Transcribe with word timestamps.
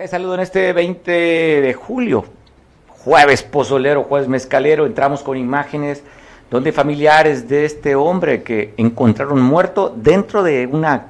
Te 0.00 0.08
saludo 0.08 0.32
en 0.32 0.40
este 0.40 0.72
20 0.72 1.10
de 1.10 1.74
julio, 1.74 2.24
jueves 2.88 3.42
pozolero, 3.42 4.04
jueves 4.04 4.28
mezcalero. 4.28 4.86
Entramos 4.86 5.22
con 5.22 5.36
imágenes 5.36 6.02
donde 6.50 6.72
familiares 6.72 7.50
de 7.50 7.66
este 7.66 7.94
hombre 7.94 8.42
que 8.42 8.72
encontraron 8.78 9.42
muerto 9.42 9.94
dentro 9.94 10.42
de 10.42 10.66
una 10.66 11.08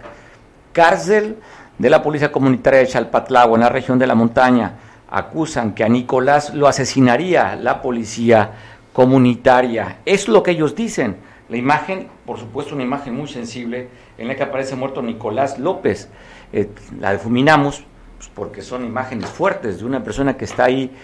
cárcel 0.72 1.36
de 1.78 1.88
la 1.88 2.02
Policía 2.02 2.32
Comunitaria 2.32 2.80
de 2.80 2.88
Chalpatlagua, 2.88 3.54
en 3.54 3.60
la 3.60 3.68
región 3.68 3.96
de 3.96 4.08
la 4.08 4.16
montaña, 4.16 4.72
acusan 5.08 5.72
que 5.72 5.84
a 5.84 5.88
Nicolás 5.88 6.52
lo 6.52 6.66
asesinaría 6.66 7.54
la 7.54 7.82
policía 7.82 8.50
comunitaria. 8.92 9.98
Es 10.04 10.26
lo 10.26 10.42
que 10.42 10.50
ellos 10.50 10.74
dicen. 10.74 11.14
La 11.48 11.56
imagen, 11.56 12.08
por 12.26 12.40
supuesto, 12.40 12.74
una 12.74 12.82
imagen 12.82 13.14
muy 13.14 13.28
sensible 13.28 13.88
en 14.18 14.26
la 14.26 14.34
que 14.34 14.42
aparece 14.42 14.74
muerto 14.74 15.00
Nicolás 15.00 15.60
López. 15.60 16.08
Eh, 16.52 16.68
la 16.98 17.12
difuminamos 17.12 17.84
pues, 18.20 18.30
porque 18.34 18.60
son 18.60 18.84
imágenes 18.84 19.30
fuertes 19.30 19.78
de 19.78 19.86
una 19.86 20.04
persona 20.04 20.36
que 20.36 20.44
está 20.44 20.64
ahí, 20.64 20.94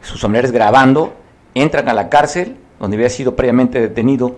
sus 0.00 0.22
familiares 0.22 0.52
grabando, 0.52 1.12
entran 1.54 1.86
a 1.90 1.92
la 1.92 2.08
cárcel, 2.08 2.56
donde 2.80 2.96
había 2.96 3.10
sido 3.10 3.36
previamente 3.36 3.78
detenido, 3.78 4.36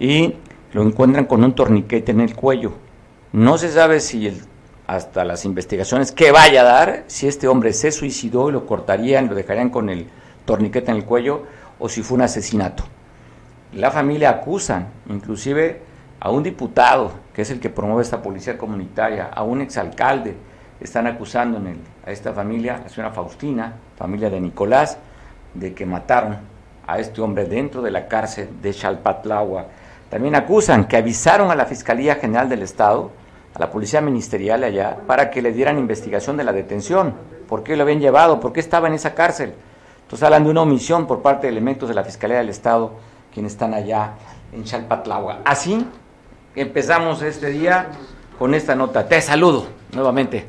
y 0.00 0.34
lo 0.72 0.82
encuentran 0.82 1.26
con 1.26 1.44
un 1.44 1.54
torniquete 1.54 2.10
en 2.10 2.22
el 2.22 2.34
cuello. 2.34 2.72
No 3.32 3.56
se 3.56 3.70
sabe 3.70 4.00
si 4.00 4.36
hasta 4.88 5.24
las 5.24 5.44
investigaciones 5.44 6.10
que 6.10 6.32
vaya 6.32 6.62
a 6.62 6.64
dar, 6.64 7.04
si 7.06 7.28
este 7.28 7.46
hombre 7.46 7.72
se 7.72 7.92
suicidó 7.92 8.48
y 8.48 8.52
lo 8.52 8.66
cortarían, 8.66 9.28
lo 9.28 9.36
dejarían 9.36 9.70
con 9.70 9.88
el 9.88 10.08
torniquete 10.44 10.90
en 10.90 10.96
el 10.96 11.04
cuello, 11.04 11.44
o 11.78 11.88
si 11.88 12.02
fue 12.02 12.16
un 12.16 12.22
asesinato. 12.22 12.82
La 13.74 13.92
familia 13.92 14.30
acusan, 14.30 14.88
inclusive 15.08 15.82
a 16.18 16.30
un 16.30 16.42
diputado, 16.42 17.12
que 17.32 17.42
es 17.42 17.50
el 17.52 17.60
que 17.60 17.70
promueve 17.70 18.02
esta 18.02 18.22
policía 18.22 18.58
comunitaria, 18.58 19.26
a 19.32 19.44
un 19.44 19.60
exalcalde, 19.60 20.34
están 20.80 21.06
acusando 21.06 21.58
en 21.58 21.78
a 22.06 22.10
esta 22.10 22.32
familia, 22.32 22.80
la 22.82 22.88
señora 22.88 23.12
Faustina, 23.12 23.72
familia 23.96 24.30
de 24.30 24.40
Nicolás, 24.40 24.98
de 25.54 25.74
que 25.74 25.86
mataron 25.86 26.38
a 26.86 26.98
este 26.98 27.20
hombre 27.20 27.46
dentro 27.46 27.82
de 27.82 27.90
la 27.90 28.06
cárcel 28.06 28.48
de 28.62 28.72
Chalpatlagua. 28.72 29.66
También 30.08 30.36
acusan 30.36 30.86
que 30.86 30.96
avisaron 30.96 31.50
a 31.50 31.56
la 31.56 31.66
Fiscalía 31.66 32.14
General 32.16 32.48
del 32.48 32.62
Estado, 32.62 33.10
a 33.54 33.58
la 33.58 33.70
Policía 33.70 34.00
Ministerial 34.00 34.62
allá, 34.62 34.98
para 35.06 35.30
que 35.30 35.42
le 35.42 35.52
dieran 35.52 35.78
investigación 35.78 36.36
de 36.36 36.44
la 36.44 36.52
detención. 36.52 37.14
¿Por 37.48 37.64
qué 37.64 37.76
lo 37.76 37.82
habían 37.82 38.00
llevado? 38.00 38.38
¿Por 38.38 38.52
qué 38.52 38.60
estaba 38.60 38.86
en 38.86 38.94
esa 38.94 39.14
cárcel? 39.14 39.54
Entonces 40.02 40.22
hablan 40.22 40.44
de 40.44 40.50
una 40.50 40.62
omisión 40.62 41.06
por 41.06 41.22
parte 41.22 41.48
de 41.48 41.52
elementos 41.52 41.88
de 41.88 41.94
la 41.94 42.04
Fiscalía 42.04 42.36
del 42.36 42.50
Estado, 42.50 42.92
quienes 43.34 43.52
están 43.52 43.74
allá 43.74 44.12
en 44.52 44.62
Chalpatlagua. 44.62 45.40
Así 45.44 45.84
empezamos 46.54 47.22
este 47.22 47.50
día 47.50 47.88
con 48.38 48.54
esta 48.54 48.76
nota. 48.76 49.08
Te 49.08 49.20
saludo 49.20 49.66
nuevamente. 49.92 50.46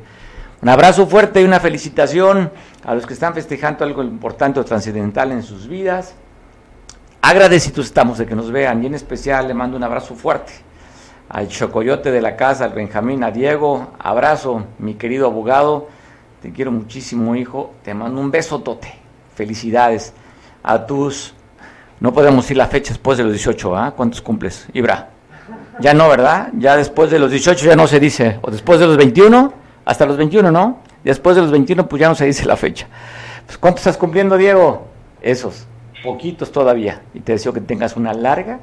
Un 0.60 0.68
abrazo 0.68 1.06
fuerte 1.06 1.40
y 1.40 1.44
una 1.44 1.60
felicitación 1.60 2.50
a 2.84 2.94
los 2.94 3.06
que 3.06 3.14
están 3.14 3.32
festejando 3.32 3.84
algo 3.84 4.02
importante 4.02 4.58
o 4.58 4.64
trascendental 4.64 5.30
en 5.30 5.44
sus 5.44 5.68
vidas. 5.68 6.14
Agradecidos 7.22 7.86
estamos 7.86 8.18
de 8.18 8.26
que 8.26 8.34
nos 8.34 8.50
vean 8.50 8.82
y 8.82 8.86
en 8.86 8.94
especial 8.94 9.46
le 9.46 9.54
mando 9.54 9.76
un 9.76 9.84
abrazo 9.84 10.16
fuerte 10.16 10.52
al 11.28 11.46
Chocoyote 11.46 12.10
de 12.10 12.20
la 12.20 12.34
casa, 12.34 12.64
al 12.64 12.72
Benjamín, 12.72 13.22
a 13.22 13.30
Diego. 13.30 13.92
Abrazo, 14.00 14.66
mi 14.80 14.94
querido 14.94 15.26
abogado. 15.26 15.88
Te 16.42 16.52
quiero 16.52 16.72
muchísimo, 16.72 17.36
hijo. 17.36 17.74
Te 17.84 17.94
mando 17.94 18.20
un 18.20 18.32
beso 18.32 18.60
tote. 18.60 18.92
Felicidades 19.36 20.12
a 20.64 20.86
tus. 20.86 21.34
No 22.00 22.12
podemos 22.12 22.44
decir 22.44 22.56
la 22.56 22.66
fecha 22.66 22.94
después 22.94 23.16
de 23.18 23.24
los 23.24 23.32
18, 23.32 23.76
¿ah? 23.76 23.92
¿Cuántos 23.94 24.22
cumples, 24.22 24.66
Ibra? 24.72 25.10
Ya 25.78 25.94
no, 25.94 26.08
¿verdad? 26.08 26.50
Ya 26.54 26.76
después 26.76 27.10
de 27.10 27.20
los 27.20 27.30
18 27.30 27.64
ya 27.64 27.76
no 27.76 27.86
se 27.86 28.00
dice. 28.00 28.40
O 28.42 28.50
después 28.50 28.80
de 28.80 28.86
los 28.86 28.96
21 28.96 29.52
hasta 29.88 30.04
los 30.04 30.18
21, 30.18 30.52
¿no? 30.52 30.80
Después 31.02 31.34
de 31.34 31.40
los 31.40 31.50
21, 31.50 31.88
pues 31.88 31.98
ya 31.98 32.08
no 32.08 32.14
se 32.14 32.26
dice 32.26 32.44
la 32.44 32.56
fecha. 32.56 32.86
Pues, 33.46 33.56
¿Cuánto 33.56 33.78
estás 33.78 33.96
cumpliendo, 33.96 34.36
Diego? 34.36 34.86
Esos, 35.22 35.66
poquitos 36.04 36.52
todavía. 36.52 37.00
Y 37.14 37.20
te 37.20 37.32
deseo 37.32 37.54
que 37.54 37.62
tengas 37.62 37.96
una 37.96 38.12
larga, 38.12 38.58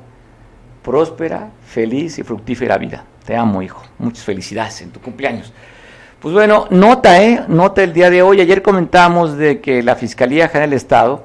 próspera, 0.84 1.50
feliz 1.66 2.20
y 2.20 2.24
fructífera 2.24 2.78
vida. 2.78 3.06
Te 3.26 3.36
amo, 3.36 3.64
hijo. 3.64 3.82
Muchas 3.98 4.24
felicidades 4.24 4.80
en 4.84 4.92
tu 4.92 5.02
cumpleaños. 5.02 5.52
Pues 6.20 6.32
bueno, 6.32 6.68
nota, 6.70 7.20
¿eh? 7.24 7.44
Nota 7.48 7.82
el 7.82 7.92
día 7.92 8.12
de 8.12 8.22
hoy. 8.22 8.40
Ayer 8.40 8.62
comentamos 8.62 9.36
de 9.36 9.62
que 9.62 9.82
la 9.82 9.96
Fiscalía 9.96 10.48
General 10.48 10.70
del 10.70 10.78
Estado 10.78 11.24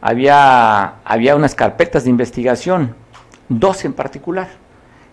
había, 0.00 1.02
había 1.04 1.36
unas 1.36 1.54
carpetas 1.54 2.04
de 2.04 2.10
investigación, 2.10 2.94
dos 3.50 3.84
en 3.84 3.92
particular, 3.92 4.48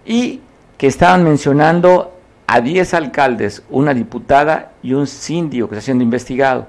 y 0.06 0.40
que 0.78 0.88
estaban 0.88 1.26
mencionando 1.26 2.14
a 2.52 2.60
10 2.60 2.96
alcaldes, 2.96 3.64
una 3.70 3.94
diputada 3.94 4.74
y 4.84 4.92
un 4.92 5.08
síndico 5.08 5.70
que 5.70 5.76
está 5.76 5.86
siendo 5.86 6.04
investigado. 6.04 6.68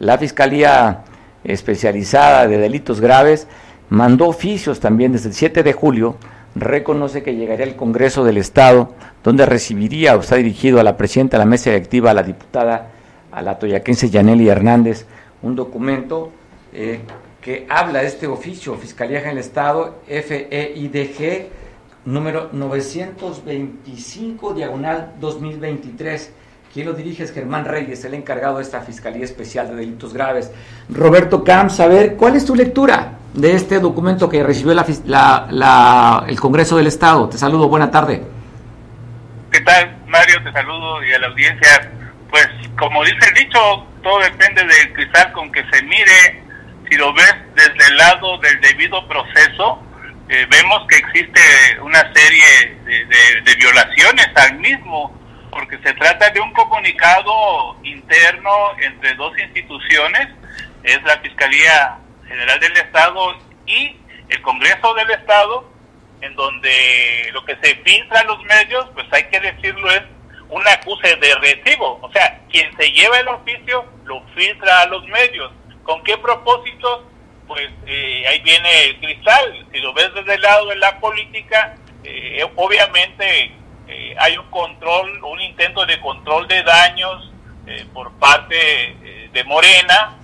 La 0.00 0.18
Fiscalía 0.18 1.04
Especializada 1.44 2.48
de 2.48 2.58
Delitos 2.58 3.00
Graves 3.00 3.46
mandó 3.90 4.26
oficios 4.26 4.80
también 4.80 5.12
desde 5.12 5.28
el 5.28 5.36
7 5.36 5.62
de 5.62 5.72
julio, 5.72 6.16
reconoce 6.56 7.22
que 7.22 7.36
llegaría 7.36 7.64
al 7.64 7.76
Congreso 7.76 8.24
del 8.24 8.38
Estado, 8.38 8.92
donde 9.22 9.46
recibiría 9.46 10.16
o 10.16 10.20
está 10.20 10.34
dirigido 10.34 10.80
a 10.80 10.82
la 10.82 10.96
presidenta 10.96 11.36
de 11.36 11.44
la 11.44 11.48
mesa 11.48 11.70
directiva, 11.70 12.10
a 12.10 12.14
la 12.14 12.24
diputada, 12.24 12.88
a 13.30 13.40
la 13.40 13.56
toyaquense 13.56 14.10
Yaneli 14.10 14.48
Hernández, 14.48 15.06
un 15.42 15.54
documento 15.54 16.32
eh, 16.72 17.02
que 17.40 17.66
habla 17.68 18.00
de 18.00 18.08
este 18.08 18.26
oficio, 18.26 18.74
Fiscalía 18.74 19.20
General 19.20 19.36
del 19.36 19.44
Estado, 19.44 20.00
FEIDG, 20.08 21.59
número 22.04 22.50
925, 22.52 24.54
diagonal 24.54 25.14
2023. 25.20 26.34
Quien 26.72 26.86
lo 26.86 26.92
dirige 26.92 27.24
es 27.24 27.32
Germán 27.32 27.64
Reyes, 27.64 28.04
el 28.04 28.14
encargado 28.14 28.58
de 28.58 28.62
esta 28.62 28.80
Fiscalía 28.80 29.24
Especial 29.24 29.68
de 29.68 29.74
Delitos 29.74 30.14
Graves. 30.14 30.52
Roberto 30.88 31.42
Camps, 31.42 31.80
a 31.80 31.88
ver, 31.88 32.14
¿cuál 32.16 32.36
es 32.36 32.44
tu 32.44 32.54
lectura 32.54 33.14
de 33.34 33.54
este 33.54 33.80
documento 33.80 34.28
que 34.28 34.44
recibió 34.44 34.72
la, 34.74 36.24
el 36.28 36.38
Congreso 36.38 36.76
del 36.76 36.86
Estado? 36.86 37.28
Te 37.28 37.38
saludo, 37.38 37.68
buena 37.68 37.90
tarde. 37.90 38.22
¿Qué 39.50 39.60
tal, 39.62 39.96
Mario? 40.06 40.40
Te 40.44 40.52
saludo 40.52 41.04
y 41.04 41.12
a 41.12 41.18
la 41.18 41.26
audiencia. 41.26 41.90
Pues, 42.30 42.46
como 42.78 43.02
dice 43.02 43.28
el 43.28 43.34
dicho, 43.34 43.58
todo 44.02 44.20
depende 44.20 44.62
del 44.62 44.92
cristal 44.92 45.32
con 45.32 45.50
que 45.50 45.64
se 45.72 45.82
mire. 45.82 46.44
Si 46.88 46.96
lo 46.96 47.12
ves 47.12 47.34
desde 47.56 47.90
el 47.90 47.96
lado 47.96 48.38
del 48.38 48.60
debido 48.60 49.08
proceso, 49.08 49.82
eh, 50.32 50.46
vemos 50.48 50.86
que 50.86 50.96
existe 50.96 51.40
una 51.80 52.12
serie 52.12 52.78
de, 52.84 53.54
violaciones 53.56 54.28
al 54.36 54.58
mismo, 54.60 55.12
porque 55.50 55.76
se 55.78 55.92
trata 55.94 56.30
de 56.30 56.38
un 56.38 56.52
comunicado 56.52 57.76
interno 57.82 58.50
entre 58.80 59.14
dos 59.16 59.36
instituciones, 59.36 60.28
es 60.84 61.02
la 61.02 61.18
Fiscalía 61.18 61.98
General 62.28 62.60
del 62.60 62.76
Estado 62.76 63.38
y 63.66 63.96
el 64.28 64.40
Congreso 64.42 64.94
del 64.94 65.10
Estado, 65.10 65.68
en 66.20 66.36
donde 66.36 67.30
lo 67.32 67.44
que 67.44 67.56
se 67.60 67.74
filtra 67.82 68.20
a 68.20 68.24
los 68.24 68.40
medios, 68.44 68.86
pues 68.94 69.08
hay 69.10 69.24
que 69.24 69.40
decirlo, 69.40 69.90
es 69.90 70.02
un 70.48 70.66
acuse 70.68 71.16
de 71.16 71.34
recibo. 71.40 71.98
O 72.02 72.12
sea, 72.12 72.40
quien 72.48 72.70
se 72.76 72.88
lleva 72.92 73.18
el 73.18 73.28
oficio 73.28 73.84
lo 74.04 74.22
filtra 74.36 74.82
a 74.82 74.86
los 74.86 75.04
medios. 75.08 75.50
¿Con 75.82 76.04
qué 76.04 76.16
propósito? 76.18 77.09
Pues 77.50 77.68
eh, 77.84 78.24
ahí 78.28 78.38
viene 78.42 78.84
el 78.84 79.00
cristal. 79.00 79.66
Si 79.72 79.78
lo 79.80 79.92
ves 79.92 80.14
desde 80.14 80.36
el 80.36 80.40
lado 80.40 80.66
de 80.68 80.76
la 80.76 81.00
política, 81.00 81.74
eh, 82.04 82.46
obviamente 82.54 83.50
eh, 83.88 84.14
hay 84.20 84.38
un 84.38 84.48
control, 84.50 85.20
un 85.24 85.40
intento 85.40 85.84
de 85.84 86.00
control 86.00 86.46
de 86.46 86.62
daños 86.62 87.26
por 87.92 88.12
parte 88.18 89.28
de 89.32 89.44
Morena 89.44 90.16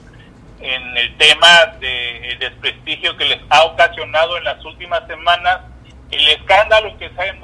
en 0.61 0.97
el 0.97 1.17
tema 1.17 1.67
del 1.81 2.39
desprestigio 2.39 3.17
que 3.17 3.25
les 3.25 3.39
ha 3.51 3.65
ocasionado 3.65 4.37
en 4.37 4.45
las 4.45 4.65
últimas 4.65 5.07
semanas 5.07 5.61
el 6.11 6.29
escándalo 6.29 6.97
que 6.99 7.09
se 7.11 7.21
ha 7.23 7.35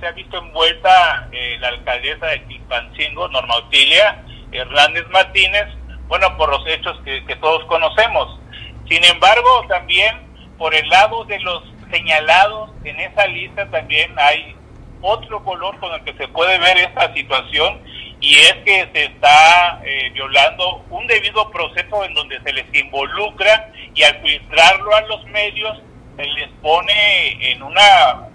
se 0.00 0.06
ha 0.06 0.12
visto 0.12 0.36
envuelta 0.38 1.28
eh, 1.32 1.56
la 1.60 1.68
alcaldesa 1.68 2.26
de 2.26 2.44
Quilpancingo, 2.44 3.28
Norma 3.28 3.58
Utilia 3.58 4.22
Hernández 4.52 5.06
Martínez, 5.08 5.66
bueno, 6.08 6.36
por 6.36 6.50
los 6.50 6.66
hechos 6.66 6.98
que 7.04 7.36
todos 7.36 7.64
conocemos. 7.64 8.38
Sin 8.88 9.04
embargo, 9.04 9.64
también 9.68 10.26
por 10.58 10.74
el 10.74 10.88
lado 10.88 11.24
de 11.24 11.38
los 11.40 11.62
señalados 11.90 12.70
en 12.84 12.98
esa 13.00 13.26
lista 13.26 13.66
también 13.70 14.12
hay 14.16 14.56
otro 15.02 15.42
color 15.44 15.78
con 15.78 15.92
el 15.94 16.02
que 16.02 16.14
se 16.14 16.28
puede 16.28 16.58
ver 16.58 16.78
esta 16.78 17.12
situación 17.14 17.80
y 18.20 18.34
es 18.38 18.54
que 18.64 18.88
se 18.92 19.04
está 19.04 19.80
eh, 19.84 20.10
violando 20.12 20.84
un 20.90 21.06
debido 21.06 21.50
proceso 21.50 22.04
en 22.04 22.14
donde 22.14 22.40
se 22.40 22.52
les 22.52 22.74
involucra 22.74 23.70
y 23.94 24.02
al 24.02 24.20
filtrarlo 24.22 24.94
a 24.94 25.00
los 25.02 25.24
medios 25.26 25.78
se 26.16 26.24
les 26.24 26.48
pone 26.62 27.52
en 27.52 27.62
una, 27.62 28.28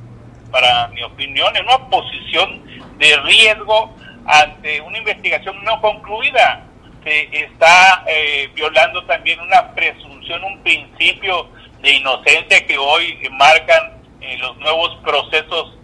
para 0.52 0.88
mi 0.90 1.02
opinión, 1.02 1.56
en 1.56 1.66
una 1.66 1.90
posición 1.90 2.64
de 3.00 3.18
riesgo 3.18 3.96
ante 4.26 4.82
una 4.82 5.00
investigación 5.00 5.64
no 5.64 5.82
concluida. 5.82 6.68
Se 7.04 7.28
está 7.36 8.04
eh, 8.08 8.52
violando 8.54 9.04
también 9.06 9.40
una 9.40 9.74
presunción, 9.74 10.11
un 10.44 10.62
principio 10.64 11.50
de 11.82 11.94
inocencia 11.94 12.66
que 12.66 12.78
hoy 12.78 13.18
marcan 13.32 14.02
eh, 14.22 14.38
los 14.38 14.58
nuevos 14.58 14.96
procesos 15.04 15.78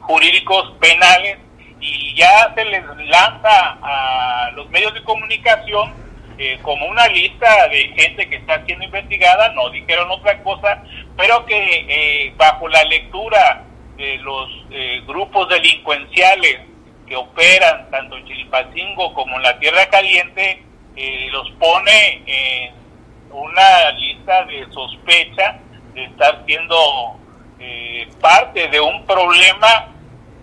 jurídicos 0.00 0.72
penales 0.80 1.38
y 1.80 2.14
ya 2.14 2.52
se 2.54 2.64
les 2.64 2.84
lanza 3.08 3.78
a 3.82 4.50
los 4.54 4.68
medios 4.70 4.94
de 4.94 5.02
comunicación 5.02 5.92
eh, 6.38 6.58
como 6.62 6.86
una 6.86 7.06
lista 7.08 7.68
de 7.68 7.92
gente 7.96 8.28
que 8.28 8.36
está 8.36 8.64
siendo 8.64 8.84
investigada, 8.84 9.50
no 9.50 9.68
dijeron 9.70 10.10
otra 10.10 10.42
cosa, 10.42 10.82
pero 11.16 11.44
que 11.44 11.86
eh, 11.88 12.32
bajo 12.36 12.68
la 12.68 12.82
lectura 12.84 13.64
de 13.96 14.16
los 14.18 14.48
eh, 14.70 15.02
grupos 15.06 15.48
delincuenciales 15.48 16.60
que 17.06 17.16
operan 17.16 17.90
tanto 17.90 18.16
en 18.16 18.24
Chilipacingo 18.26 19.12
como 19.12 19.36
en 19.36 19.42
la 19.42 19.58
Tierra 19.58 19.86
Caliente, 19.86 20.62
los 21.30 21.50
pone 21.52 22.22
en 22.26 22.74
una 23.32 23.90
lista 23.92 24.44
de 24.44 24.66
sospecha 24.72 25.58
de 25.94 26.04
estar 26.04 26.42
siendo 26.46 26.76
parte 28.20 28.68
de 28.68 28.80
un 28.80 29.04
problema 29.06 29.88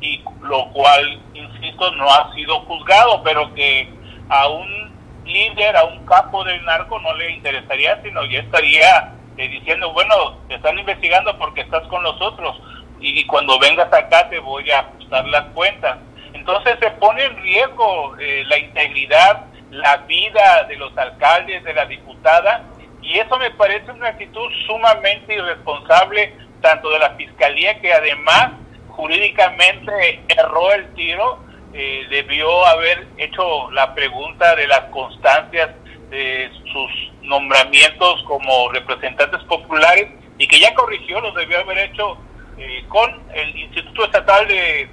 y 0.01 0.23
lo 0.41 0.69
cual, 0.71 1.19
insisto, 1.33 1.91
no 1.95 2.09
ha 2.09 2.33
sido 2.33 2.61
juzgado, 2.61 3.21
pero 3.23 3.53
que 3.53 3.89
a 4.29 4.47
un 4.47 4.93
líder, 5.25 5.75
a 5.75 5.85
un 5.85 6.05
capo 6.05 6.43
del 6.43 6.63
narco 6.65 6.99
no 6.99 7.13
le 7.15 7.31
interesaría, 7.31 8.01
sino 8.01 8.25
ya 8.25 8.39
estaría 8.39 9.13
eh, 9.37 9.47
diciendo, 9.47 9.91
bueno, 9.93 10.37
te 10.47 10.55
están 10.55 10.77
investigando 10.77 11.37
porque 11.37 11.61
estás 11.61 11.85
con 11.87 12.03
nosotros 12.03 12.59
y, 13.01 13.25
cuando 13.25 13.57
vengas 13.59 13.91
acá 13.93 14.29
te 14.29 14.39
voy 14.39 14.69
a 14.71 14.79
ajustar 14.79 15.25
las 15.27 15.45
cuentas. 15.53 15.97
Entonces 16.33 16.77
se 16.79 16.91
pone 16.91 17.23
en 17.23 17.41
riesgo 17.41 18.17
eh, 18.19 18.43
la 18.47 18.57
integridad, 18.57 19.45
la 19.71 19.97
vida 19.97 20.63
de 20.67 20.75
los 20.75 20.97
alcaldes, 20.97 21.63
de 21.63 21.73
la 21.73 21.85
diputada, 21.85 22.63
y 23.01 23.19
eso 23.19 23.37
me 23.37 23.51
parece 23.51 23.91
una 23.91 24.09
actitud 24.09 24.47
sumamente 24.67 25.33
irresponsable, 25.33 26.33
tanto 26.61 26.89
de 26.89 26.99
la 26.99 27.11
Fiscalía 27.11 27.79
que 27.79 27.93
además 27.93 28.51
jurídicamente 28.89 30.21
erró 30.27 30.73
el 30.73 30.93
tiro, 30.93 31.39
eh, 31.73 32.05
debió 32.09 32.65
haber 32.65 33.07
hecho 33.17 33.71
la 33.71 33.93
pregunta 33.93 34.55
de 34.55 34.67
las 34.67 34.81
constancias 34.85 35.69
de 36.09 36.49
sus 36.71 37.11
nombramientos 37.21 38.23
como 38.23 38.69
representantes 38.71 39.41
populares 39.43 40.09
y 40.37 40.47
que 40.47 40.59
ya 40.59 40.73
corrigió, 40.73 41.21
los 41.21 41.35
debió 41.35 41.59
haber 41.59 41.77
hecho 41.77 42.17
eh, 42.57 42.83
con 42.87 43.09
el 43.33 43.55
Instituto 43.55 44.05
Estatal 44.05 44.47
de 44.47 44.89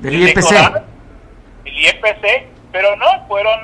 del 0.00 0.14
IEPC. 0.14 0.52
el 1.64 1.78
IEPC, 1.78 2.46
pero 2.72 2.94
no, 2.96 3.26
fueron 3.26 3.60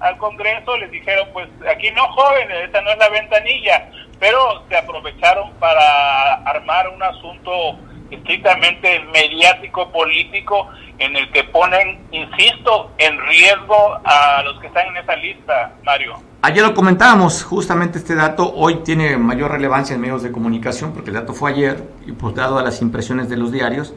al 0.00 0.16
Congreso, 0.18 0.76
les 0.78 0.90
dijeron, 0.90 1.28
pues 1.32 1.48
aquí 1.70 1.90
no 1.90 2.06
jóvenes, 2.12 2.64
esta 2.64 2.80
no 2.82 2.90
es 2.90 2.98
la 2.98 3.08
ventanilla, 3.08 3.90
pero 4.18 4.64
se 4.68 4.76
aprovecharon 4.76 5.52
para 5.54 6.34
armar 6.44 6.88
un 6.88 7.02
asunto 7.02 7.78
estrictamente 8.10 9.00
mediático 9.12 9.90
político 9.90 10.68
en 10.98 11.16
el 11.16 11.30
que 11.32 11.44
ponen, 11.44 12.06
insisto, 12.10 12.90
en 12.98 13.18
riesgo 13.26 13.98
a 14.04 14.42
los 14.44 14.60
que 14.60 14.68
están 14.68 14.88
en 14.88 14.96
esa 14.98 15.16
lista, 15.16 15.72
Mario. 15.84 16.14
Ayer 16.42 16.62
lo 16.62 16.74
comentábamos, 16.74 17.42
justamente 17.42 17.98
este 17.98 18.14
dato 18.14 18.52
hoy 18.54 18.76
tiene 18.76 19.16
mayor 19.16 19.50
relevancia 19.50 19.94
en 19.94 20.00
medios 20.00 20.22
de 20.22 20.30
comunicación 20.30 20.92
porque 20.92 21.10
el 21.10 21.16
dato 21.16 21.34
fue 21.34 21.50
ayer 21.50 21.82
y 22.06 22.12
pues 22.12 22.34
dado 22.34 22.58
a 22.58 22.62
las 22.62 22.80
impresiones 22.82 23.28
de 23.28 23.36
los 23.36 23.50
diarios, 23.50 23.94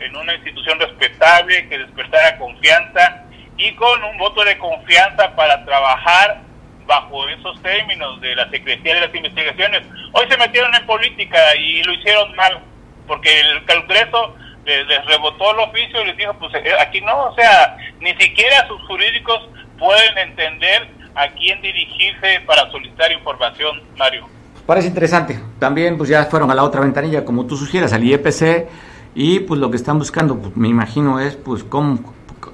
en 0.00 0.16
una 0.16 0.34
institución 0.34 0.80
respetable 0.80 1.68
que 1.68 1.78
despertara 1.78 2.38
confianza 2.38 3.24
y 3.58 3.72
con 3.74 4.02
un 4.04 4.16
voto 4.16 4.42
de 4.42 4.56
confianza 4.56 5.36
para 5.36 5.64
trabajar 5.64 6.40
bajo 6.86 7.28
esos 7.28 7.60
términos 7.62 8.20
de 8.22 8.34
la 8.34 8.48
Secretaría 8.48 8.94
de 8.94 9.00
las 9.02 9.14
Investigaciones. 9.14 9.82
Hoy 10.12 10.26
se 10.30 10.38
metieron 10.38 10.74
en 10.74 10.86
política 10.86 11.54
y 11.56 11.82
lo 11.82 11.92
hicieron 11.92 12.34
mal, 12.34 12.60
porque 13.06 13.38
el 13.40 13.66
Congreso 13.66 14.34
les, 14.64 15.04
rebotó 15.04 15.52
el 15.52 15.58
oficio 15.60 16.02
y 16.02 16.06
les 16.06 16.16
dijo, 16.16 16.32
pues 16.38 16.54
eh, 16.54 16.72
aquí 16.80 17.02
no, 17.02 17.26
o 17.26 17.34
sea, 17.34 17.76
ni 18.00 18.14
siquiera 18.16 18.66
sus 18.66 18.80
jurídicos 18.86 19.46
pueden 19.78 20.16
entender 20.16 20.88
a 21.14 21.28
quién 21.28 21.60
dirigirse 21.60 22.40
para 22.46 22.70
solicitar 22.70 23.12
información, 23.12 23.82
Mario. 23.96 24.37
Parece 24.68 24.88
interesante. 24.88 25.40
También 25.58 25.96
pues 25.96 26.10
ya 26.10 26.26
fueron 26.26 26.50
a 26.50 26.54
la 26.54 26.62
otra 26.62 26.82
ventanilla, 26.82 27.24
como 27.24 27.46
tú 27.46 27.56
sugieras, 27.56 27.94
al 27.94 28.04
IEPC, 28.04 28.68
y 29.14 29.40
pues 29.40 29.58
lo 29.58 29.70
que 29.70 29.78
están 29.78 29.98
buscando, 29.98 30.36
pues, 30.36 30.54
me 30.58 30.68
imagino, 30.68 31.20
es 31.20 31.36
pues 31.36 31.64
cómo 31.64 32.00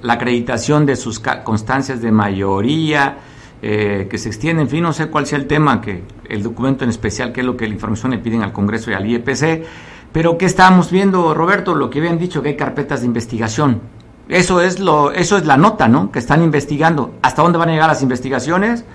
la 0.01 0.13
acreditación 0.13 0.85
de 0.85 0.95
sus 0.95 1.19
constancias 1.19 2.01
de 2.01 2.13
mayoría, 2.13 3.17
eh, 3.61 4.07
que 4.09 4.17
se 4.17 4.29
extiende, 4.29 4.61
en 4.61 4.69
fin, 4.69 4.81
no 4.81 4.93
sé 4.93 5.07
cuál 5.07 5.25
sea 5.25 5.37
el 5.37 5.45
tema, 5.45 5.81
que 5.81 6.05
el 6.29 6.41
documento 6.41 6.85
en 6.85 6.89
especial, 6.89 7.33
que 7.33 7.41
es 7.41 7.45
lo 7.45 7.57
que 7.57 7.67
la 7.67 7.73
información 7.73 8.13
le 8.13 8.19
piden 8.19 8.43
al 8.43 8.53
Congreso 8.53 8.91
y 8.91 8.93
al 8.93 9.05
IEPC, 9.05 9.65
pero 10.13 10.37
¿qué 10.37 10.45
estábamos 10.45 10.91
viendo, 10.91 11.33
Roberto? 11.33 11.75
Lo 11.75 11.89
que 11.89 11.99
habían 11.99 12.17
dicho, 12.17 12.41
que 12.41 12.47
hay 12.47 12.55
carpetas 12.55 13.01
de 13.01 13.07
investigación. 13.07 13.81
Eso 14.29 14.61
es, 14.61 14.79
lo, 14.79 15.11
eso 15.11 15.35
es 15.35 15.45
la 15.45 15.57
nota, 15.57 15.89
¿no? 15.89 16.13
Que 16.13 16.19
están 16.19 16.41
investigando. 16.41 17.15
¿Hasta 17.21 17.41
dónde 17.41 17.57
van 17.57 17.67
a 17.67 17.71
llegar 17.73 17.89
las 17.89 18.01
investigaciones? 18.01 18.85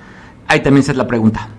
Ahí 0.49 0.63
también 0.63 0.85
se 0.85 0.93
es 0.93 0.97
la 0.97 1.07
pregunta. 1.07 1.51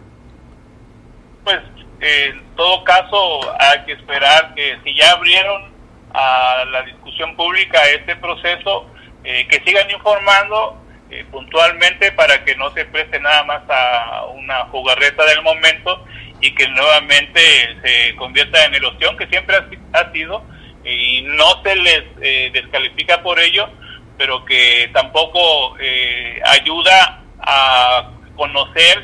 En 2.02 2.56
todo 2.56 2.84
caso, 2.84 3.56
hay 3.60 3.86
que 3.86 3.94
esperar 3.94 4.54
que 4.56 4.78
si 4.84 4.96
ya 4.96 5.12
abrieron 5.12 5.72
a 6.14 6.66
la 6.70 6.82
discusión 6.82 7.36
pública 7.36 7.80
este 7.90 8.16
proceso, 8.16 8.88
eh, 9.24 9.48
que 9.48 9.62
sigan 9.64 9.90
informando 9.92 10.82
eh, 11.12 11.26
puntualmente 11.30 12.14
para 12.14 12.44
que 12.46 12.56
no 12.56 12.72
se 12.74 12.86
preste 12.86 13.20
nada 13.20 13.44
más 13.44 13.64
a 13.68 14.28
una 14.28 14.64
jugarreta 14.68 15.26
del 15.26 15.42
momento 15.42 16.06
y 16.40 16.56
que 16.56 16.68
nuevamente 16.70 17.42
se 17.84 18.16
convierta 18.16 18.64
en 18.64 18.76
el 18.76 18.86
ostión 18.86 19.18
que 19.18 19.28
siempre 19.28 19.58
ha, 19.92 20.12
sido 20.14 20.44
y 20.86 21.22
no 21.24 21.62
se 21.64 21.76
les 21.76 22.04
eh, 22.22 22.50
descalifica 22.54 23.22
por 23.22 23.42
ello, 23.42 23.70
pero 24.18 24.46
que 24.46 24.90
tampoco 24.94 25.76
eh, 25.82 26.42
ayuda 26.46 27.24
a 27.42 28.10
conocer 28.38 29.04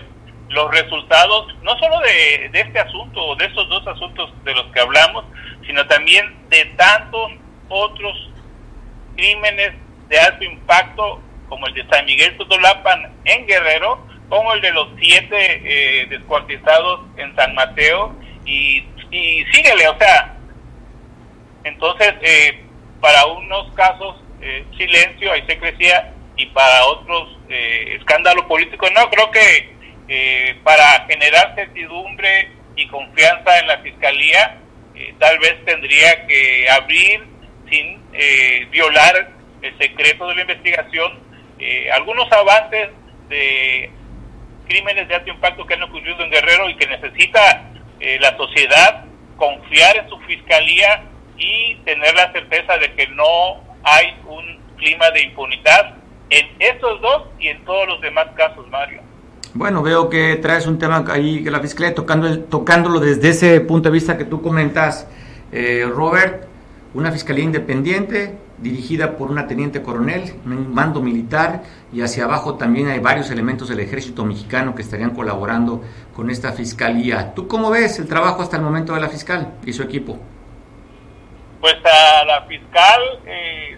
los 0.49 0.71
resultados, 0.71 1.53
no 1.61 1.77
solo 1.77 1.99
de, 1.99 2.49
de 2.49 2.61
este 2.61 2.79
asunto, 2.79 3.35
de 3.35 3.45
estos 3.45 3.67
dos 3.69 3.85
asuntos 3.87 4.31
de 4.43 4.53
los 4.53 4.65
que 4.71 4.79
hablamos, 4.79 5.25
sino 5.65 5.85
también 5.87 6.35
de 6.49 6.65
tantos 6.77 7.31
otros 7.69 8.29
crímenes 9.15 9.73
de 10.07 10.19
alto 10.19 10.43
impacto 10.43 11.21
como 11.49 11.67
el 11.67 11.73
de 11.73 11.87
San 11.87 12.05
Miguel 12.05 12.37
Tutolapan 12.37 13.13
en 13.25 13.45
Guerrero, 13.45 14.05
como 14.29 14.53
el 14.53 14.61
de 14.61 14.71
los 14.71 14.89
siete 14.99 15.61
eh, 15.63 16.05
descuartizados 16.07 17.01
en 17.17 17.35
San 17.35 17.53
Mateo, 17.55 18.15
y, 18.45 18.85
y 19.11 19.45
síguele, 19.51 19.87
o 19.87 19.97
sea, 19.97 20.37
entonces, 21.63 22.13
eh, 22.21 22.63
para 23.01 23.25
unos 23.25 23.71
casos, 23.73 24.15
eh, 24.41 24.65
silencio, 24.77 25.31
hay 25.31 25.45
secrecía, 25.45 26.13
y 26.37 26.45
para 26.47 26.85
otros, 26.85 27.35
escándalo 27.49 28.47
político. 28.47 28.87
No, 28.91 29.09
creo 29.09 29.31
que 29.31 29.76
para 30.63 31.05
generar 31.07 31.53
certidumbre 31.55 32.51
y 32.75 32.87
confianza 32.87 33.59
en 33.59 33.67
la 33.67 33.77
fiscalía, 33.79 34.57
tal 35.19 35.37
vez 35.39 35.63
tendría 35.65 36.25
que 36.27 36.69
abrir 36.69 37.23
sin 37.69 38.01
violar 38.71 39.31
el 39.61 39.77
secreto 39.77 40.27
de 40.29 40.35
la 40.35 40.41
investigación 40.41 41.27
eh, 41.59 41.89
algunos 41.91 42.31
avances 42.31 42.89
de 43.29 43.89
crímenes 44.67 45.07
de 45.07 45.15
alto 45.15 45.31
impacto 45.31 45.65
que 45.65 45.73
han 45.73 45.83
ocurrido 45.83 46.23
en 46.23 46.29
Guerrero 46.29 46.69
y 46.69 46.75
que 46.75 46.87
necesita 46.87 47.71
eh, 47.99 48.19
la 48.19 48.35
sociedad 48.37 49.05
confiar 49.37 49.97
en 49.97 50.09
su 50.09 50.19
fiscalía 50.21 51.03
y 51.37 51.75
tener 51.85 52.13
la 52.15 52.31
certeza 52.31 52.77
de 52.77 52.93
que 52.93 53.07
no 53.07 53.63
hay 53.83 54.15
un 54.27 54.59
clima 54.77 55.09
de 55.11 55.23
impunidad 55.23 55.95
en 56.29 56.47
estos 56.59 57.01
dos 57.01 57.27
y 57.39 57.47
en 57.47 57.63
todos 57.65 57.87
los 57.87 58.01
demás 58.01 58.27
casos, 58.35 58.67
Mario. 58.67 59.01
Bueno, 59.53 59.81
veo 59.81 60.09
que 60.09 60.35
traes 60.35 60.67
un 60.67 60.77
tema 60.77 61.03
ahí 61.09 61.43
que 61.43 61.49
la 61.49 61.59
fiscalía 61.59 61.95
tocando 61.95 62.39
tocándolo 62.41 62.99
desde 62.99 63.29
ese 63.29 63.59
punto 63.61 63.89
de 63.89 63.93
vista 63.93 64.17
que 64.17 64.25
tú 64.25 64.41
comentas, 64.41 65.07
eh, 65.51 65.87
Robert, 65.89 66.45
una 66.93 67.11
fiscalía 67.11 67.43
independiente 67.43 68.37
dirigida 68.57 69.17
por 69.17 69.29
una 69.29 69.47
teniente 69.47 69.81
coronel, 69.81 70.33
un 70.45 70.73
mando 70.73 71.01
militar, 71.01 71.63
y 71.93 72.01
hacia 72.01 72.25
abajo 72.25 72.55
también 72.55 72.87
hay 72.87 72.99
varios 72.99 73.29
elementos 73.29 73.69
del 73.69 73.79
ejército 73.79 74.25
mexicano 74.25 74.73
que 74.73 74.81
estarían 74.81 75.11
colaborando 75.11 75.83
con 76.15 76.29
esta 76.29 76.51
fiscalía. 76.53 77.33
¿Tú 77.35 77.47
cómo 77.47 77.69
ves 77.69 77.99
el 77.99 78.07
trabajo 78.07 78.41
hasta 78.41 78.57
el 78.57 78.63
momento 78.63 78.93
de 78.93 79.01
la 79.01 79.09
fiscal 79.09 79.53
y 79.65 79.73
su 79.73 79.83
equipo? 79.83 80.17
Pues 81.61 81.75
a 81.83 82.25
la 82.25 82.41
fiscal 82.43 83.01
eh, 83.25 83.77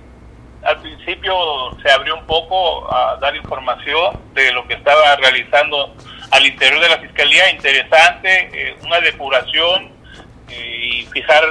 al 0.64 0.82
principio 0.82 1.34
se 1.82 1.92
abrió 1.92 2.16
un 2.16 2.26
poco 2.26 2.92
a 2.94 3.18
dar 3.18 3.36
información 3.36 4.20
de 4.34 4.52
lo 4.52 4.68
que 4.68 4.74
estaba 4.74 5.16
realizando 5.16 5.96
al 6.32 6.46
interior 6.46 6.82
de 6.82 6.90
la 6.90 6.98
fiscalía, 7.00 7.52
interesante, 7.52 8.50
eh, 8.54 8.76
una 8.84 9.00
depuración 9.00 9.90
eh, 10.50 10.80
y 10.84 11.06
fijar 11.06 11.44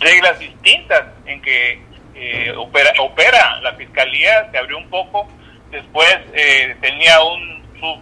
reglas 0.00 0.38
distintas 0.38 1.04
en 1.26 1.42
que 1.42 1.82
eh, 2.14 2.52
opera, 2.56 2.92
opera 3.00 3.60
la 3.60 3.74
fiscalía, 3.74 4.50
se 4.50 4.58
abrió 4.58 4.78
un 4.78 4.88
poco, 4.88 5.28
después 5.70 6.16
eh, 6.32 6.76
tenía 6.80 7.22
un 7.22 7.62
sub, 7.78 7.98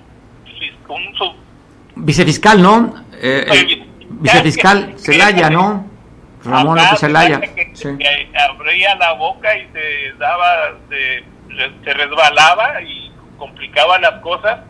un 0.89 2.05
vicefiscal, 2.05 2.63
¿no? 2.63 3.05
Eh, 3.21 3.85
vicefiscal 4.09 4.95
Celaya, 4.97 5.51
¿no? 5.51 5.96
Ramón 6.47 6.79
López 6.79 7.01
Celaya. 7.01 7.41
Que, 7.41 8.31
abría 8.51 8.95
la 8.97 9.13
boca 9.13 9.57
y 9.57 9.67
se 9.73 10.13
daba, 10.19 10.73
se, 10.89 11.25
se 11.85 11.95
resbalaba 11.95 12.81
y 12.83 13.11
complicaba 13.39 13.99
las 13.99 14.21
cosas. 14.21 14.61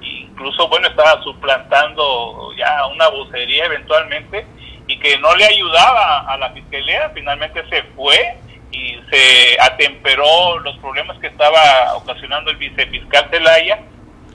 Incluso, 0.00 0.68
bueno, 0.68 0.88
estaba 0.88 1.22
suplantando 1.22 2.52
ya 2.56 2.86
una 2.86 3.08
vocería 3.08 3.66
eventualmente 3.66 4.46
y 4.86 4.98
que 4.98 5.18
no 5.18 5.34
le 5.36 5.44
ayudaba 5.44 6.20
a 6.20 6.36
la 6.38 6.50
fiscalía, 6.50 7.10
finalmente 7.14 7.62
se 7.68 7.82
fue 7.94 8.36
y 8.72 8.96
se 9.10 9.60
atemperó 9.60 10.58
los 10.60 10.76
problemas 10.78 11.18
que 11.18 11.28
estaba 11.28 11.94
ocasionando 11.94 12.50
el 12.50 12.56
vicefiscal 12.56 13.28
Zelaya. 13.30 13.80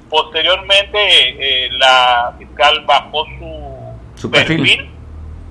Posteriormente, 0.10 0.98
eh, 1.00 1.70
la 1.72 2.34
fiscal 2.38 2.86
bajó 2.86 3.26
su, 4.16 4.32
perfil. 4.32 4.90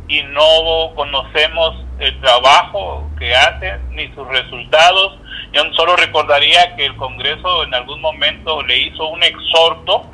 Y 0.08 0.22
no 0.24 0.94
conocemos 0.94 1.84
el 1.98 2.20
trabajo 2.20 3.08
que 3.18 3.34
hace 3.34 3.78
ni 3.90 4.08
sus 4.14 4.26
resultados. 4.28 5.18
Yo 5.52 5.62
solo 5.74 5.96
recordaría 5.96 6.76
que 6.76 6.86
el 6.86 6.96
Congreso 6.96 7.64
en 7.64 7.74
algún 7.74 8.00
momento 8.00 8.62
le 8.62 8.78
hizo 8.78 9.08
un 9.08 9.22
exhorto 9.22 10.10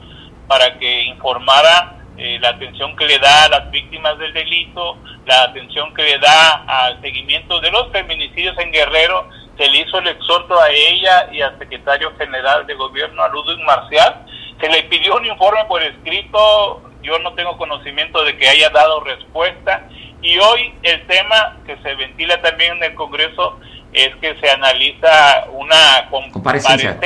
para 0.47 0.79
que 0.79 1.03
informara 1.05 1.97
eh, 2.17 2.39
la 2.41 2.51
atención 2.51 2.95
que 2.97 3.07
le 3.07 3.19
da 3.19 3.45
a 3.45 3.49
las 3.49 3.71
víctimas 3.71 4.19
del 4.19 4.33
delito, 4.33 4.99
la 5.25 5.45
atención 5.45 5.95
que 5.95 6.03
le 6.03 6.19
da 6.19 6.65
al 6.67 7.01
seguimiento 7.01 7.59
de 7.61 7.71
los 7.71 7.91
feminicidios 7.91 8.57
en 8.59 8.71
Guerrero, 8.71 9.29
se 9.57 9.69
le 9.69 9.79
hizo 9.79 9.99
el 9.99 10.09
exhorto 10.09 10.61
a 10.61 10.71
ella 10.71 11.29
y 11.33 11.41
al 11.41 11.59
secretario 11.59 12.13
general 12.19 12.67
de 12.67 12.75
gobierno, 12.75 13.23
a 13.23 13.29
Ludwig 13.29 13.59
Marcial, 13.65 14.27
se 14.61 14.69
le 14.69 14.83
pidió 14.85 15.17
un 15.17 15.27
informe 15.27 15.65
por 15.67 15.83
escrito, 15.83 16.83
yo 17.03 17.19
no 17.19 17.35
tengo 17.35 17.57
conocimiento 17.57 18.25
de 18.25 18.37
que 18.37 18.49
haya 18.49 18.71
dado 18.71 19.01
respuesta, 19.01 19.89
y 20.23 20.39
hoy 20.39 20.73
el 20.83 21.07
tema 21.07 21.59
que 21.67 21.77
se 21.79 21.95
ventila 21.97 22.41
también 22.41 22.77
en 22.77 22.85
el 22.85 22.95
Congreso 22.95 23.59
es 23.93 24.15
que 24.17 24.39
se 24.41 24.51
analiza 24.51 25.47
una 25.53 26.09
comparecencia 26.11 26.97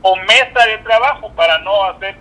o 0.00 0.16
mesa 0.16 0.66
de 0.66 0.78
trabajo 0.78 1.30
para 1.34 1.58
no 1.58 1.84
hacer 1.84 2.16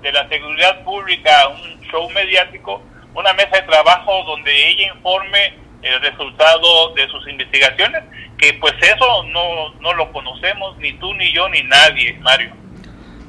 de 0.00 0.12
la 0.12 0.28
seguridad 0.28 0.82
pública 0.84 1.48
un 1.48 1.80
show 1.90 2.08
mediático, 2.10 2.80
una 3.14 3.32
mesa 3.34 3.56
de 3.56 3.62
trabajo 3.62 4.22
donde 4.24 4.68
ella 4.68 4.94
informe 4.94 5.54
el 5.82 6.00
resultado 6.00 6.94
de 6.94 7.06
sus 7.08 7.28
investigaciones, 7.28 8.02
que 8.38 8.54
pues 8.54 8.74
eso 8.80 9.24
no, 9.24 9.74
no 9.80 9.92
lo 9.94 10.12
conocemos 10.12 10.76
ni 10.78 10.92
tú 10.94 11.12
ni 11.14 11.32
yo 11.32 11.48
ni 11.48 11.62
nadie, 11.62 12.14
Mario. 12.20 12.52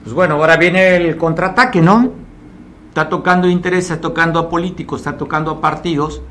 Pues 0.04 0.14
bueno, 0.14 0.36
ahora 0.36 0.56
viene 0.56 0.96
el 0.96 1.18
contraataque, 1.18 1.82
¿no? 1.82 2.14
Está 2.90 3.08
tocando 3.08 3.48
intereses, 3.48 3.92
está 3.92 4.02
tocando 4.02 4.40
a 4.40 4.50
políticos, 4.50 5.02
está 5.02 5.18
tocando 5.18 5.52
a 5.52 5.62
partidos 5.62 6.22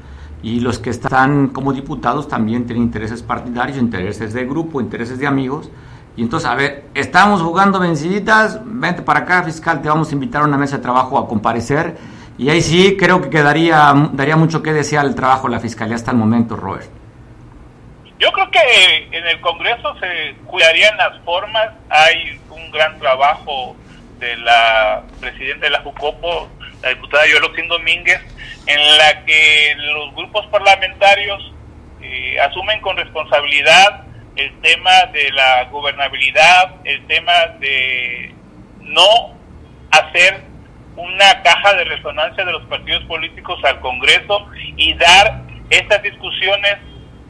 y 0.43 0.61
los 0.61 0.79
que 0.79 0.91
están 0.91 1.49
como 1.49 1.73
diputados 1.73 2.29
también 2.29 2.67
tienen 2.67 2.85
intereses 2.85 3.23
partidarios, 3.23 3.79
intereses 3.79 4.33
de 4.35 4.45
grupo, 4.45 4.81
intereses 4.81 5.19
de 5.19 5.27
amigos. 5.27 5.71
Y 6.17 6.23
entonces, 6.23 6.49
a 6.49 6.57
ver, 6.57 6.87
estamos 6.95 7.43
jugando 7.43 7.79
venciditas, 7.79 8.61
vente 8.65 9.03
para 9.03 9.21
acá, 9.21 9.45
fiscal, 9.45 9.81
te 9.81 9.89
vamos 9.89 10.11
a 10.11 10.15
invitar 10.15 10.43
a 10.43 10.47
una 10.47 10.59
mesa 10.59 10.77
de 10.79 10.83
trabajo 10.83 11.17
a 11.17 11.29
comparecer 11.29 11.97
Y 12.37 12.51
ahí 12.51 12.61
sí 12.61 12.97
creo 12.97 13.21
que 13.21 13.31
quedaría 13.31 13.95
daría 14.13 14.37
mucho 14.37 14.63
que 14.63 14.73
desear 14.73 15.07
el 15.07 15.15
trabajo 15.15 15.47
de 15.49 15.55
la 15.55 15.61
Fiscalía 15.61 15.95
hasta 15.95 16.11
el 16.11 16.17
momento, 16.17 16.57
Robert. 16.57 16.89
Yo 18.19 18.33
creo 18.33 18.51
que 18.51 19.17
en 19.17 19.27
el 19.29 19.41
Congreso 19.41 19.95
se 20.01 20.35
cuidarían 20.45 20.97
las 20.97 21.21
formas. 21.25 21.69
Hay 21.89 22.41
un 22.51 22.71
gran 22.73 22.99
trabajo 22.99 23.77
de 24.19 24.37
la 24.37 25.03
presidenta 25.21 25.67
de 25.67 25.71
la 25.71 25.81
Jucopo, 25.81 26.49
la 26.83 26.91
diputada 26.91 27.27
Yoloxín 27.27 27.69
Domínguez, 27.69 28.21
en 28.67 28.99
la 28.99 29.25
que 29.25 29.75
los 29.77 30.15
grupos 30.15 30.47
parlamentarios 30.47 31.53
eh, 32.03 32.39
asumen 32.41 32.81
con 32.81 32.97
responsabilidad 32.97 34.05
el 34.37 34.61
tema 34.61 35.07
de 35.13 35.33
la 35.33 35.65
gobernabilidad, 35.65 36.77
el 36.85 37.05
tema 37.07 37.33
de 37.59 38.33
no 38.81 39.37
hacer 39.91 40.43
una 40.97 41.43
caja 41.43 41.75
de 41.75 41.85
resonancia 41.85 42.45
de 42.45 42.53
los 42.53 42.65
partidos 42.67 43.05
políticos 43.05 43.59
al 43.65 43.81
Congreso 43.81 44.47
y 44.77 44.95
dar 44.95 45.43
estas 45.71 46.03
discusiones 46.03 46.77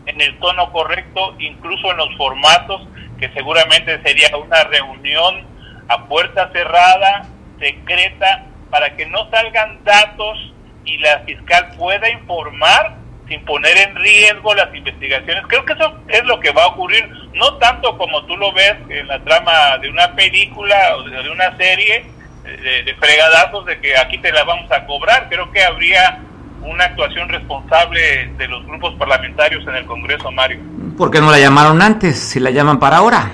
en 0.06 0.20
el 0.20 0.38
tono 0.38 0.72
correcto, 0.72 1.34
incluso 1.38 1.90
en 1.90 1.98
los 1.98 2.14
formatos, 2.16 2.86
que 3.18 3.30
seguramente 3.30 4.00
sería 4.02 4.34
una 4.36 4.64
reunión 4.64 5.46
a 5.88 6.06
puerta 6.06 6.50
cerrada, 6.52 7.26
secreta, 7.58 8.44
para 8.70 8.94
que 8.96 9.06
no 9.06 9.28
salgan 9.30 9.82
datos 9.84 10.52
y 10.84 10.98
la 10.98 11.20
fiscal 11.20 11.70
pueda 11.76 12.08
informar 12.10 12.96
sin 13.26 13.44
poner 13.44 13.76
en 13.76 13.94
riesgo 13.96 14.54
las 14.54 14.74
investigaciones. 14.74 15.44
Creo 15.48 15.64
que 15.64 15.74
eso 15.74 15.98
es 16.08 16.24
lo 16.24 16.40
que 16.40 16.50
va 16.52 16.64
a 16.64 16.68
ocurrir, 16.68 17.08
no 17.34 17.54
tanto 17.58 17.96
como 17.98 18.24
tú 18.24 18.36
lo 18.36 18.52
ves 18.52 18.74
en 18.88 19.06
la 19.06 19.18
trama 19.20 19.76
de 19.78 19.90
una 19.90 20.14
película 20.14 20.96
o 20.96 21.02
de 21.02 21.30
una 21.30 21.56
serie, 21.56 22.06
de, 22.44 22.82
de 22.82 22.94
fregadazos 22.94 23.66
de 23.66 23.78
que 23.80 23.96
aquí 23.98 24.18
te 24.18 24.32
la 24.32 24.44
vamos 24.44 24.70
a 24.72 24.86
cobrar. 24.86 25.28
Creo 25.28 25.50
que 25.52 25.62
habría 25.62 26.20
una 26.62 26.84
actuación 26.84 27.28
responsable 27.28 28.32
de 28.38 28.48
los 28.48 28.64
grupos 28.66 28.94
parlamentarios 28.94 29.66
en 29.66 29.74
el 29.74 29.86
Congreso, 29.86 30.30
Mario. 30.30 30.60
¿Por 30.96 31.10
qué 31.10 31.20
no 31.20 31.30
la 31.30 31.38
llamaron 31.38 31.82
antes? 31.82 32.18
Si 32.18 32.40
la 32.40 32.50
llaman 32.50 32.78
para 32.78 32.98
ahora. 32.98 33.30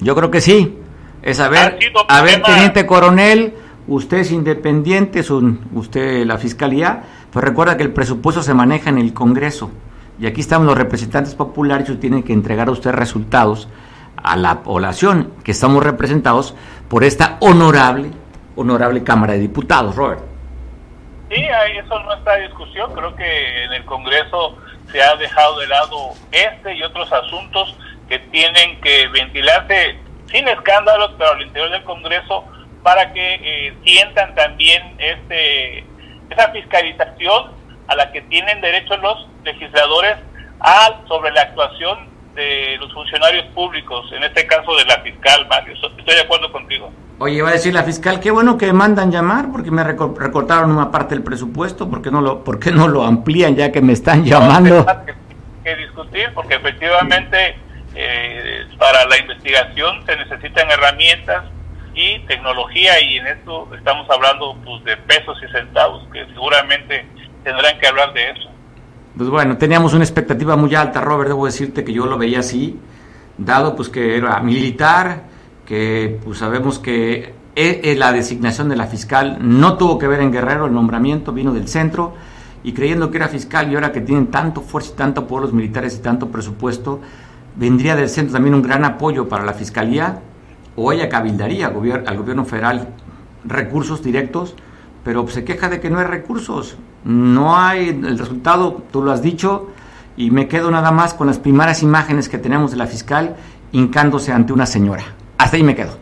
Yo 0.00 0.14
creo 0.14 0.30
que 0.30 0.40
sí. 0.40 0.81
Es 1.22 1.38
a 1.38 1.48
ver, 1.48 1.78
a 2.08 2.22
ver, 2.22 2.42
teniente 2.42 2.84
coronel, 2.84 3.54
usted 3.86 4.18
es 4.18 4.32
independiente, 4.32 5.20
es 5.20 5.30
usted 5.30 6.26
la 6.26 6.36
fiscalía, 6.36 7.04
pues 7.30 7.44
recuerda 7.44 7.76
que 7.76 7.84
el 7.84 7.92
presupuesto 7.92 8.42
se 8.42 8.54
maneja 8.54 8.90
en 8.90 8.98
el 8.98 9.14
Congreso. 9.14 9.70
Y 10.18 10.26
aquí 10.26 10.40
estamos 10.40 10.66
los 10.66 10.76
representantes 10.76 11.34
populares 11.34 11.88
y 11.88 11.96
tienen 11.96 12.24
que 12.24 12.32
entregar 12.32 12.68
a 12.68 12.72
usted 12.72 12.90
resultados 12.90 13.68
a 14.16 14.36
la 14.36 14.62
población 14.62 15.32
que 15.44 15.52
estamos 15.52 15.82
representados 15.82 16.54
por 16.88 17.04
esta 17.04 17.38
honorable, 17.40 18.10
honorable 18.56 19.02
Cámara 19.04 19.34
de 19.34 19.40
Diputados, 19.40 19.94
Robert. 19.94 20.20
Sí, 21.30 21.42
eso 21.82 21.98
no 22.00 22.14
está 22.14 22.36
en 22.36 22.48
discusión. 22.48 22.92
Creo 22.94 23.14
que 23.16 23.64
en 23.64 23.72
el 23.72 23.84
Congreso 23.84 24.56
se 24.90 25.00
ha 25.02 25.16
dejado 25.16 25.60
de 25.60 25.66
lado 25.68 26.10
este 26.30 26.74
y 26.74 26.82
otros 26.82 27.10
asuntos 27.12 27.76
que 28.08 28.18
tienen 28.18 28.80
que 28.80 29.08
ventilarse 29.08 29.96
sin 30.30 30.48
escándalos, 30.48 31.12
pero 31.18 31.32
al 31.32 31.42
interior 31.42 31.70
del 31.70 31.84
Congreso 31.84 32.44
para 32.82 33.12
que 33.12 33.34
eh, 33.34 33.74
sientan 33.84 34.34
también 34.34 34.82
este 34.98 35.84
esa 36.30 36.50
fiscalización 36.50 37.52
a 37.88 37.94
la 37.94 38.10
que 38.10 38.22
tienen 38.22 38.60
derecho 38.60 38.96
los 38.96 39.28
legisladores 39.44 40.16
a 40.60 41.00
sobre 41.06 41.30
la 41.32 41.42
actuación 41.42 42.10
de 42.34 42.78
los 42.80 42.92
funcionarios 42.94 43.44
públicos, 43.54 44.10
en 44.12 44.24
este 44.24 44.46
caso 44.46 44.74
de 44.76 44.84
la 44.86 45.00
fiscal, 45.00 45.46
Mario. 45.48 45.74
Estoy 45.74 46.14
de 46.14 46.20
acuerdo 46.22 46.50
contigo. 46.50 46.90
Oye, 47.18 47.42
va 47.42 47.50
a 47.50 47.52
decir 47.52 47.74
la 47.74 47.84
fiscal, 47.84 48.18
qué 48.20 48.30
bueno 48.30 48.56
que 48.56 48.72
mandan 48.72 49.12
llamar 49.12 49.52
porque 49.52 49.70
me 49.70 49.84
recortaron 49.84 50.72
una 50.72 50.90
parte 50.90 51.14
del 51.14 51.22
presupuesto, 51.22 51.88
¿por 51.88 52.00
qué 52.00 52.10
no 52.10 52.20
lo, 52.20 52.42
por 52.42 52.72
no 52.72 52.88
lo 52.88 53.04
amplían 53.04 53.54
ya 53.54 53.70
que 53.70 53.82
me 53.82 53.92
están 53.92 54.24
llamando? 54.24 54.86
que, 55.06 55.14
que 55.62 55.76
discutir 55.76 56.30
porque 56.34 56.54
efectivamente 56.54 57.56
eh, 57.94 58.66
para 58.78 59.04
la 59.06 59.18
investigación 59.18 60.04
se 60.06 60.16
necesitan 60.16 60.70
herramientas 60.70 61.44
y 61.94 62.20
tecnología 62.20 63.00
y 63.00 63.18
en 63.18 63.26
esto 63.26 63.68
estamos 63.76 64.08
hablando 64.10 64.56
pues, 64.64 64.82
de 64.84 64.96
pesos 64.96 65.36
y 65.46 65.52
centavos 65.52 66.06
que 66.12 66.24
seguramente 66.26 67.06
tendrán 67.44 67.78
que 67.78 67.86
hablar 67.86 68.12
de 68.12 68.30
eso. 68.30 68.50
Pues 69.16 69.28
bueno, 69.28 69.58
teníamos 69.58 69.92
una 69.92 70.04
expectativa 70.04 70.56
muy 70.56 70.74
alta, 70.74 71.00
Robert, 71.00 71.28
debo 71.28 71.44
decirte 71.44 71.84
que 71.84 71.92
yo 71.92 72.06
lo 72.06 72.16
veía 72.16 72.40
así, 72.40 72.80
dado 73.36 73.76
pues 73.76 73.90
que 73.90 74.16
era 74.16 74.40
militar, 74.40 75.24
que 75.66 76.18
pues 76.24 76.38
sabemos 76.38 76.78
que 76.78 77.34
e, 77.54 77.80
e, 77.84 77.94
la 77.96 78.12
designación 78.12 78.70
de 78.70 78.76
la 78.76 78.86
fiscal 78.86 79.36
no 79.40 79.76
tuvo 79.76 79.98
que 79.98 80.08
ver 80.08 80.20
en 80.20 80.32
Guerrero, 80.32 80.64
el 80.64 80.72
nombramiento 80.72 81.32
vino 81.32 81.52
del 81.52 81.68
centro, 81.68 82.14
y 82.64 82.72
creyendo 82.72 83.10
que 83.10 83.18
era 83.18 83.28
fiscal 83.28 83.70
y 83.70 83.74
ahora 83.74 83.92
que 83.92 84.00
tienen 84.00 84.28
tanto 84.28 84.62
fuerza 84.62 84.92
y 84.94 84.96
tanto 84.96 85.26
por 85.26 85.42
los 85.42 85.52
militares 85.52 85.96
y 85.96 86.02
tanto 86.02 86.28
presupuesto, 86.28 87.00
vendría 87.56 87.96
del 87.96 88.08
centro 88.08 88.34
también 88.34 88.54
un 88.54 88.62
gran 88.62 88.84
apoyo 88.84 89.28
para 89.28 89.44
la 89.44 89.54
fiscalía, 89.54 90.20
o 90.76 90.92
ella 90.92 91.08
cabildaría 91.08 91.66
al 91.66 91.74
gobierno, 91.74 92.08
al 92.08 92.16
gobierno 92.16 92.44
federal 92.44 92.88
recursos 93.44 94.02
directos, 94.02 94.54
pero 95.04 95.26
se 95.28 95.44
queja 95.44 95.68
de 95.68 95.80
que 95.80 95.90
no 95.90 95.98
hay 95.98 96.06
recursos, 96.06 96.76
no 97.04 97.56
hay 97.56 97.88
el 97.88 98.18
resultado, 98.18 98.82
tú 98.92 99.02
lo 99.02 99.12
has 99.12 99.22
dicho, 99.22 99.70
y 100.16 100.30
me 100.30 100.48
quedo 100.48 100.70
nada 100.70 100.92
más 100.92 101.14
con 101.14 101.26
las 101.26 101.38
primeras 101.38 101.82
imágenes 101.82 102.28
que 102.28 102.38
tenemos 102.38 102.70
de 102.70 102.76
la 102.76 102.86
fiscal 102.86 103.36
hincándose 103.72 104.32
ante 104.32 104.52
una 104.52 104.66
señora. 104.66 105.02
Hasta 105.38 105.56
ahí 105.56 105.62
me 105.62 105.74
quedo. 105.74 105.96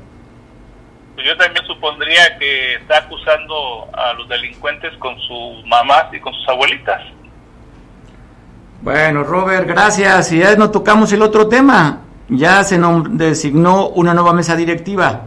Pues 1.14 1.26
yo 1.26 1.36
también 1.36 1.64
supondría 1.66 2.38
que 2.38 2.74
está 2.74 2.98
acusando 2.98 3.88
a 3.92 4.12
los 4.14 4.28
delincuentes 4.28 4.92
con 4.98 5.18
sus 5.20 5.64
mamás 5.66 6.06
y 6.12 6.20
con 6.20 6.34
sus 6.34 6.48
abuelitas. 6.48 7.00
Bueno, 8.82 9.24
Robert, 9.24 9.66
gracias. 9.66 10.32
Y 10.32 10.38
ya 10.38 10.56
no 10.56 10.70
tocamos 10.70 11.12
el 11.12 11.22
otro 11.22 11.48
tema. 11.48 12.02
Ya 12.28 12.62
se 12.64 12.78
designó 13.10 13.88
una 13.88 14.14
nueva 14.14 14.32
mesa 14.32 14.56
directiva. 14.56 15.26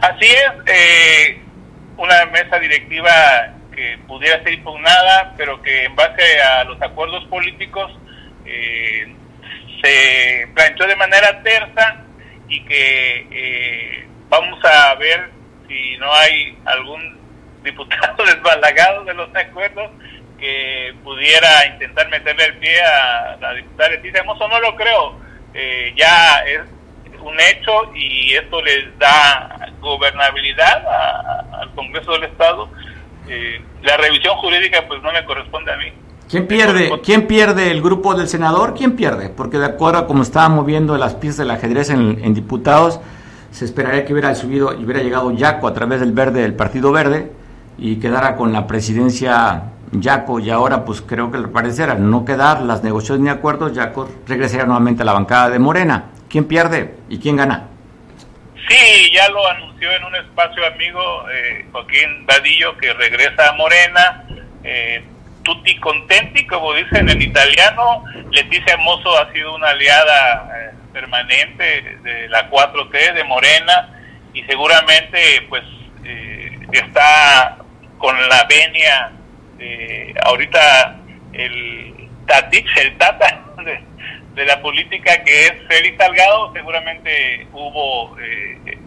Así 0.00 0.26
es, 0.26 0.52
eh, 0.66 1.40
una 1.96 2.26
mesa 2.26 2.58
directiva 2.58 3.10
que 3.74 3.98
pudiera 4.06 4.42
ser 4.42 4.54
impugnada, 4.54 5.34
pero 5.36 5.60
que 5.62 5.84
en 5.84 5.94
base 5.94 6.40
a 6.40 6.64
los 6.64 6.80
acuerdos 6.80 7.24
políticos 7.26 7.92
eh, 8.46 9.14
se 9.82 10.48
planchó 10.54 10.86
de 10.86 10.96
manera 10.96 11.42
tersa 11.42 12.04
y 12.48 12.64
que 12.64 13.26
eh, 13.30 14.06
vamos 14.28 14.58
a 14.64 14.94
ver 14.94 15.30
si 15.68 15.96
no 15.98 16.12
hay 16.12 16.56
algún 16.64 17.18
diputado 17.62 18.24
desbalagado 18.26 19.04
de 19.04 19.14
los 19.14 19.28
acuerdos 19.34 19.90
que 20.42 20.92
pudiera 21.04 21.68
intentar 21.72 22.10
meterle 22.10 22.46
el 22.46 22.56
pie 22.56 22.82
a 22.82 23.36
la 23.40 23.54
diputada 23.54 23.90
Leticia 23.90 24.18
Hermoso, 24.18 24.48
no 24.48 24.58
lo 24.58 24.74
creo. 24.74 25.14
Eh, 25.54 25.94
ya 25.96 26.38
es 26.38 26.62
un 27.22 27.38
hecho 27.38 27.94
y 27.94 28.34
esto 28.34 28.60
les 28.60 28.98
da 28.98 29.70
gobernabilidad 29.80 30.82
al 31.60 31.70
Congreso 31.76 32.10
del 32.14 32.24
Estado. 32.24 32.68
Eh, 33.28 33.62
la 33.82 33.96
revisión 33.98 34.36
jurídica 34.38 34.84
pues 34.88 35.00
no 35.00 35.12
me 35.12 35.24
corresponde 35.24 35.72
a 35.72 35.76
mí. 35.76 35.92
¿Quién 36.28 36.48
pierde? 36.48 36.90
¿Quién 37.04 37.28
pierde 37.28 37.70
el 37.70 37.80
grupo 37.80 38.14
del 38.14 38.26
senador? 38.26 38.74
¿Quién 38.74 38.96
pierde? 38.96 39.28
Porque 39.28 39.58
de 39.58 39.66
acuerdo 39.66 40.00
a 40.00 40.06
cómo 40.08 40.24
estaba 40.24 40.48
moviendo 40.48 40.98
las 40.98 41.14
piezas 41.14 41.38
del 41.38 41.52
ajedrez 41.52 41.90
en, 41.90 42.34
diputados, 42.34 42.98
se 43.52 43.64
esperaría 43.64 44.04
que 44.04 44.12
hubiera 44.12 44.34
subido 44.34 44.72
y 44.72 44.84
hubiera 44.84 45.04
llegado 45.04 45.30
Yaco 45.30 45.68
a 45.68 45.74
través 45.74 46.00
del 46.00 46.10
verde 46.10 46.42
del 46.42 46.54
Partido 46.54 46.90
Verde 46.90 47.30
y 47.78 48.00
quedara 48.00 48.34
con 48.34 48.52
la 48.52 48.66
presidencia 48.66 49.71
Yaco 49.92 50.40
y 50.40 50.50
ahora 50.50 50.84
pues 50.84 51.02
creo 51.02 51.30
que 51.30 51.38
le 51.38 51.48
parecerá 51.48 51.94
no 51.94 52.24
quedar 52.24 52.62
las 52.62 52.82
negociaciones 52.82 53.24
ni 53.24 53.30
acuerdos, 53.30 53.74
Yaco 53.74 54.08
regresaría 54.26 54.64
nuevamente 54.64 55.02
a 55.02 55.04
la 55.04 55.12
bancada 55.12 55.50
de 55.50 55.58
Morena. 55.58 56.06
¿Quién 56.28 56.46
pierde 56.46 56.96
y 57.08 57.18
quién 57.18 57.36
gana? 57.36 57.68
Sí, 58.68 59.10
ya 59.12 59.28
lo 59.28 59.46
anunció 59.46 59.90
en 59.92 60.04
un 60.04 60.14
espacio 60.16 60.66
amigo 60.66 61.00
eh, 61.30 61.66
Joaquín 61.72 62.24
Vadillo 62.26 62.76
que 62.78 62.92
regresa 62.94 63.50
a 63.50 63.52
Morena. 63.52 64.24
Eh, 64.64 65.04
tutti 65.42 65.78
contenti, 65.78 66.46
como 66.46 66.72
dicen 66.74 67.08
en 67.08 67.20
italiano. 67.20 68.04
Leticia 68.30 68.76
Mozo 68.78 69.18
ha 69.18 69.30
sido 69.32 69.54
una 69.54 69.70
aliada 69.70 70.48
eh, 70.56 70.74
permanente 70.92 71.98
de 72.02 72.28
la 72.28 72.48
4T 72.50 73.14
de 73.14 73.24
Morena 73.24 73.90
y 74.32 74.42
seguramente 74.44 75.46
pues 75.48 75.62
eh, 76.04 76.58
está 76.72 77.58
con 77.98 78.16
la 78.28 78.44
venia 78.48 79.12
de 79.62 80.14
ahorita 80.24 80.96
el 81.32 82.08
tatich, 82.26 82.66
el 82.78 82.98
tata 82.98 83.44
de, 84.34 84.44
la 84.44 84.60
política 84.60 85.22
que 85.24 85.46
es 85.46 85.52
Félix 85.68 85.96
Salgado, 85.98 86.52
seguramente 86.52 87.46
hubo 87.52 88.18
eh, 88.18 88.78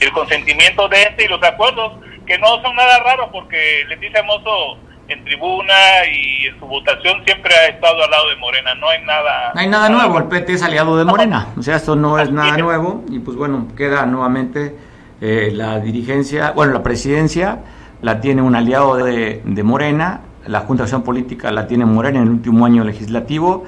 el 0.00 0.12
consentimiento 0.12 0.88
de 0.88 1.02
este 1.02 1.24
y 1.24 1.28
los 1.28 1.42
acuerdos 1.42 1.98
que 2.26 2.38
no 2.38 2.62
son 2.62 2.74
nada 2.76 2.98
raros 3.00 3.28
porque 3.32 3.84
Leticia 3.88 4.22
Mozo 4.22 4.78
en 5.08 5.24
tribuna 5.24 5.74
y 6.10 6.46
en 6.46 6.58
su 6.58 6.66
votación 6.66 7.22
siempre 7.24 7.52
ha 7.52 7.66
estado 7.66 8.04
al 8.04 8.10
lado 8.10 8.30
de 8.30 8.36
Morena. 8.36 8.74
No 8.76 8.88
hay 8.88 9.02
nada. 9.04 9.50
No 9.54 9.60
hay 9.60 9.66
nada 9.66 9.88
nuevo. 9.88 10.18
El 10.18 10.28
PT 10.28 10.52
es 10.52 10.62
aliado 10.62 10.96
de 10.96 11.04
Morena. 11.04 11.48
O 11.58 11.62
sea, 11.62 11.76
esto 11.76 11.96
no 11.96 12.16
es 12.20 12.30
nada 12.30 12.56
nuevo. 12.56 13.04
Y 13.10 13.18
pues 13.18 13.36
bueno, 13.36 13.66
queda 13.76 14.06
nuevamente 14.06 14.76
eh, 15.20 15.50
la 15.52 15.80
dirigencia, 15.80 16.52
bueno, 16.52 16.72
la 16.72 16.84
presidencia 16.84 17.58
la 18.02 18.20
tiene 18.20 18.42
un 18.42 18.56
aliado 18.56 18.96
de, 18.96 19.42
de 19.44 19.62
Morena, 19.62 20.22
la 20.46 20.60
Junta 20.60 20.82
de 20.82 20.84
Acción 20.84 21.02
Política 21.02 21.50
la 21.52 21.66
tiene 21.66 21.84
Morena 21.84 22.18
en 22.18 22.24
el 22.24 22.30
último 22.30 22.64
año 22.64 22.84
legislativo 22.84 23.64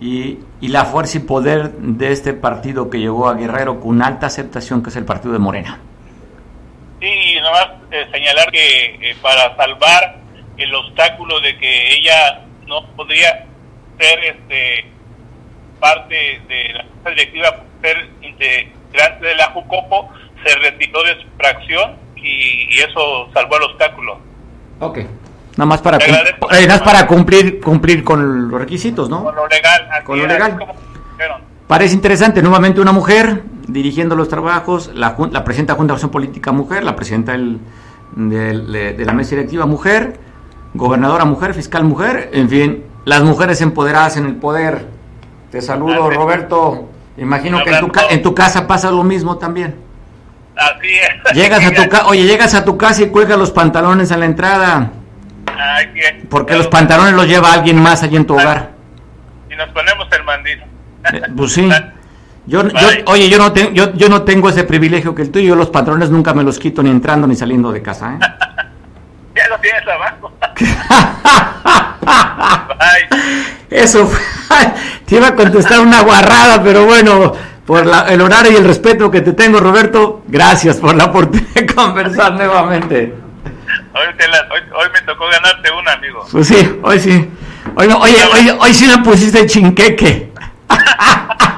y, 0.00 0.38
y, 0.60 0.68
la 0.68 0.84
fuerza 0.84 1.18
y 1.18 1.20
poder 1.20 1.72
de 1.72 2.12
este 2.12 2.32
partido 2.32 2.90
que 2.90 2.98
llegó 2.98 3.28
a 3.28 3.34
Guerrero 3.34 3.80
con 3.80 4.02
alta 4.02 4.26
aceptación, 4.26 4.82
que 4.82 4.90
es 4.90 4.96
el 4.96 5.04
partido 5.04 5.32
de 5.32 5.38
Morena. 5.38 5.78
Sí, 7.00 7.36
nomás 7.42 7.68
eh, 7.90 8.06
señalar 8.12 8.50
que 8.50 9.10
eh, 9.10 9.16
para 9.20 9.56
salvar 9.56 10.18
el 10.56 10.74
obstáculo 10.74 11.40
de 11.40 11.56
que 11.58 11.94
ella 11.94 12.42
no 12.66 12.86
podría 12.94 13.44
ser 13.98 14.18
este 14.24 14.86
parte 15.80 16.40
de 16.48 16.72
la 16.74 16.84
junta 16.84 17.10
directiva, 17.10 17.56
ser 17.82 18.08
integrante 18.22 19.26
de 19.26 19.34
la 19.34 19.46
Jucopo, 19.46 20.10
se 20.44 20.56
retiró 20.58 21.02
de 21.02 21.20
su 21.22 21.28
fracción 21.36 21.96
y, 22.22 22.74
y 22.74 22.78
eso 22.78 23.28
salvó 23.34 23.56
el 23.56 23.64
obstáculo. 23.64 24.18
Ok. 24.80 24.98
Nada 25.56 25.66
más 25.66 25.82
para, 25.82 25.98
eh, 25.98 26.66
nada 26.66 26.82
para 26.82 27.06
cumplir 27.06 27.60
cumplir 27.60 28.02
con 28.02 28.48
los 28.50 28.58
requisitos, 28.58 29.10
¿no? 29.10 29.22
Con 29.24 29.36
lo 29.36 29.46
legal. 29.48 29.88
Con 30.04 30.18
lo 30.18 30.26
legal. 30.26 30.58
Parece 31.66 31.94
interesante, 31.94 32.42
nuevamente 32.42 32.80
una 32.80 32.92
mujer 32.92 33.44
dirigiendo 33.68 34.16
los 34.16 34.28
trabajos, 34.28 34.90
la, 34.94 35.14
la 35.30 35.44
presidenta 35.44 35.74
de 35.74 35.76
Junta 35.76 35.92
de 35.92 35.96
Acción 35.96 36.10
Política 36.10 36.52
mujer, 36.52 36.84
la 36.84 36.96
presidenta 36.96 37.32
del, 37.32 37.60
de, 38.16 38.92
de 38.94 39.04
la 39.04 39.12
mesa 39.12 39.30
directiva 39.30 39.66
mujer, 39.66 40.18
gobernadora 40.74 41.24
mujer, 41.24 41.54
fiscal 41.54 41.84
mujer, 41.84 42.30
en 42.32 42.48
fin, 42.48 42.84
las 43.04 43.22
mujeres 43.22 43.60
empoderadas 43.60 44.16
en 44.16 44.26
el 44.26 44.36
poder. 44.36 44.88
Te 45.50 45.60
saludo, 45.60 46.10
Roberto. 46.10 46.88
Imagino 47.18 47.62
que 47.62 47.70
en 47.70 47.80
tu, 47.80 47.92
en 48.08 48.22
tu 48.22 48.34
casa 48.34 48.66
pasa 48.66 48.90
lo 48.90 49.04
mismo 49.04 49.36
también. 49.36 49.76
Así 50.56 50.94
es. 50.94 51.34
Llegas 51.34 51.64
a 51.64 51.70
tu 51.72 51.88
casa, 51.88 52.06
oye, 52.06 52.24
llegas 52.24 52.54
a 52.54 52.64
tu 52.64 52.76
casa 52.76 53.02
y 53.02 53.08
cuelgas 53.08 53.38
los 53.38 53.50
pantalones 53.50 54.12
a 54.12 54.16
la 54.16 54.26
entrada. 54.26 54.90
Ay, 55.46 55.86
bien. 55.88 56.26
Porque 56.28 56.56
los 56.56 56.68
pantalones 56.68 57.14
los 57.14 57.26
lleva 57.26 57.52
alguien 57.52 57.80
más 57.80 58.02
allí 58.02 58.16
en 58.16 58.26
tu 58.26 58.34
hogar. 58.34 58.70
Y 59.50 59.56
nos 59.56 59.68
ponemos 59.70 60.06
el 60.12 60.24
mandil. 60.24 60.62
Eh, 61.12 61.22
pues 61.36 61.52
sí. 61.52 61.68
Yo, 62.46 62.66
yo, 62.68 62.88
oye, 63.06 63.28
yo 63.28 63.38
no, 63.38 63.52
te, 63.52 63.72
yo, 63.72 63.94
yo 63.94 64.08
no 64.08 64.22
tengo 64.22 64.48
ese 64.48 64.64
privilegio 64.64 65.14
que 65.14 65.22
el 65.22 65.30
tuyo. 65.30 65.48
Yo 65.48 65.56
los 65.56 65.70
pantalones 65.70 66.10
nunca 66.10 66.34
me 66.34 66.42
los 66.42 66.58
quito 66.58 66.82
ni 66.82 66.90
entrando 66.90 67.26
ni 67.26 67.36
saliendo 67.36 67.70
de 67.72 67.82
casa. 67.82 68.14
¿eh? 68.14 68.18
ya 69.36 69.48
lo 69.48 69.58
tienes 69.58 69.82
abajo. 69.86 70.32
Eso 73.70 74.10
te 75.06 75.16
iba 75.16 75.28
a 75.28 75.34
contestar 75.34 75.80
una 75.80 76.02
guarrada, 76.02 76.62
pero 76.62 76.84
bueno, 76.84 77.32
por 77.66 77.86
la, 77.86 78.08
el 78.08 78.20
horario 78.20 78.52
y 78.52 78.56
el 78.56 78.64
respeto 78.64 79.10
que 79.10 79.20
te 79.20 79.32
tengo, 79.32 79.60
Roberto, 79.60 80.22
gracias 80.28 80.76
por 80.76 80.94
la 80.94 81.06
oportunidad 81.06 81.54
de 81.54 81.66
conversar 81.74 82.32
nuevamente. 82.34 83.14
Hoy, 83.94 84.16
te 84.16 84.28
la, 84.28 84.38
hoy, 84.52 84.60
hoy, 84.74 84.88
me 84.92 85.00
tocó 85.02 85.26
ganarte 85.26 85.70
un 85.70 85.88
amigo. 85.88 86.26
Pues 86.30 86.48
sí, 86.48 86.78
hoy 86.82 86.98
sí. 86.98 87.30
Hoy, 87.76 87.88
no, 87.88 87.98
oye, 87.98 88.16
hoy, 88.32 88.50
hoy 88.58 88.74
sí 88.74 88.86
me 88.86 88.98
pusiste 89.02 89.46
chinqueque. 89.46 90.32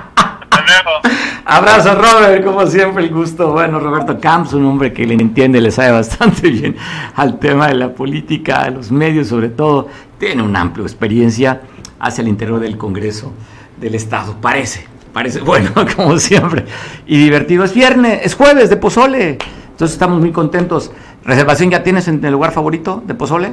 Abrazo, 1.46 1.94
Robert, 1.94 2.42
como 2.44 2.66
siempre, 2.66 3.04
el 3.04 3.10
gusto. 3.10 3.52
Bueno, 3.52 3.78
Roberto 3.78 4.18
Camps, 4.18 4.54
un 4.54 4.64
hombre 4.64 4.92
que 4.92 5.06
le 5.06 5.14
entiende, 5.14 5.60
le 5.60 5.70
sabe 5.70 5.92
bastante 5.92 6.48
bien 6.50 6.76
al 7.14 7.38
tema 7.38 7.68
de 7.68 7.74
la 7.74 7.92
política, 7.92 8.62
a 8.62 8.70
los 8.70 8.90
medios 8.90 9.28
sobre 9.28 9.50
todo. 9.50 9.88
Tiene 10.18 10.42
una 10.42 10.60
amplia 10.60 10.84
experiencia 10.84 11.60
hacia 12.00 12.22
el 12.22 12.28
interior 12.28 12.60
del 12.60 12.78
Congreso 12.78 13.32
del 13.76 13.94
Estado, 13.94 14.36
parece. 14.40 14.88
Parece 15.14 15.40
bueno, 15.40 15.70
como 15.96 16.18
siempre. 16.18 16.66
Y 17.06 17.16
divertido. 17.16 17.64
Es 17.64 17.72
viernes, 17.72 18.20
es 18.24 18.34
jueves 18.34 18.68
de 18.68 18.76
Pozole. 18.76 19.38
Entonces 19.70 19.92
estamos 19.92 20.20
muy 20.20 20.32
contentos. 20.32 20.90
¿Reservación 21.24 21.70
ya 21.70 21.82
tienes 21.82 22.08
en 22.08 22.22
el 22.22 22.32
lugar 22.32 22.52
favorito 22.52 23.02
de 23.06 23.14
Pozole? 23.14 23.52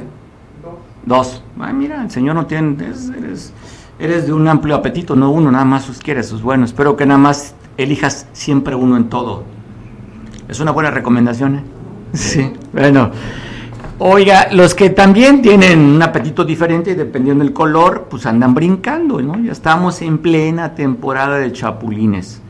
Dos. 0.60 0.74
Dos. 1.30 1.42
Ay, 1.60 1.72
mira, 1.72 2.02
el 2.02 2.10
señor 2.10 2.34
no 2.34 2.46
tiene. 2.46 2.76
Eres, 2.84 3.52
eres, 3.98 4.26
de 4.26 4.32
un 4.32 4.46
amplio 4.48 4.74
apetito, 4.74 5.14
no 5.14 5.30
uno, 5.30 5.52
nada 5.52 5.64
más 5.64 5.84
sus 5.84 6.00
quieres, 6.00 6.26
sus 6.26 6.42
buenos. 6.42 6.70
Espero 6.70 6.96
que 6.96 7.06
nada 7.06 7.18
más 7.18 7.54
elijas 7.78 8.26
siempre 8.32 8.74
uno 8.74 8.96
en 8.96 9.08
todo. 9.08 9.44
Es 10.48 10.58
una 10.58 10.72
buena 10.72 10.90
recomendación, 10.90 11.56
¿eh? 11.56 11.64
Sí, 12.12 12.52
bueno. 12.72 13.12
Oiga, 14.04 14.48
los 14.50 14.74
que 14.74 14.90
también 14.90 15.42
tienen 15.42 15.78
un 15.78 16.02
apetito 16.02 16.44
diferente, 16.44 16.96
dependiendo 16.96 17.44
del 17.44 17.52
color, 17.52 18.08
pues 18.10 18.26
andan 18.26 18.52
brincando, 18.52 19.22
¿no? 19.22 19.38
Ya 19.38 19.52
estamos 19.52 20.02
en 20.02 20.18
plena 20.18 20.74
temporada 20.74 21.38
de 21.38 21.52
chapulines. 21.52 22.42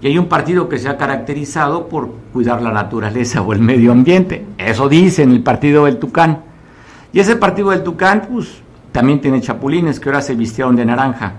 Y 0.00 0.06
hay 0.06 0.16
un 0.16 0.28
partido 0.28 0.68
que 0.68 0.78
se 0.78 0.88
ha 0.88 0.96
caracterizado 0.96 1.88
por 1.88 2.12
cuidar 2.32 2.62
la 2.62 2.70
naturaleza 2.70 3.42
o 3.42 3.52
el 3.52 3.58
medio 3.58 3.90
ambiente. 3.90 4.46
Eso 4.58 4.88
dicen 4.88 5.32
el 5.32 5.42
partido 5.42 5.86
del 5.86 5.98
Tucán. 5.98 6.42
Y 7.12 7.18
ese 7.18 7.34
partido 7.34 7.70
del 7.70 7.82
Tucán, 7.82 8.28
pues 8.30 8.62
también 8.92 9.20
tiene 9.20 9.40
chapulines 9.40 9.98
que 9.98 10.08
ahora 10.08 10.22
se 10.22 10.36
vistieron 10.36 10.76
de 10.76 10.84
naranja. 10.84 11.32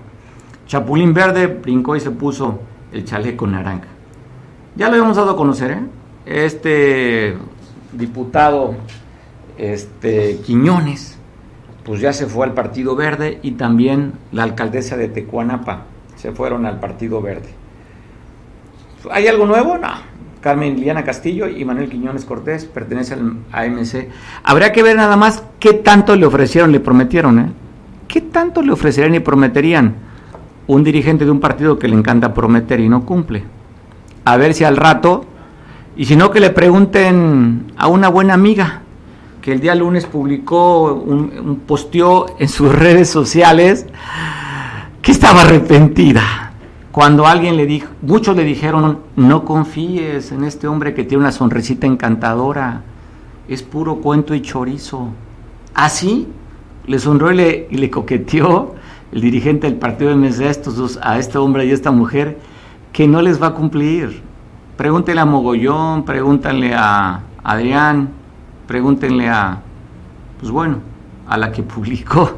Chapulín 0.68 1.14
verde 1.14 1.48
brincó 1.48 1.96
y 1.96 2.02
se 2.02 2.12
puso 2.12 2.60
el 2.92 3.06
chaleco 3.06 3.48
naranja. 3.48 3.88
Ya 4.76 4.88
lo 4.88 4.96
habíamos 4.96 5.16
dado 5.16 5.32
a 5.32 5.38
conocer, 5.38 5.72
¿eh? 5.72 5.84
Este 6.26 7.38
diputado 7.94 8.76
este, 9.58 10.40
Quiñones, 10.46 11.18
pues 11.84 12.02
ya 12.02 12.14
se 12.14 12.26
fue 12.26 12.46
al 12.46 12.54
Partido 12.54 12.96
Verde 12.96 13.40
y 13.42 13.52
también 13.52 14.14
la 14.32 14.44
alcaldesa 14.44 14.98
de 14.98 15.08
Tecuanapa 15.08 15.86
se 16.16 16.32
fueron 16.32 16.66
al 16.66 16.80
Partido 16.80 17.22
Verde. 17.22 17.50
¿Hay 19.12 19.28
algo 19.28 19.46
nuevo? 19.46 19.78
No. 19.78 20.18
Carmen 20.42 20.76
Liliana 20.76 21.04
Castillo 21.04 21.48
y 21.48 21.66
Manuel 21.66 21.90
Quiñones 21.90 22.26
Cortés 22.26 22.66
pertenecen 22.66 23.44
al 23.52 23.68
AMC. 23.68 24.08
Habría 24.44 24.72
que 24.72 24.84
ver 24.84 24.96
nada 24.96 25.18
más 25.18 25.44
qué 25.60 25.74
tanto 25.74 26.16
le 26.16 26.26
ofrecieron, 26.26 26.72
le 26.72 26.80
prometieron, 26.80 27.40
¿eh? 27.40 27.52
¿Qué 28.08 28.22
tanto 28.22 28.62
le 28.62 28.72
ofrecerían 28.72 29.16
y 29.16 29.20
prometerían 29.20 29.96
un 30.68 30.84
dirigente 30.84 31.26
de 31.26 31.32
un 31.32 31.40
partido 31.40 31.78
que 31.78 31.88
le 31.88 31.96
encanta 31.96 32.34
prometer 32.34 32.80
y 32.80 32.88
no 32.88 33.06
cumple? 33.06 33.44
A 34.26 34.38
ver 34.38 34.54
si 34.54 34.64
al 34.64 34.78
rato, 34.78 35.26
y 35.96 36.06
si 36.06 36.16
no 36.16 36.32
que 36.32 36.40
le 36.40 36.52
pregunten 36.52 37.72
a 37.78 37.88
una 37.88 38.08
buena 38.08 38.34
amiga 38.34 38.82
que 39.48 39.54
el 39.54 39.62
día 39.62 39.76
lunes 39.76 40.06
publicó, 40.06 40.94
un, 40.94 41.32
un 41.40 41.62
en 42.38 42.50
sus 42.50 42.76
redes 42.76 43.10
sociales 43.10 43.86
que 45.02 45.14
estaba 45.14 45.44
arrepentida 45.44 46.52
cuando 46.92 47.26
alguien 47.26 47.56
le 47.56 47.66
dijo, 47.66 47.88
muchos 48.02 48.36
le 48.36 48.44
dijeron, 48.44 49.00
no 49.16 49.46
confíes 49.46 50.34
en 50.34 50.44
este 50.44 50.68
hombre 50.68 50.94
que 50.94 51.06
tiene 51.06 51.24
una 51.24 51.32
sonrisita 51.32 51.88
encantadora, 51.88 52.82
es 53.48 53.64
puro 53.64 54.02
cuento 54.02 54.36
y 54.36 54.42
chorizo. 54.42 55.12
Así 55.74 56.28
le 56.86 57.00
sonrió 57.00 57.32
y 57.32 57.78
le, 57.78 57.90
coqueteó 57.90 58.76
el 59.14 59.22
dirigente 59.22 59.68
del 59.68 59.80
partido 59.80 60.14
de 60.14 60.46
a, 60.46 60.50
estos 60.50 60.76
dos, 60.76 61.00
a 61.02 61.20
este 61.20 61.38
hombre 61.38 61.66
y 61.66 61.72
a 61.72 61.74
esta 61.74 61.92
mujer 61.92 62.38
que 62.92 63.08
no 63.08 63.22
les 63.22 63.42
va 63.42 63.48
a 63.48 63.54
cumplir. 63.54 64.22
Pregúntenle 64.76 65.22
a 65.22 65.26
Mogollón, 65.26 66.04
pregúntenle 66.04 66.74
a 66.76 67.22
Adrián, 67.46 68.10
pregúntenle 68.68 69.30
a, 69.30 69.62
pues 70.40 70.52
bueno, 70.52 70.78
a 71.28 71.38
la 71.38 71.52
que 71.52 71.64
publicó 71.64 72.38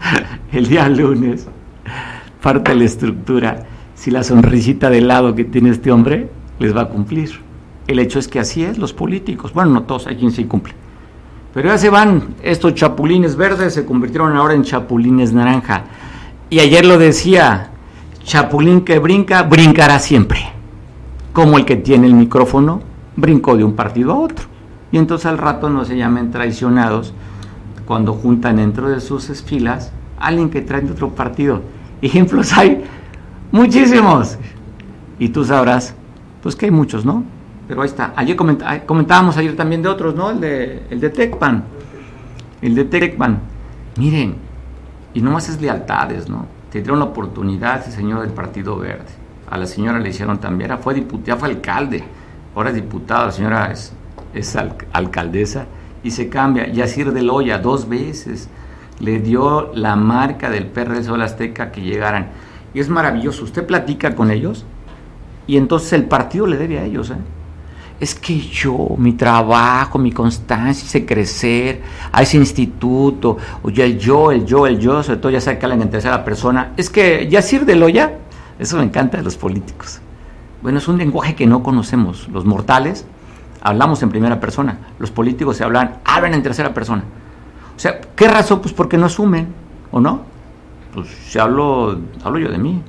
el 0.52 0.66
día 0.66 0.88
lunes, 0.88 1.46
parte 2.42 2.72
de 2.72 2.78
la 2.78 2.84
estructura 2.84 3.66
si 3.96 4.10
la 4.10 4.22
sonrisita 4.22 4.90
de 4.90 5.00
lado 5.00 5.34
que 5.34 5.44
tiene 5.44 5.70
este 5.70 5.90
hombre 5.90 6.28
les 6.58 6.76
va 6.76 6.82
a 6.82 6.88
cumplir. 6.88 7.40
El 7.86 7.98
hecho 7.98 8.18
es 8.18 8.28
que 8.28 8.38
así 8.38 8.62
es 8.62 8.78
los 8.78 8.92
políticos. 8.92 9.52
Bueno, 9.52 9.70
no 9.72 9.82
todos, 9.82 10.06
hay 10.06 10.16
quien 10.16 10.30
sí 10.30 10.44
cumple. 10.44 10.74
Pero 11.54 11.70
ya 11.70 11.78
se 11.78 11.88
van, 11.88 12.34
estos 12.42 12.74
chapulines 12.74 13.36
verdes 13.36 13.72
se 13.72 13.86
convirtieron 13.86 14.36
ahora 14.36 14.54
en 14.54 14.62
chapulines 14.62 15.32
naranja. 15.32 15.84
Y 16.50 16.60
ayer 16.60 16.84
lo 16.84 16.98
decía, 16.98 17.70
chapulín 18.22 18.82
que 18.82 18.98
brinca, 18.98 19.42
brincará 19.42 19.98
siempre. 19.98 20.40
Como 21.32 21.56
el 21.56 21.64
que 21.64 21.76
tiene 21.76 22.06
el 22.06 22.14
micrófono, 22.14 22.82
brincó 23.16 23.56
de 23.56 23.64
un 23.64 23.74
partido 23.74 24.12
a 24.12 24.18
otro. 24.18 24.55
Y 24.92 24.98
entonces 24.98 25.26
al 25.26 25.38
rato 25.38 25.70
no 25.70 25.84
se 25.84 25.96
llamen 25.96 26.30
traicionados 26.30 27.12
cuando 27.86 28.12
juntan 28.12 28.56
dentro 28.56 28.88
de 28.88 29.00
sus 29.00 29.26
filas 29.42 29.92
a 30.18 30.26
alguien 30.26 30.50
que 30.50 30.62
trae 30.62 30.80
de 30.80 30.92
otro 30.92 31.10
partido. 31.10 31.62
Ejemplos 32.02 32.52
hay 32.52 32.84
Muchísimos. 33.52 34.38
Y 35.18 35.28
tú 35.30 35.44
sabrás, 35.44 35.94
pues 36.42 36.56
que 36.56 36.66
hay 36.66 36.70
muchos, 36.70 37.04
¿no? 37.04 37.24
Pero 37.68 37.82
ahí 37.82 37.88
está. 37.88 38.12
Ayer 38.16 38.36
comentábamos 38.36 39.36
ayer 39.36 39.56
también 39.56 39.82
de 39.82 39.88
otros, 39.88 40.14
¿no? 40.14 40.30
El 40.30 40.40
de, 40.40 40.82
el 40.90 41.00
de 41.00 41.10
Tecpan. 41.10 41.64
El 42.60 42.74
de 42.74 42.84
Tecpan. 42.84 43.40
Miren, 43.96 44.36
y 45.14 45.20
no 45.20 45.30
más 45.30 45.48
es 45.48 45.60
lealtades, 45.60 46.28
¿no? 46.28 46.46
Tendría 46.70 46.94
una 46.94 47.06
oportunidad 47.06 47.80
ese 47.80 47.92
señor 47.92 48.20
del 48.20 48.32
Partido 48.32 48.76
Verde. 48.76 49.06
A 49.50 49.56
la 49.56 49.66
señora 49.66 49.98
le 49.98 50.10
hicieron 50.10 50.38
también, 50.38 50.76
fue 50.78 50.92
diputada, 50.92 51.38
fue 51.38 51.48
alcalde, 51.48 52.04
ahora 52.54 52.70
es 52.70 52.74
diputada, 52.74 53.26
la 53.26 53.32
señora 53.32 53.70
es, 53.70 53.92
es 54.38 54.56
alcaldesa 54.92 55.66
y 56.02 56.10
se 56.10 56.28
cambia. 56.28 56.66
Yacir 56.68 57.12
de 57.12 57.22
Loya 57.22 57.58
dos 57.58 57.88
veces 57.88 58.48
le 59.00 59.18
dio 59.18 59.72
la 59.74 59.96
marca 59.96 60.50
del 60.50 60.66
PRD 60.66 61.04
Sol 61.04 61.22
Azteca 61.22 61.72
que 61.72 61.82
llegaran. 61.82 62.28
Y 62.74 62.80
es 62.80 62.88
maravilloso. 62.88 63.44
Usted 63.44 63.66
platica 63.66 64.14
con 64.14 64.30
ellos 64.30 64.64
y 65.46 65.56
entonces 65.56 65.92
el 65.92 66.04
partido 66.04 66.46
le 66.46 66.56
debe 66.56 66.78
a 66.78 66.84
ellos. 66.84 67.10
¿eh? 67.10 67.16
es 67.98 68.14
que 68.14 68.38
yo, 68.38 68.94
mi 68.98 69.14
trabajo, 69.14 69.98
mi 69.98 70.12
constancia, 70.12 70.84
ese 70.84 71.06
crecer, 71.06 71.80
a 72.12 72.22
ese 72.22 72.36
instituto, 72.36 73.38
oye, 73.62 73.84
el 73.84 73.98
yo, 73.98 74.30
el 74.30 74.44
yo, 74.44 74.66
el 74.66 74.78
yo, 74.78 75.02
sobre 75.02 75.18
todo 75.18 75.32
ya 75.32 75.58
que 75.58 75.64
hablan 75.64 75.82
en 75.82 75.90
tercera 75.90 76.24
persona, 76.24 76.72
es 76.76 76.90
que 76.90 77.26
ya 77.28 77.40
sirve 77.40 77.74
lo 77.74 77.88
ya, 77.88 78.18
eso 78.58 78.76
me 78.76 78.84
encanta 78.84 79.16
de 79.16 79.22
los 79.22 79.36
políticos. 79.36 80.00
Bueno, 80.62 80.78
es 80.78 80.88
un 80.88 80.98
lenguaje 80.98 81.34
que 81.34 81.46
no 81.46 81.62
conocemos, 81.62 82.28
los 82.28 82.44
mortales 82.44 83.06
hablamos 83.66 84.00
en 84.04 84.10
primera 84.10 84.38
persona, 84.38 84.78
los 85.00 85.10
políticos 85.10 85.56
se 85.56 85.64
hablan, 85.64 85.96
hablan 86.04 86.34
en 86.34 86.42
tercera 86.42 86.72
persona. 86.72 87.02
O 87.74 87.78
sea, 87.78 88.00
¿qué 88.14 88.28
razón? 88.28 88.60
Pues 88.60 88.72
porque 88.72 88.96
no 88.96 89.06
asumen, 89.06 89.48
¿o 89.90 90.00
no? 90.00 90.20
Pues 90.94 91.08
si 91.26 91.40
hablo, 91.40 91.98
hablo 92.22 92.38
yo 92.38 92.48
de 92.48 92.58
mí, 92.58 92.80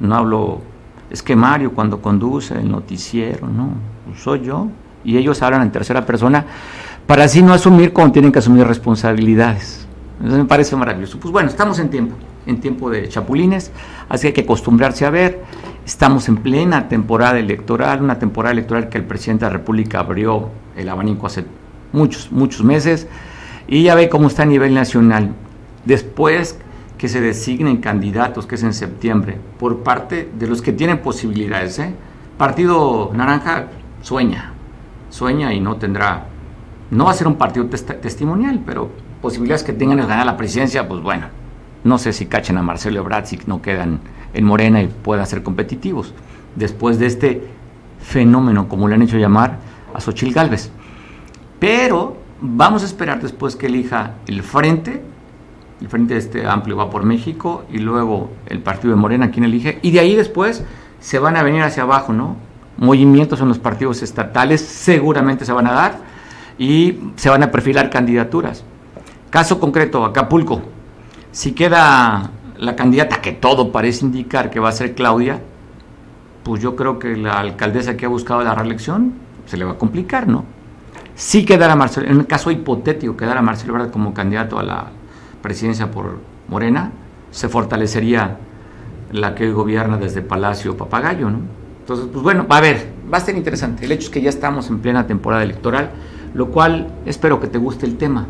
no 0.00 0.14
hablo, 0.16 0.62
es 1.10 1.22
que 1.22 1.36
Mario 1.36 1.72
cuando 1.72 2.00
conduce 2.00 2.54
el 2.54 2.70
noticiero, 2.70 3.46
no, 3.46 3.72
pues 4.06 4.22
soy 4.22 4.40
yo, 4.40 4.68
y 5.04 5.18
ellos 5.18 5.42
hablan 5.42 5.62
en 5.62 5.70
tercera 5.70 6.06
persona 6.06 6.46
para 7.06 7.24
así 7.24 7.42
no 7.42 7.52
asumir 7.52 7.92
como 7.92 8.10
tienen 8.10 8.32
que 8.32 8.38
asumir 8.38 8.66
responsabilidades. 8.66 9.86
Eso 10.24 10.36
me 10.38 10.46
parece 10.46 10.74
maravilloso. 10.76 11.18
Pues 11.20 11.30
bueno, 11.30 11.50
estamos 11.50 11.78
en 11.78 11.90
tiempo, 11.90 12.14
en 12.46 12.60
tiempo 12.60 12.90
de 12.90 13.08
chapulines, 13.08 13.70
así 14.08 14.22
que 14.22 14.26
hay 14.28 14.32
que 14.34 14.40
acostumbrarse 14.42 15.06
a 15.06 15.10
ver. 15.10 15.42
Estamos 15.84 16.28
en 16.28 16.36
plena 16.36 16.88
temporada 16.88 17.38
electoral, 17.38 18.02
una 18.02 18.18
temporada 18.18 18.52
electoral 18.52 18.88
que 18.88 18.98
el 18.98 19.04
presidente 19.04 19.44
de 19.44 19.50
la 19.50 19.58
República 19.58 20.00
abrió 20.00 20.50
el 20.76 20.88
abanico 20.88 21.26
hace 21.26 21.44
muchos, 21.92 22.30
muchos 22.30 22.64
meses, 22.64 23.08
y 23.66 23.84
ya 23.84 23.94
ve 23.94 24.08
cómo 24.08 24.28
está 24.28 24.42
a 24.42 24.46
nivel 24.46 24.74
nacional. 24.74 25.32
Después 25.84 26.58
que 27.02 27.08
se 27.08 27.20
designen 27.20 27.78
candidatos, 27.78 28.46
que 28.46 28.54
es 28.54 28.62
en 28.62 28.72
septiembre, 28.72 29.36
por 29.58 29.78
parte 29.78 30.30
de 30.38 30.46
los 30.46 30.62
que 30.62 30.72
tienen 30.72 30.98
posibilidades. 30.98 31.80
¿eh? 31.80 31.92
Partido 32.38 33.10
Naranja 33.12 33.66
sueña, 34.02 34.52
sueña 35.10 35.52
y 35.52 35.58
no 35.58 35.78
tendrá, 35.78 36.26
no 36.92 37.06
va 37.06 37.10
a 37.10 37.14
ser 37.14 37.26
un 37.26 37.34
partido 37.34 37.66
testimonial, 37.66 38.62
pero 38.64 38.88
posibilidades 39.20 39.64
que 39.64 39.72
tengan 39.72 39.96
de 39.96 40.06
ganar 40.06 40.26
la 40.26 40.36
presidencia, 40.36 40.86
pues 40.86 41.02
bueno, 41.02 41.26
no 41.84 41.98
sé 41.98 42.12
si 42.12 42.26
cachen 42.26 42.58
a 42.58 42.62
Marcelo 42.62 43.00
Ebrard 43.00 43.26
si 43.26 43.38
no 43.46 43.62
quedan 43.62 44.00
en 44.34 44.44
Morena 44.44 44.82
y 44.82 44.86
puedan 44.86 45.26
ser 45.26 45.42
competitivos. 45.42 46.14
Después 46.56 46.98
de 46.98 47.06
este 47.06 47.46
fenómeno, 48.00 48.68
como 48.68 48.88
le 48.88 48.94
han 48.94 49.02
hecho 49.02 49.18
llamar, 49.18 49.58
a 49.94 50.00
Xochil 50.00 50.32
Gálvez. 50.32 50.70
Pero 51.58 52.16
vamos 52.40 52.82
a 52.82 52.86
esperar 52.86 53.20
después 53.20 53.56
que 53.56 53.66
elija 53.66 54.14
el 54.26 54.42
frente 54.42 55.02
el 55.82 55.88
Frente 55.88 56.16
este 56.16 56.46
Amplio 56.46 56.76
va 56.76 56.90
por 56.90 57.02
México 57.02 57.64
y 57.68 57.78
luego 57.78 58.30
el 58.46 58.60
partido 58.60 58.94
de 58.94 59.00
Morena, 59.00 59.32
quien 59.32 59.44
elige, 59.44 59.80
y 59.82 59.90
de 59.90 59.98
ahí 59.98 60.14
después 60.14 60.64
se 61.00 61.18
van 61.18 61.36
a 61.36 61.42
venir 61.42 61.62
hacia 61.62 61.82
abajo, 61.82 62.12
¿no? 62.12 62.36
Movimientos 62.76 63.40
en 63.40 63.48
los 63.48 63.58
partidos 63.58 64.00
estatales 64.00 64.60
seguramente 64.60 65.44
se 65.44 65.52
van 65.52 65.66
a 65.66 65.72
dar 65.72 65.98
y 66.56 67.00
se 67.16 67.28
van 67.30 67.42
a 67.42 67.50
perfilar 67.50 67.90
candidaturas. 67.90 68.62
Caso 69.28 69.58
concreto, 69.58 70.04
Acapulco. 70.04 70.62
Si 71.32 71.52
queda 71.52 72.30
la 72.58 72.76
candidata 72.76 73.20
que 73.20 73.32
todo 73.32 73.72
parece 73.72 74.04
indicar 74.04 74.50
que 74.50 74.60
va 74.60 74.68
a 74.68 74.72
ser 74.72 74.94
Claudia, 74.94 75.40
pues 76.42 76.62
yo 76.62 76.76
creo 76.76 76.98
que 76.98 77.16
la 77.16 77.40
alcaldesa 77.40 77.96
que 77.96 78.04
ha 78.04 78.08
buscado 78.08 78.44
la 78.44 78.54
reelección 78.54 79.14
se 79.46 79.56
le 79.56 79.64
va 79.64 79.72
a 79.72 79.78
complicar, 79.78 80.28
¿no? 80.28 80.44
Si 81.14 81.44
quedara 81.44 81.74
Marcelo, 81.74 82.08
en 82.08 82.20
el 82.20 82.26
caso 82.26 82.50
hipotético, 82.50 83.16
quedara 83.16 83.42
Marcelo 83.42 83.74
Ebrard 83.74 83.90
como 83.90 84.12
candidato 84.12 84.58
a 84.58 84.62
la 84.62 84.90
presidencia 85.40 85.90
por 85.90 86.18
Morena, 86.48 86.92
se 87.30 87.48
fortalecería 87.48 88.36
la 89.10 89.34
que 89.34 89.44
hoy 89.44 89.52
gobierna 89.52 89.96
desde 89.96 90.20
Palacio 90.20 90.76
Papagayo, 90.76 91.30
¿no? 91.30 91.40
Entonces, 91.80 92.06
pues 92.12 92.22
bueno, 92.22 92.46
va 92.46 92.58
a 92.58 92.60
ver, 92.60 92.92
va 93.12 93.18
a 93.18 93.20
ser 93.20 93.36
interesante. 93.36 93.84
El 93.84 93.92
hecho 93.92 94.04
es 94.04 94.10
que 94.10 94.20
ya 94.20 94.30
estamos 94.30 94.68
en 94.68 94.80
plena 94.80 95.06
temporada 95.06 95.42
electoral, 95.42 95.90
lo 96.34 96.48
cual 96.48 96.88
espero 97.06 97.40
que 97.40 97.48
te 97.48 97.58
guste 97.58 97.86
el 97.86 97.96
tema. 97.96 98.26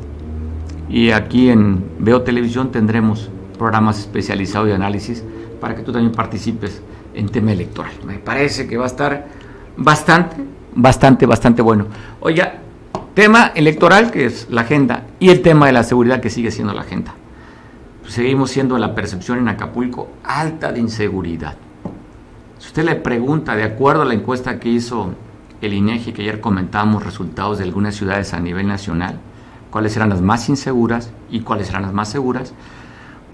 Y 0.92 1.10
aquí 1.10 1.48
en 1.48 1.82
Veo 1.98 2.22
Televisión 2.22 2.70
tendremos 2.70 3.28
programas 3.58 3.98
especializados 3.98 4.68
de 4.68 4.74
análisis 4.74 5.24
para 5.60 5.74
que 5.74 5.82
tú 5.82 5.90
también 5.90 6.12
participes 6.12 6.80
en 7.14 7.28
tema 7.28 7.52
electoral. 7.52 7.92
Me 8.06 8.18
parece 8.18 8.68
que 8.68 8.76
va 8.76 8.84
a 8.84 8.88
estar 8.88 9.26
bastante, 9.76 10.36
bastante, 10.74 11.26
bastante 11.26 11.62
bueno. 11.62 11.86
Oiga, 12.20 12.60
Tema 13.14 13.52
electoral, 13.54 14.10
que 14.10 14.24
es 14.24 14.48
la 14.48 14.62
agenda, 14.62 15.04
y 15.20 15.28
el 15.28 15.42
tema 15.42 15.66
de 15.66 15.72
la 15.72 15.84
seguridad, 15.84 16.22
que 16.22 16.30
sigue 16.30 16.50
siendo 16.50 16.72
la 16.72 16.80
agenda. 16.80 17.12
seguimos 18.08 18.50
siendo 18.50 18.78
la 18.78 18.94
percepción 18.94 19.38
en 19.38 19.48
Acapulco 19.48 20.08
alta 20.24 20.72
de 20.72 20.80
inseguridad. 20.80 21.56
Si 22.58 22.68
usted 22.68 22.84
le 22.84 22.94
pregunta, 22.94 23.54
de 23.54 23.64
acuerdo 23.64 24.02
a 24.02 24.04
la 24.06 24.14
encuesta 24.14 24.58
que 24.58 24.70
hizo 24.70 25.14
el 25.60 25.74
INEGI, 25.74 26.12
que 26.12 26.22
ayer 26.22 26.40
comentábamos 26.40 27.04
resultados 27.04 27.58
de 27.58 27.64
algunas 27.64 27.94
ciudades 27.94 28.32
a 28.32 28.40
nivel 28.40 28.66
nacional, 28.66 29.20
cuáles 29.72 29.96
eran 29.96 30.10
las 30.10 30.20
más 30.20 30.50
inseguras 30.50 31.10
y 31.30 31.40
cuáles 31.40 31.70
eran 31.70 31.82
las 31.82 31.94
más 31.94 32.10
seguras, 32.10 32.52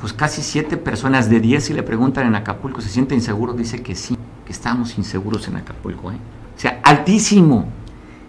pues 0.00 0.12
casi 0.12 0.40
siete 0.40 0.76
personas 0.76 1.28
de 1.28 1.40
diez 1.40 1.64
si 1.64 1.74
le 1.74 1.82
preguntan 1.82 2.28
en 2.28 2.36
Acapulco, 2.36 2.80
¿se 2.80 2.88
siente 2.88 3.16
inseguro? 3.16 3.52
Dice 3.54 3.82
que 3.82 3.96
sí, 3.96 4.16
que 4.46 4.52
estamos 4.52 4.96
inseguros 4.96 5.48
en 5.48 5.56
Acapulco. 5.56 6.12
¿eh? 6.12 6.16
O 6.56 6.60
sea, 6.60 6.80
altísimo 6.84 7.66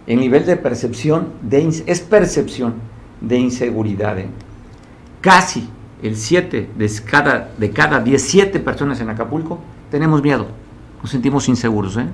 el 0.08 0.18
nivel 0.18 0.44
de 0.44 0.56
percepción, 0.56 1.28
de, 1.40 1.82
es 1.86 2.00
percepción 2.00 2.74
de 3.20 3.38
inseguridad. 3.38 4.18
¿eh? 4.18 4.28
Casi 5.20 5.68
el 6.02 6.16
7 6.16 6.70
de 6.76 6.90
cada, 7.08 7.52
de 7.56 7.70
cada 7.70 8.00
17 8.00 8.58
personas 8.58 9.00
en 9.00 9.10
Acapulco 9.10 9.60
tenemos 9.88 10.20
miedo, 10.20 10.48
nos 11.00 11.12
sentimos 11.12 11.48
inseguros. 11.48 11.96
¿eh? 11.96 12.06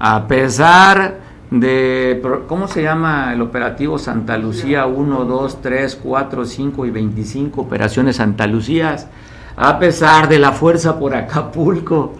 A 0.00 0.26
pesar 0.26 1.20
de, 1.60 2.22
¿cómo 2.46 2.68
se 2.68 2.82
llama 2.82 3.32
el 3.32 3.42
operativo 3.42 3.98
Santa 3.98 4.38
Lucía 4.38 4.86
1, 4.86 5.24
2, 5.24 5.62
3, 5.62 6.00
4, 6.02 6.44
5 6.44 6.86
y 6.86 6.90
25 6.90 7.60
operaciones 7.60 8.16
Santa 8.16 8.46
Lucías? 8.46 9.08
A 9.56 9.78
pesar 9.78 10.28
de 10.28 10.38
la 10.38 10.52
fuerza 10.52 10.98
por 10.98 11.14
Acapulco, 11.14 12.14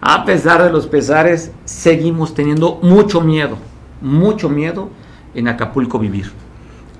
a 0.00 0.24
pesar 0.24 0.62
de 0.62 0.70
los 0.70 0.86
pesares, 0.86 1.52
seguimos 1.64 2.34
teniendo 2.34 2.78
mucho 2.82 3.20
miedo 3.20 3.56
mucho 4.00 4.48
miedo 4.48 4.90
en 5.34 5.48
Acapulco 5.48 5.98
vivir. 5.98 6.32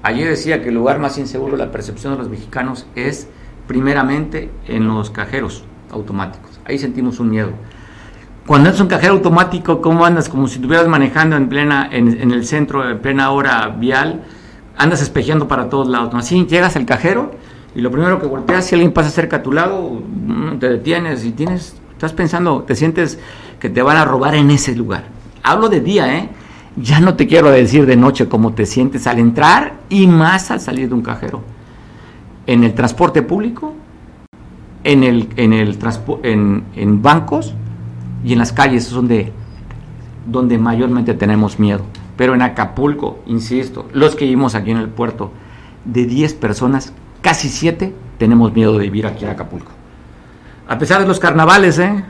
Ayer 0.03 0.29
decía 0.29 0.63
que 0.63 0.69
el 0.69 0.75
lugar 0.75 0.99
más 0.99 1.19
inseguro, 1.19 1.57
la 1.57 1.71
percepción 1.71 2.15
de 2.15 2.19
los 2.19 2.29
mexicanos, 2.29 2.87
es 2.95 3.29
primeramente 3.67 4.51
en 4.67 4.89
los 4.89 5.11
cajeros 5.11 5.65
automáticos. 5.91 6.61
Ahí 6.65 6.79
sentimos 6.79 7.21
un 7.21 7.31
miedo. 7.31 7.51
Cuando 8.47 8.69
andas 8.69 8.81
un 8.81 8.89
cajero 8.89 9.15
automático, 9.15 9.81
¿cómo 9.81 10.05
andas? 10.05 10.29
Como 10.29 10.49
si 10.49 10.57
estuvieras 10.57 10.89
manejando 10.89 11.37
en 11.37 11.49
plena, 11.49 11.89
en, 11.91 12.33
el 12.33 12.45
centro, 12.45 12.89
en 12.89 12.99
plena 12.99 13.31
hora 13.31 13.69
vial, 13.69 14.23
andas 14.77 15.03
espejeando 15.03 15.47
para 15.47 15.69
todos 15.69 15.89
lados. 15.89 16.13
Así 16.15 16.47
llegas 16.47 16.75
al 16.75 16.87
cajero 16.87 17.33
y 17.75 17.81
lo 17.81 17.91
primero 17.91 18.19
que 18.21 18.27
volteas, 18.27 18.65
si 18.65 18.75
alguien 18.75 18.93
pasa 18.93 19.11
cerca 19.11 19.37
a 19.37 19.43
tu 19.43 19.53
lado, 19.53 19.91
mm, 19.91 20.59
te 20.59 20.69
detienes 20.69 21.25
y 21.25 21.33
tienes, 21.33 21.77
estás 21.93 22.13
pensando, 22.13 22.63
te 22.63 22.75
sientes 22.75 23.21
que 23.61 23.69
te 23.69 23.83
van 23.83 23.97
a 23.97 24.05
robar 24.05 24.35
en 24.35 24.51
ese 24.51 24.75
lugar. 24.75 25.05
Hablo 25.43 25.69
de 25.69 25.81
día, 25.81 26.17
¿eh? 26.17 26.29
Ya 26.77 26.99
no 27.01 27.15
te 27.15 27.27
quiero 27.27 27.51
decir 27.51 27.87
de 27.87 27.97
noche 27.97 28.29
cómo 28.29 28.55
te 28.55 28.65
sientes 28.67 29.07
al 29.07 29.19
entrar 29.19 29.75
y 29.89 30.07
más 30.07 30.51
al 30.51 30.61
salir 30.61 30.89
de 30.89 30.95
un 30.95 31.03
cajero. 31.03 31.43
En 32.47 32.65
el 32.65 32.75
transporte 32.75 33.23
público, 33.23 33.75
en, 34.83 35.05
el, 35.05 35.29
en, 35.37 35.53
el 35.53 35.79
en, 36.23 36.65
en 36.75 37.03
bancos 37.03 37.55
y 38.25 38.33
en 38.33 38.39
las 38.39 38.53
calles 38.53 38.87
es 38.87 38.93
donde, 38.93 39.33
donde 40.27 40.59
mayormente 40.59 41.15
tenemos 41.15 41.59
miedo. 41.59 41.83
Pero 42.17 42.35
en 42.35 42.43
Acapulco, 42.43 43.21
insisto, 43.27 43.89
los 43.93 44.15
que 44.15 44.25
vivimos 44.25 44.55
aquí 44.55 44.71
en 44.71 44.77
el 44.77 44.89
puerto, 44.89 45.33
de 45.85 46.05
10 46.05 46.35
personas, 46.35 46.93
casi 47.23 47.49
7 47.49 47.95
tenemos 48.19 48.53
miedo 48.53 48.77
de 48.77 48.85
vivir 48.85 49.07
aquí 49.07 49.25
en 49.25 49.31
Acapulco. 49.31 49.73
A 50.69 50.79
pesar 50.79 51.01
de 51.01 51.09
los 51.09 51.19
carnavales, 51.19 51.79
¿eh? 51.79 52.05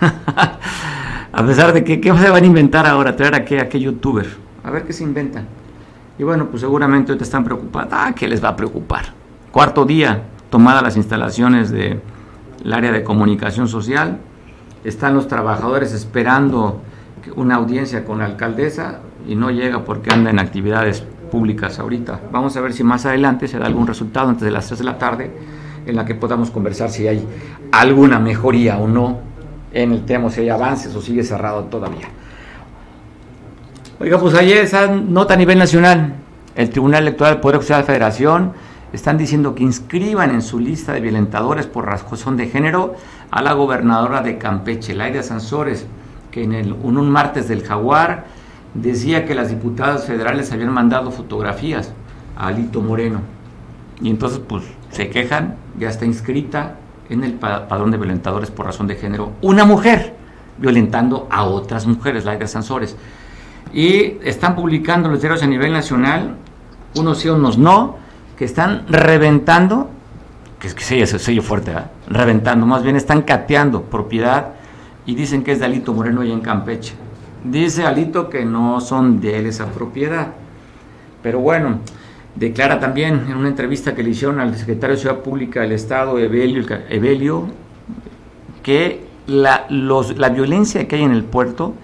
A 1.32 1.46
pesar 1.46 1.72
de 1.72 1.82
que, 1.82 2.00
¿qué 2.00 2.14
se 2.16 2.30
van 2.30 2.42
a 2.42 2.46
inventar 2.46 2.86
ahora? 2.86 3.16
Traer 3.16 3.34
a 3.34 3.44
qué, 3.44 3.58
a 3.58 3.68
qué 3.68 3.80
youtuber. 3.80 4.26
A 4.64 4.70
ver 4.70 4.84
qué 4.84 4.92
se 4.92 5.02
inventan. 5.02 5.46
Y 6.18 6.24
bueno, 6.24 6.48
pues 6.48 6.60
seguramente 6.60 7.16
te 7.16 7.24
están 7.24 7.42
preocupados. 7.42 7.90
Ah, 7.90 8.12
¿qué 8.14 8.28
les 8.28 8.44
va 8.44 8.50
a 8.50 8.56
preocupar? 8.56 9.14
Cuarto 9.50 9.86
día, 9.86 10.24
tomadas 10.50 10.82
las 10.82 10.96
instalaciones 10.96 11.70
del 11.70 12.00
área 12.70 12.92
de 12.92 13.02
comunicación 13.02 13.66
social. 13.66 14.18
Están 14.84 15.14
los 15.14 15.28
trabajadores 15.28 15.92
esperando 15.92 16.80
una 17.36 17.56
audiencia 17.56 18.04
con 18.04 18.18
la 18.18 18.24
alcaldesa 18.24 19.00
y 19.28 19.34
no 19.34 19.50
llega 19.50 19.84
porque 19.84 20.12
anda 20.12 20.30
en 20.30 20.38
actividades 20.38 21.04
públicas 21.30 21.78
ahorita. 21.78 22.20
Vamos 22.32 22.56
a 22.56 22.60
ver 22.60 22.72
si 22.72 22.82
más 22.82 23.06
adelante 23.06 23.48
se 23.48 23.58
da 23.58 23.66
algún 23.66 23.86
resultado 23.86 24.28
antes 24.28 24.44
de 24.44 24.50
las 24.50 24.66
3 24.66 24.78
de 24.80 24.84
la 24.84 24.98
tarde 24.98 25.30
en 25.86 25.96
la 25.96 26.04
que 26.04 26.14
podamos 26.14 26.50
conversar 26.50 26.90
si 26.90 27.06
hay 27.06 27.26
alguna 27.70 28.18
mejoría 28.18 28.78
o 28.78 28.88
no 28.88 29.20
en 29.72 29.92
el 29.92 30.04
tema, 30.04 30.30
si 30.30 30.42
hay 30.42 30.48
avances 30.48 30.94
o 30.94 31.00
sigue 31.00 31.22
cerrado 31.22 31.64
todavía. 31.64 32.08
Oiga, 34.00 34.18
pues 34.18 34.34
ayer 34.34 34.58
esa 34.58 34.88
nota 34.88 35.34
a 35.34 35.36
nivel 35.36 35.58
nacional, 35.58 36.14
el 36.54 36.70
Tribunal 36.70 37.02
Electoral 37.02 37.34
del 37.34 37.40
Poder 37.40 37.56
Judicial 37.58 37.78
de 37.78 37.82
la 37.82 37.86
Federación 37.86 38.52
están 38.92 39.16
diciendo 39.16 39.54
que 39.54 39.62
inscriban 39.62 40.30
en 40.30 40.42
su 40.42 40.58
lista 40.58 40.92
de 40.92 41.00
violentadores 41.00 41.66
por 41.66 41.86
razón 41.86 42.36
de 42.36 42.48
género 42.48 42.94
a 43.30 43.42
la 43.42 43.54
gobernadora 43.54 44.20
de 44.20 44.38
Campeche, 44.38 44.94
Laida 44.94 45.22
Sansores, 45.22 45.86
que 46.30 46.44
en, 46.44 46.52
el, 46.52 46.72
un 46.72 47.10
martes 47.10 47.48
del 47.48 47.62
Jaguar 47.62 48.26
decía 48.74 49.24
que 49.24 49.34
las 49.34 49.48
diputadas 49.48 50.06
federales 50.06 50.52
habían 50.52 50.72
mandado 50.72 51.10
fotografías 51.10 51.92
a 52.36 52.48
Alito 52.48 52.82
Moreno. 52.82 53.20
Y 54.00 54.10
entonces, 54.10 54.40
pues, 54.46 54.64
se 54.90 55.08
quejan, 55.08 55.56
ya 55.78 55.88
está 55.88 56.04
inscrita 56.04 56.76
en 57.08 57.24
el 57.24 57.34
padrón 57.34 57.90
de 57.90 57.98
violentadores 57.98 58.50
por 58.50 58.66
razón 58.66 58.86
de 58.86 58.96
género 58.96 59.32
una 59.42 59.64
mujer 59.64 60.14
violentando 60.58 61.28
a 61.30 61.44
otras 61.44 61.86
mujeres, 61.86 62.24
Laida 62.24 62.46
Sansores. 62.46 62.96
Y 63.72 64.18
están 64.22 64.54
publicando 64.54 65.08
los 65.08 65.20
diarios 65.20 65.42
a 65.42 65.46
nivel 65.46 65.72
nacional, 65.72 66.36
unos 66.94 67.18
sí, 67.20 67.28
unos 67.28 67.56
no, 67.56 68.01
que 68.36 68.44
están 68.44 68.84
reventando, 68.88 69.90
que 70.58 70.68
es 70.68 70.74
que 70.74 70.84
sello, 70.84 71.42
fuerte, 71.42 71.72
reventando, 72.08 72.66
más 72.66 72.82
bien 72.82 72.96
están 72.96 73.22
cateando 73.22 73.82
propiedad 73.82 74.54
y 75.06 75.14
dicen 75.14 75.42
que 75.42 75.52
es 75.52 75.58
de 75.58 75.66
Alito 75.66 75.92
Moreno 75.92 76.22
y 76.24 76.30
en 76.30 76.40
Campeche. 76.40 76.94
Dice 77.44 77.84
Alito 77.84 78.28
que 78.30 78.44
no 78.44 78.80
son 78.80 79.20
de 79.20 79.38
él 79.38 79.46
esa 79.46 79.66
propiedad. 79.66 80.28
Pero 81.22 81.40
bueno, 81.40 81.80
declara 82.34 82.80
también 82.80 83.26
en 83.28 83.36
una 83.36 83.48
entrevista 83.48 83.94
que 83.94 84.02
le 84.02 84.10
hicieron 84.10 84.40
al 84.40 84.56
secretario 84.56 84.96
de 84.96 85.02
Ciudad 85.02 85.18
Pública 85.18 85.60
del 85.60 85.72
Estado, 85.72 86.18
Evelio, 86.18 87.48
que 88.62 89.06
la, 89.26 89.66
violencia 90.34 90.86
que 90.88 90.96
hay 90.96 91.02
en 91.02 91.12
el 91.12 91.24
puerto 91.24 91.74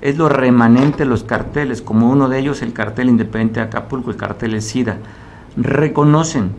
es 0.00 0.16
lo 0.16 0.28
remanente 0.28 0.98
de 0.98 1.06
los 1.06 1.24
carteles, 1.24 1.82
como 1.82 2.10
uno 2.10 2.28
de 2.28 2.38
ellos 2.38 2.62
el 2.62 2.72
cartel 2.72 3.08
independiente 3.08 3.60
de 3.60 3.66
Acapulco, 3.66 4.10
el 4.10 4.16
cartel 4.16 4.60
SIDA. 4.62 4.98
Reconocen 5.56 6.52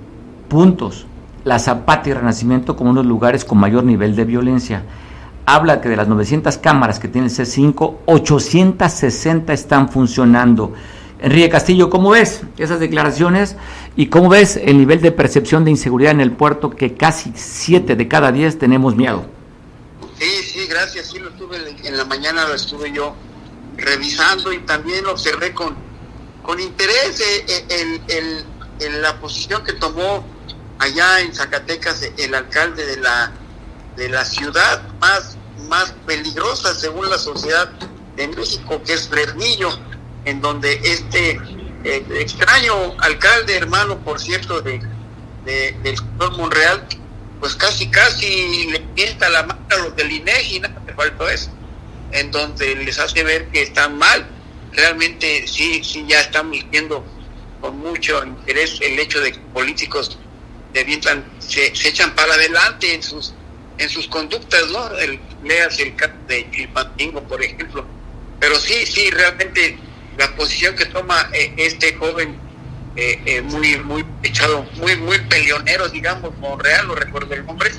puntos, 0.50 1.06
la 1.44 1.60
Zapata 1.60 2.10
y 2.10 2.14
Renacimiento 2.14 2.76
como 2.76 2.92
unos 2.92 3.06
lugares 3.06 3.46
con 3.46 3.58
mayor 3.58 3.84
nivel 3.84 4.16
de 4.16 4.26
violencia. 4.26 4.84
Habla 5.46 5.82
que 5.82 5.90
de 5.90 5.96
las 5.96 6.08
900 6.08 6.58
cámaras 6.58 7.00
que 7.00 7.08
tiene 7.08 7.28
el 7.28 7.34
C5, 7.34 7.98
860 8.06 9.54
están 9.54 9.90
funcionando. 9.90 10.74
Enrique 11.20 11.50
Castillo, 11.50 11.90
¿cómo 11.90 12.12
ves 12.12 12.42
esas 12.58 12.80
declaraciones 12.80 13.56
y 13.96 14.08
cómo 14.08 14.30
ves 14.30 14.58
el 14.58 14.78
nivel 14.78 15.02
de 15.02 15.12
percepción 15.12 15.66
de 15.66 15.72
inseguridad 15.72 16.12
en 16.12 16.22
el 16.22 16.32
puerto 16.32 16.70
que 16.70 16.94
casi 16.94 17.32
7 17.34 17.96
de 17.96 18.08
cada 18.08 18.32
10 18.32 18.60
tenemos 18.60 18.96
miedo? 18.96 19.26
Sí, 20.20 20.30
sí, 20.44 20.68
gracias. 20.68 21.08
Sí, 21.08 21.20
lo 21.20 21.30
estuve 21.30 21.58
en 21.84 21.98
la 21.98 22.06
mañana, 22.06 22.48
lo 22.48 22.54
estuve 22.54 22.92
yo 22.92 23.16
revisando 23.78 24.52
y 24.52 24.60
también 24.60 25.06
observé 25.06 25.54
con, 25.54 25.76
con 26.44 26.60
interés 26.60 27.22
en 27.48 27.96
eh, 27.96 28.02
el, 28.10 28.46
la 28.80 29.20
posición 29.20 29.64
que 29.64 29.74
tomó 29.74 30.26
allá 30.80 31.22
en 31.22 31.34
Zacatecas 31.34 32.02
el 32.18 32.36
alcalde 32.36 32.86
de 32.86 32.98
la, 32.98 33.32
de 33.96 34.10
la 34.10 34.24
ciudad 34.26 34.82
más, 35.00 35.38
más 35.68 35.94
peligrosa 36.06 36.74
según 36.76 37.10
la 37.10 37.18
sociedad 37.18 37.70
de 38.16 38.28
México, 38.28 38.82
que 38.84 38.94
es 38.94 39.08
Fresnillo, 39.08 39.70
en 40.26 40.42
donde 40.42 40.74
este 40.84 41.40
eh, 41.84 42.06
extraño 42.16 42.74
alcalde, 43.00 43.56
hermano, 43.56 44.00
por 44.00 44.20
cierto, 44.20 44.62
de, 44.62 44.82
del 45.46 45.98
señor 45.98 46.38
Monreal, 46.38 46.86
pues 47.40 47.56
casi, 47.56 47.90
casi 47.90 48.68
le 48.72 48.80
pinta 48.80 49.30
la 49.30 49.44
mano 49.44 49.62
a 49.70 49.76
los 49.78 49.96
del 49.96 50.12
INEGI, 50.12 50.60
nada 50.60 50.82
me 50.86 50.94
faltó 50.94 51.30
eso, 51.30 51.50
en 52.12 52.32
donde 52.32 52.76
les 52.76 53.00
hace 53.00 53.24
ver 53.24 53.48
que 53.50 53.62
están 53.62 53.98
mal. 53.98 54.28
Realmente 54.74 55.48
sí, 55.48 55.82
sí 55.84 56.06
ya 56.08 56.20
están 56.20 56.52
viendo 56.52 57.06
con 57.62 57.78
mucho 57.80 58.24
interés 58.24 58.80
el 58.82 59.00
hecho 59.00 59.20
de 59.22 59.32
que 59.32 59.40
políticos 59.54 60.18
se, 61.40 61.76
se 61.76 61.90
echan 61.90 62.14
para 62.16 62.34
adelante 62.34 62.94
en 62.94 63.02
sus 63.02 63.34
en 63.78 63.90
sus 63.90 64.08
conductas, 64.08 64.70
¿no? 64.72 64.90
El, 64.98 65.20
leas 65.44 65.80
el 65.80 65.96
caso 65.96 66.14
de 66.28 66.50
Chilpantingo, 66.52 67.22
por 67.24 67.44
ejemplo. 67.44 67.86
Pero 68.40 68.56
sí, 68.60 68.86
sí, 68.86 69.10
realmente 69.12 69.78
la 70.18 70.36
posición 70.36 70.76
que 70.76 70.86
toma 70.86 71.30
eh, 71.34 71.54
este 71.58 71.94
joven 71.96 72.40
eh, 72.96 73.22
eh, 73.26 73.42
muy, 73.44 73.78
muy 73.78 74.06
echado, 74.24 74.64
muy, 74.78 74.96
muy 74.96 75.20
peleonero, 75.20 75.88
digamos, 75.90 76.36
Monreal, 76.40 76.88
no 76.88 76.96
recuerdo 76.96 77.36
el 77.36 77.46
nombre, 77.46 77.70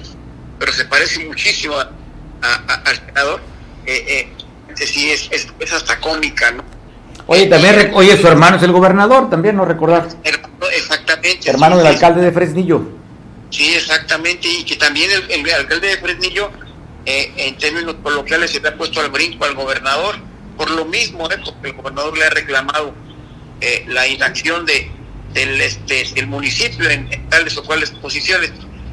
pero 0.61 0.73
se 0.73 0.85
parece 0.85 1.25
muchísimo 1.25 1.75
a, 1.77 1.91
al 2.85 2.97
senador. 2.97 3.41
Eh, 3.85 4.29
sí, 4.77 5.11
es, 5.11 5.29
es, 5.33 5.73
hasta 5.73 5.99
cómica, 6.01 6.53
¿no? 6.53 6.63
Oye, 7.27 7.47
también, 7.47 7.91
oye, 7.95 8.17
su 8.17 8.27
hermano 8.27 8.57
es 8.57 8.63
el 8.63 8.73
gobernador, 8.73 9.29
también, 9.29 9.57
¿no 9.57 9.65
recordar? 9.65 10.09
exactamente. 10.73 11.51
Hermano 11.51 11.77
del 11.77 11.87
alcalde 11.87 12.23
de 12.23 12.33
Fresnillo. 12.33 12.83
Sí, 13.51 13.75
exactamente, 13.75 14.49
y 14.49 14.65
que 14.65 14.77
también 14.77 15.11
el, 15.29 15.51
alcalde 15.53 15.89
de 15.89 15.97
Fresnillo, 15.99 16.51
en 17.05 17.57
términos 17.57 17.97
coloquiales, 18.03 18.51
se 18.51 18.61
le 18.61 18.69
ha 18.69 18.77
puesto 18.77 19.01
al 19.01 19.11
brinco 19.11 19.45
al 19.45 19.55
gobernador, 19.55 20.17
por 20.57 20.71
lo 20.71 20.85
mismo, 20.85 21.31
¿eh? 21.31 21.39
porque 21.45 21.69
el 21.69 21.75
gobernador 21.75 22.17
le 22.17 22.25
ha 22.25 22.31
reclamado 22.31 22.95
la 23.87 24.07
inacción 24.07 24.65
de, 24.67 24.91
del, 25.33 25.61
este, 25.61 26.05
del 26.15 26.27
municipio 26.27 26.89
en, 26.89 27.09
tales 27.29 27.57
o 27.57 27.65
cuales 27.65 27.91
posiciones. 27.91 28.53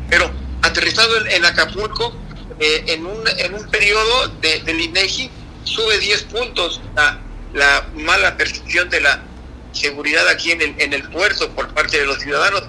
Pero 0.09 0.29
aterrizado 0.61 1.25
en, 1.25 1.45
Acapulco, 1.45 2.13
eh, 2.59 2.83
en, 2.87 3.05
un, 3.05 3.23
en 3.37 3.53
un 3.53 3.69
periodo 3.69 4.27
de, 4.41 4.61
del 4.61 4.81
INEGI, 4.81 5.29
sube 5.63 5.97
10 5.97 6.23
puntos 6.23 6.81
la, 6.95 7.19
la 7.55 7.87
mala 7.95 8.37
percepción 8.37 8.89
de 8.91 9.01
la 9.01 9.23
seguridad 9.71 10.27
aquí 10.27 10.51
en 10.51 10.61
el, 10.61 10.75
en 10.77 10.93
el 10.93 11.09
puerto 11.09 11.49
por 11.55 11.73
parte 11.73 11.97
de 11.97 12.05
los 12.05 12.19
ciudadanos. 12.19 12.63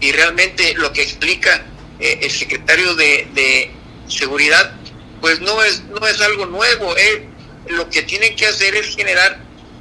Y 0.00 0.10
realmente 0.12 0.74
lo 0.74 0.92
que 0.92 1.02
explica 1.02 1.62
eh, 2.00 2.18
el 2.22 2.30
secretario 2.30 2.94
de, 2.96 3.70
Seguridad, 4.08 4.72
pues 5.20 5.40
no 5.40 5.62
es, 5.62 5.84
no 5.84 6.04
es 6.04 6.20
algo 6.20 6.44
nuevo. 6.44 6.96
Eh. 6.96 7.28
Lo 7.68 7.88
que 7.88 8.02
tienen 8.02 8.34
que 8.34 8.44
hacer 8.44 8.74
es 8.74 8.96
generar 8.96 9.38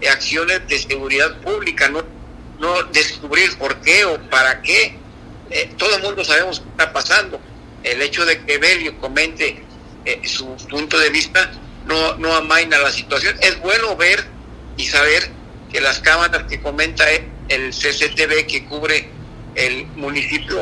acciones 0.07 0.67
de 0.67 0.77
seguridad 0.77 1.41
pública, 1.41 1.89
no 1.89 2.03
no 2.59 2.83
descubrir 2.83 3.57
por 3.57 3.79
qué 3.81 4.05
o 4.05 4.19
para 4.29 4.61
qué. 4.61 4.93
Eh, 5.49 5.71
todo 5.77 5.95
el 5.95 6.03
mundo 6.03 6.23
sabemos 6.23 6.59
qué 6.59 6.69
está 6.69 6.93
pasando. 6.93 7.39
El 7.83 8.01
hecho 8.01 8.25
de 8.25 8.43
que 8.45 8.57
Belio 8.57 8.99
comente 8.99 9.63
eh, 10.05 10.21
su 10.25 10.55
punto 10.69 10.99
de 10.99 11.09
vista 11.09 11.51
no, 11.85 12.15
no 12.17 12.35
amaina 12.35 12.77
la 12.77 12.91
situación. 12.91 13.37
Es 13.41 13.59
bueno 13.59 13.95
ver 13.95 14.25
y 14.79 14.85
saber 14.85 15.29
que 15.69 15.81
las 15.81 15.99
cámaras 15.99 16.43
que 16.43 16.61
comenta 16.61 17.03
el 17.49 17.71
CCTV 17.71 18.47
que 18.47 18.65
cubre 18.65 19.09
el 19.55 19.85
municipio 19.87 20.57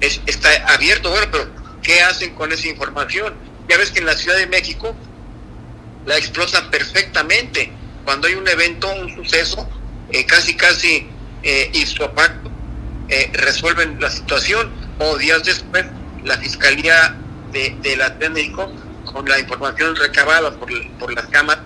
es, 0.00 0.20
está 0.26 0.50
abierto. 0.74 1.08
Bueno, 1.08 1.28
pero 1.30 1.48
¿qué 1.80 2.02
hacen 2.02 2.34
con 2.34 2.50
esa 2.50 2.66
información? 2.66 3.32
Ya 3.68 3.78
ves 3.78 3.92
que 3.92 4.00
en 4.00 4.06
la 4.06 4.14
Ciudad 4.14 4.38
de 4.38 4.48
México 4.48 4.96
la 6.04 6.18
explotan 6.18 6.68
perfectamente. 6.72 7.70
Cuando 8.04 8.26
hay 8.26 8.34
un 8.34 8.48
evento, 8.48 8.92
un 8.92 9.14
suceso, 9.14 9.68
eh, 10.10 10.26
casi, 10.26 10.56
casi 10.56 11.06
eh, 11.44 11.70
pacto 12.12 12.50
eh, 13.08 13.30
resuelven 13.34 14.00
la 14.00 14.10
situación 14.10 14.72
o 14.98 15.16
días 15.16 15.44
después 15.44 15.86
la 16.24 16.36
Fiscalía 16.38 17.14
de, 17.52 17.76
de 17.82 17.96
la 17.96 18.10
México 18.30 18.72
con 19.04 19.28
la 19.28 19.38
información 19.38 19.94
recabada 19.94 20.50
por, 20.58 20.68
por 20.98 21.14
las 21.14 21.26
cámaras 21.26 21.62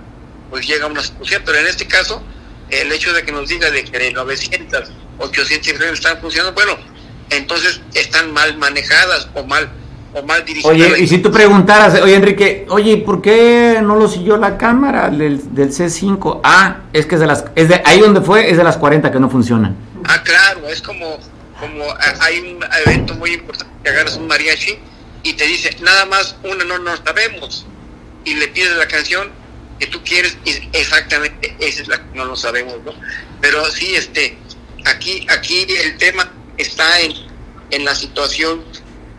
pues 0.50 0.66
llega 0.66 0.84
a 0.84 0.88
una 0.88 1.02
solución, 1.02 1.42
pero 1.44 1.58
en 1.58 1.66
este 1.66 1.87
caso 1.87 2.22
el 2.70 2.92
hecho 2.92 3.12
de 3.12 3.22
que 3.22 3.32
nos 3.32 3.48
diga 3.48 3.70
de 3.70 3.84
que 3.84 4.12
900, 4.12 4.90
800 5.18 5.78
redes 5.78 5.94
están 5.94 6.20
funcionando, 6.20 6.54
bueno, 6.54 6.76
entonces 7.30 7.80
están 7.94 8.32
mal 8.32 8.56
manejadas 8.58 9.28
o 9.34 9.44
mal 9.44 9.70
o 10.14 10.22
mal 10.22 10.44
dirigidas. 10.44 10.72
Oye, 10.72 11.00
y 11.00 11.06
si 11.06 11.18
tú 11.18 11.30
preguntaras, 11.30 12.00
oye 12.00 12.14
Enrique, 12.14 12.66
oye, 12.68 12.98
¿por 12.98 13.20
qué 13.20 13.80
no 13.82 13.96
lo 13.96 14.08
siguió 14.08 14.37
la 14.37 14.56
cámara 14.56 15.11
del, 15.11 15.54
del 15.54 15.70
C5? 15.70 16.40
Ah, 16.44 16.80
es 16.92 17.06
que 17.06 17.16
es 17.16 17.20
de 17.20 17.26
las, 17.26 17.44
es 17.54 17.68
de, 17.68 17.82
ahí 17.84 18.00
donde 18.00 18.20
fue, 18.20 18.50
es 18.50 18.56
de 18.56 18.64
las 18.64 18.76
40 18.76 19.11
que 19.11 19.20
no 19.20 19.28
funcionan. 19.28 19.76
Ah, 20.04 20.22
claro, 20.22 20.68
es 20.68 20.80
como, 20.80 21.18
como 21.61 21.84
hay 22.20 22.38
un 22.40 22.64
evento 22.87 23.14
muy 23.14 23.32
importante 23.34 23.72
que 23.82 23.90
agarras 23.90 24.16
un 24.16 24.26
mariachi 24.26 24.78
y 25.22 25.32
te 25.34 25.44
dice, 25.44 25.76
nada 25.82 26.06
más 26.06 26.37
una 26.44 26.64
no 26.64 26.78
nos 26.78 27.00
sabemos, 27.04 27.66
y 28.25 28.35
le 28.35 28.48
pides 28.48 28.77
la 28.77 28.88
canción 28.88 29.31
que 29.79 29.87
tú 29.87 30.02
quieres 30.04 30.37
y 30.44 30.68
exactamente 30.72 31.56
esa 31.60 31.83
es 31.83 31.88
la 31.88 31.98
que 31.98 32.16
no 32.16 32.24
lo 32.24 32.37
sabemos, 32.37 32.76
¿no? 32.85 32.92
Pero 33.40 33.64
sí, 33.70 33.94
este, 33.94 34.37
aquí, 34.85 35.26
aquí 35.31 35.66
el 35.85 35.96
tema 35.96 36.31
está 36.56 37.00
en, 37.00 37.12
en 37.70 37.85
la 37.85 37.94
situación 37.94 38.64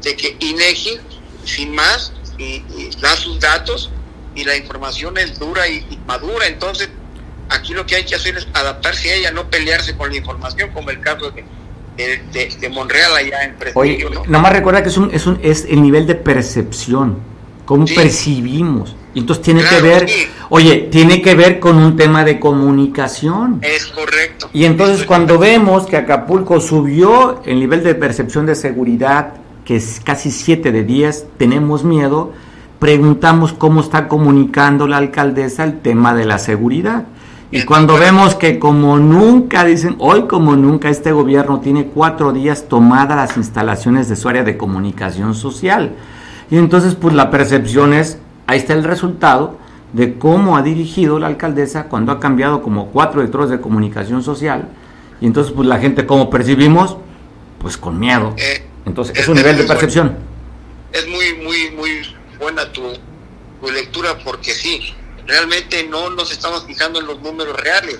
de 0.01 0.15
que 0.15 0.35
INEGI, 0.39 0.99
sin 1.45 1.73
más, 1.73 2.13
y, 2.37 2.63
da 3.01 3.15
sus 3.15 3.39
datos 3.39 3.91
y 4.35 4.43
la 4.43 4.55
información 4.55 5.17
es 5.17 5.37
dura 5.39 5.67
y, 5.67 5.99
madura. 6.05 6.47
Entonces, 6.47 6.89
aquí 7.49 7.73
lo 7.73 7.85
que 7.85 7.95
hay 7.95 8.05
que 8.05 8.15
hacer 8.15 8.37
es 8.37 8.47
adaptarse 8.53 9.11
a 9.11 9.15
ella, 9.15 9.31
no 9.31 9.49
pelearse 9.49 9.95
con 9.95 10.09
la 10.09 10.17
información, 10.17 10.71
como 10.71 10.89
el 10.89 11.01
caso 11.01 11.31
de, 11.31 11.43
de, 11.97 12.69
Monreal 12.69 13.15
allá 13.15 13.43
en 13.43 13.55
Oye, 13.73 14.05
¿no? 14.09 14.23
Nomás 14.25 14.53
recuerda 14.53 14.81
que 14.81 14.89
es, 14.89 14.97
un, 14.97 15.13
es, 15.13 15.25
un, 15.25 15.39
es 15.43 15.65
el 15.65 15.81
nivel 15.81 16.07
de 16.07 16.15
percepción, 16.15 17.19
cómo 17.69 17.85
percibimos. 17.85 18.95
Y 19.13 19.19
entonces 19.19 19.43
tiene 19.43 19.61
que 19.63 19.79
ver, 19.79 20.07
oye, 20.49 20.87
tiene 20.89 21.21
que 21.21 21.35
ver 21.35 21.59
con 21.59 21.77
un 21.77 21.95
tema 21.95 22.23
de 22.23 22.39
comunicación. 22.39 23.59
Es 23.61 23.85
correcto. 23.85 24.49
Y 24.53 24.65
entonces 24.65 25.05
cuando 25.05 25.37
vemos 25.37 25.85
que 25.85 25.95
Acapulco 25.95 26.59
subió 26.61 27.43
el 27.45 27.59
nivel 27.59 27.83
de 27.83 27.93
percepción 27.93 28.47
de 28.47 28.55
seguridad, 28.55 29.33
que 29.65 29.75
es 29.75 30.01
casi 30.03 30.31
7 30.31 30.71
de 30.71 30.83
10, 30.83 31.27
tenemos 31.37 31.83
miedo, 31.83 32.33
preguntamos 32.79 33.53
cómo 33.53 33.81
está 33.81 34.07
comunicando 34.07 34.87
la 34.87 34.97
alcaldesa 34.97 35.63
el 35.63 35.79
tema 35.79 36.15
de 36.15 36.25
la 36.25 36.39
seguridad. 36.39 37.03
Y 37.51 37.65
cuando 37.65 37.99
vemos 37.99 38.33
que 38.33 38.57
como 38.57 38.97
nunca, 38.97 39.63
dicen, 39.63 39.95
hoy 39.99 40.23
como 40.23 40.55
nunca 40.55 40.89
este 40.89 41.11
gobierno 41.11 41.59
tiene 41.59 41.85
cuatro 41.85 42.33
días 42.33 42.65
tomadas 42.67 43.15
las 43.15 43.37
instalaciones 43.37 44.09
de 44.09 44.15
su 44.15 44.27
área 44.27 44.43
de 44.43 44.57
comunicación 44.57 45.35
social. 45.35 45.93
Y 46.51 46.57
entonces 46.57 46.95
pues 46.95 47.13
la 47.13 47.29
percepción 47.29 47.93
es, 47.93 48.17
ahí 48.47 48.57
está 48.59 48.73
el 48.73 48.83
resultado 48.83 49.57
de 49.93 50.17
cómo 50.17 50.57
ha 50.57 50.61
dirigido 50.61 51.19
la 51.19 51.27
alcaldesa 51.27 51.85
cuando 51.85 52.11
ha 52.11 52.19
cambiado 52.19 52.61
como 52.61 52.87
cuatro 52.87 53.21
directores 53.21 53.49
de 53.49 53.61
comunicación 53.61 54.23
social. 54.23 54.69
Y 55.21 55.25
entonces 55.25 55.53
pues 55.53 55.67
la 55.67 55.79
gente 55.79 56.05
como 56.05 56.29
percibimos, 56.29 56.97
pues 57.59 57.77
con 57.77 57.99
miedo. 57.99 58.33
Eh, 58.37 58.65
entonces 58.85 59.17
es, 59.17 59.27
un 59.27 59.35
nivel 59.35 59.57
de 59.57 59.63
percepción. 59.63 60.17
Es 60.91 61.07
muy, 61.07 61.33
muy, 61.43 61.71
muy 61.71 62.15
buena 62.39 62.71
tu, 62.71 62.81
tu 63.61 63.71
lectura 63.71 64.17
porque 64.23 64.51
sí, 64.51 64.93
realmente 65.27 65.83
no 65.83 66.09
nos 66.09 66.31
estamos 66.31 66.65
fijando 66.65 66.99
en 66.99 67.07
los 67.07 67.21
números 67.21 67.59
reales, 67.59 67.97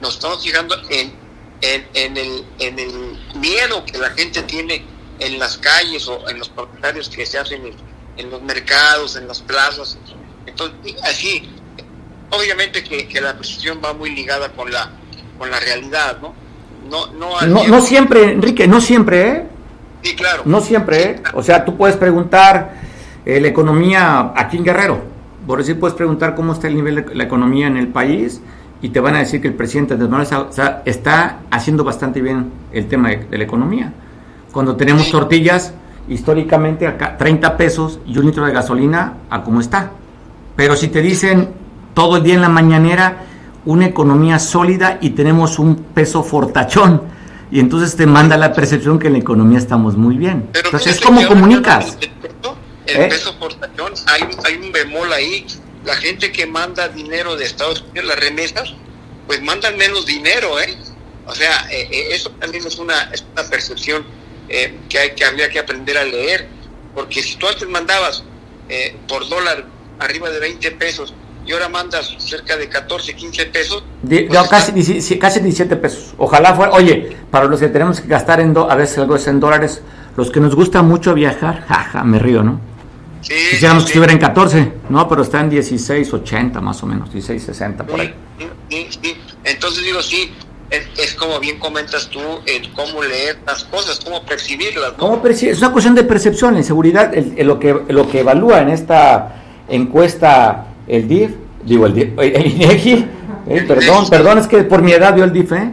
nos 0.00 0.14
estamos 0.14 0.42
fijando 0.42 0.74
en, 0.90 1.12
en, 1.60 2.16
el, 2.16 2.44
en 2.58 2.78
el 2.78 3.18
miedo 3.36 3.84
que 3.84 3.98
la 3.98 4.10
gente 4.10 4.42
tiene 4.42 4.84
en 5.18 5.38
las 5.38 5.58
calles 5.58 6.08
o 6.08 6.28
en 6.28 6.38
los 6.38 6.48
comentarios 6.48 7.08
que 7.08 7.24
se 7.26 7.38
hacen 7.38 7.62
en, 8.16 8.30
los 8.30 8.42
mercados, 8.42 9.16
en 9.16 9.28
las 9.28 9.40
plazas. 9.40 9.98
Entonces, 10.46 10.96
así, 11.02 11.48
obviamente 12.30 12.82
que, 12.82 13.20
la 13.20 13.36
percepción 13.36 13.80
va 13.84 13.92
muy 13.92 14.10
ligada 14.10 14.50
con 14.50 14.70
la, 14.70 14.90
con 15.38 15.50
la 15.50 15.60
realidad, 15.60 16.18
¿no? 16.20 16.34
No, 16.90 17.06
no, 17.12 17.66
no, 17.68 17.80
siempre, 17.80 18.32
Enrique, 18.32 18.66
no 18.66 18.80
siempre, 18.80 19.28
¿eh? 19.28 19.46
Sí, 20.02 20.16
claro. 20.16 20.42
No 20.44 20.60
siempre, 20.60 21.02
¿eh? 21.02 21.22
O 21.32 21.42
sea, 21.42 21.64
tú 21.64 21.76
puedes 21.76 21.96
preguntar 21.96 22.74
eh, 23.24 23.40
la 23.40 23.48
economía 23.48 24.32
aquí 24.36 24.56
en 24.56 24.64
Guerrero 24.64 25.12
por 25.46 25.58
decir, 25.58 25.78
puedes 25.78 25.96
preguntar 25.96 26.34
cómo 26.34 26.52
está 26.52 26.68
el 26.68 26.76
nivel 26.76 27.04
de 27.06 27.14
la 27.14 27.24
economía 27.24 27.66
en 27.66 27.76
el 27.76 27.88
país 27.88 28.40
y 28.80 28.90
te 28.90 29.00
van 29.00 29.16
a 29.16 29.18
decir 29.18 29.40
que 29.40 29.48
el 29.48 29.54
presidente 29.54 29.96
de 29.96 30.08
Manuel 30.08 30.28
está 30.84 31.40
haciendo 31.50 31.84
bastante 31.84 32.20
bien 32.20 32.50
el 32.72 32.86
tema 32.86 33.10
de, 33.10 33.38
la 33.38 33.44
economía. 33.44 33.92
Cuando 34.52 34.76
tenemos 34.76 35.10
tortillas, 35.10 35.72
históricamente 36.08 36.86
acá 36.86 37.16
30 37.16 37.56
pesos 37.56 38.00
y 38.06 38.18
un 38.18 38.26
litro 38.26 38.44
de 38.44 38.52
gasolina 38.52 39.14
a 39.30 39.42
cómo 39.42 39.60
está. 39.60 39.92
Pero 40.56 40.76
si 40.76 40.88
te 40.88 41.00
dicen 41.00 41.48
todo 41.94 42.18
el 42.18 42.22
día 42.22 42.34
en 42.34 42.42
la 42.42 42.48
mañanera 42.48 43.24
una 43.64 43.86
economía 43.86 44.38
sólida 44.38 44.98
y 45.00 45.10
tenemos 45.10 45.58
un 45.58 45.76
peso 45.76 46.22
fortachón, 46.22 47.02
y 47.50 47.60
entonces 47.60 47.96
te 47.96 48.06
manda 48.06 48.36
la 48.36 48.52
percepción 48.52 48.98
que 48.98 49.08
en 49.08 49.14
la 49.14 49.18
economía 49.18 49.58
estamos 49.58 49.96
muy 49.96 50.16
bien. 50.16 50.48
entonces 50.54 50.96
es 50.96 51.00
como 51.00 51.26
comunicas 51.26 51.98
el 52.86 53.02
¿Eh? 53.02 53.08
peso 53.08 53.38
por 53.38 53.54
tachón, 53.54 53.92
hay, 54.06 54.22
hay 54.44 54.54
un 54.56 54.72
bemol 54.72 55.12
ahí. 55.12 55.46
La 55.84 55.96
gente 55.96 56.30
que 56.30 56.46
manda 56.46 56.88
dinero 56.88 57.36
de 57.36 57.44
Estados 57.44 57.82
Unidos, 57.82 58.08
las 58.08 58.18
remesas, 58.18 58.74
pues 59.26 59.42
mandan 59.42 59.76
menos 59.76 60.06
dinero, 60.06 60.60
¿eh? 60.60 60.76
O 61.26 61.34
sea, 61.34 61.66
eh, 61.70 61.88
eh, 61.90 62.08
eso 62.10 62.30
también 62.30 62.66
es 62.66 62.78
una, 62.78 63.02
es 63.12 63.24
una 63.32 63.42
percepción 63.44 64.04
que, 64.48 64.98
hay, 64.98 65.14
que 65.14 65.24
habría 65.24 65.48
que 65.48 65.58
aprender 65.58 65.98
a 65.98 66.04
leer. 66.04 66.48
Porque 66.94 67.22
si 67.22 67.36
tú 67.36 67.48
antes 67.48 67.68
mandabas 67.68 68.24
por 69.08 69.28
dólar 69.28 69.64
arriba 69.98 70.30
de 70.30 70.40
20 70.40 70.70
pesos 70.72 71.14
y 71.46 71.52
ahora 71.52 71.68
mandas 71.68 72.14
cerca 72.18 72.56
de 72.56 72.68
14, 72.68 73.14
15 73.14 73.46
pesos. 73.46 73.84
Pues 74.08 74.48
casi, 74.48 75.18
casi 75.18 75.40
17 75.40 75.76
pesos. 75.76 76.14
Ojalá 76.18 76.54
fuera. 76.54 76.72
Oye, 76.72 77.16
para 77.30 77.46
los 77.46 77.60
que 77.60 77.68
tenemos 77.68 78.00
que 78.00 78.08
gastar 78.08 78.40
en 78.40 78.56
a 78.56 78.74
veces 78.74 78.98
algo 78.98 79.16
es 79.16 79.26
en 79.26 79.40
dólares, 79.40 79.82
los 80.16 80.30
que 80.30 80.40
nos 80.40 80.54
gusta 80.54 80.82
mucho 80.82 81.14
viajar, 81.14 81.64
jaja, 81.68 82.04
me 82.04 82.18
río, 82.18 82.42
¿no? 82.42 82.60
Sí, 83.22 83.34
Quisiéramos 83.52 83.84
que 83.84 83.90
estuviera 83.90 84.12
en 84.12 84.18
14, 84.18 84.72
¿no? 84.88 85.08
Pero 85.08 85.22
está 85.22 85.40
en 85.40 85.50
16.80 85.50 86.60
más 86.60 86.82
o 86.82 86.86
menos, 86.86 87.08
16.60 87.10 87.86
por 87.86 88.00
ahí. 88.00 88.12
Entonces 89.44 89.84
digo, 89.84 90.02
sí, 90.02 90.32
es, 90.72 91.14
como 91.14 91.38
bien 91.38 91.58
comentas 91.58 92.08
tú, 92.08 92.20
el 92.46 92.72
cómo 92.72 93.02
leer 93.02 93.38
las 93.46 93.64
cosas, 93.64 94.00
cómo 94.02 94.22
percibirlas. 94.24 94.94
¿no? 94.98 95.22
es 95.24 95.58
una 95.58 95.72
cuestión 95.72 95.94
de 95.94 96.04
percepción, 96.04 96.56
en 96.56 96.64
seguridad, 96.64 97.12
lo, 97.14 97.58
que, 97.58 97.76
lo 97.88 98.08
que 98.08 98.20
evalúa 98.20 98.60
en 98.60 98.70
esta 98.70 99.42
encuesta 99.68 100.66
el 100.86 101.06
DIF, 101.08 101.30
digo 101.64 101.86
el, 101.86 101.94
DIF, 101.94 102.18
el 102.18 102.46
INEGI, 102.46 103.06
eh, 103.48 103.64
perdón, 103.66 104.08
perdón, 104.08 104.38
es 104.38 104.46
que 104.46 104.64
por 104.64 104.82
mi 104.82 104.92
edad 104.92 105.14
vio 105.14 105.24
el 105.24 105.32
DIF, 105.32 105.52
¿eh? 105.52 105.72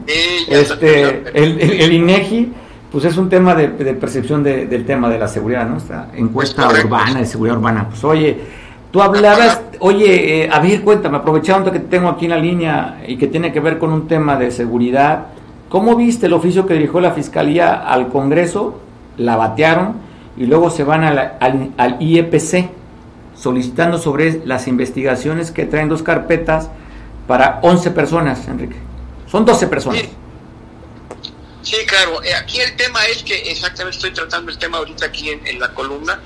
este, 0.50 1.24
el, 1.34 1.60
el 1.60 1.93
INEGI 1.93 2.54
pues 2.91 3.06
es 3.06 3.18
un 3.18 3.30
tema 3.30 3.54
de, 3.54 3.68
percepción 3.93 4.43
del 4.43 4.86
tema 4.86 5.10
de 5.10 5.20
la 5.20 5.28
seguridad, 5.28 5.68
¿no? 5.68 5.78
Esta 5.78 6.10
encuesta 6.16 6.68
urbana, 6.68 7.20
de 7.20 7.26
seguridad 7.26 7.58
urbana. 7.58 7.88
Pues 7.88 8.04
oye, 8.04 8.39
tú 8.91 9.01
hablabas, 9.01 9.61
oye, 9.79 10.43
eh, 10.43 10.49
a 10.51 10.59
ver, 10.59 10.81
cuéntame, 10.81 11.17
aprovechando 11.17 11.71
que 11.71 11.79
te 11.79 11.87
tengo 11.87 12.09
aquí 12.09 12.25
en 12.25 12.31
la 12.31 12.37
línea 12.37 13.03
y 13.07 13.17
que 13.17 13.27
tiene 13.27 13.51
que 13.51 13.59
ver 13.59 13.77
con 13.77 13.91
un 13.91 14.07
tema 14.07 14.37
de 14.37 14.51
seguridad, 14.51 15.27
¿cómo 15.69 15.95
viste 15.95 16.25
el 16.25 16.33
oficio 16.33 16.65
que 16.65 16.73
dirigió 16.73 16.99
la 16.99 17.11
Fiscalía 17.11 17.73
al 17.73 18.09
Congreso? 18.09 18.79
La 19.17 19.35
batearon 19.35 19.95
y 20.37 20.45
luego 20.45 20.69
se 20.69 20.83
van 20.83 21.03
al, 21.03 21.33
al 21.77 21.97
IEPC 21.99 22.69
solicitando 23.35 23.97
sobre 23.97 24.45
las 24.45 24.67
investigaciones 24.67 25.51
que 25.51 25.65
traen 25.65 25.89
dos 25.89 26.03
carpetas 26.03 26.69
para 27.27 27.59
11 27.61 27.91
personas, 27.91 28.47
Enrique. 28.47 28.75
Son 29.29 29.45
12 29.45 29.67
personas. 29.67 30.01
Sí, 31.61 31.75
claro. 31.85 32.23
Eh, 32.23 32.33
aquí 32.33 32.59
el 32.59 32.75
tema 32.75 33.05
es 33.05 33.23
que, 33.23 33.35
exactamente 33.51 33.97
estoy 33.97 34.11
tratando 34.11 34.51
el 34.51 34.57
tema 34.57 34.79
ahorita 34.79 35.05
aquí 35.05 35.29
en, 35.29 35.59
la 35.59 35.73
columna, 35.73 36.19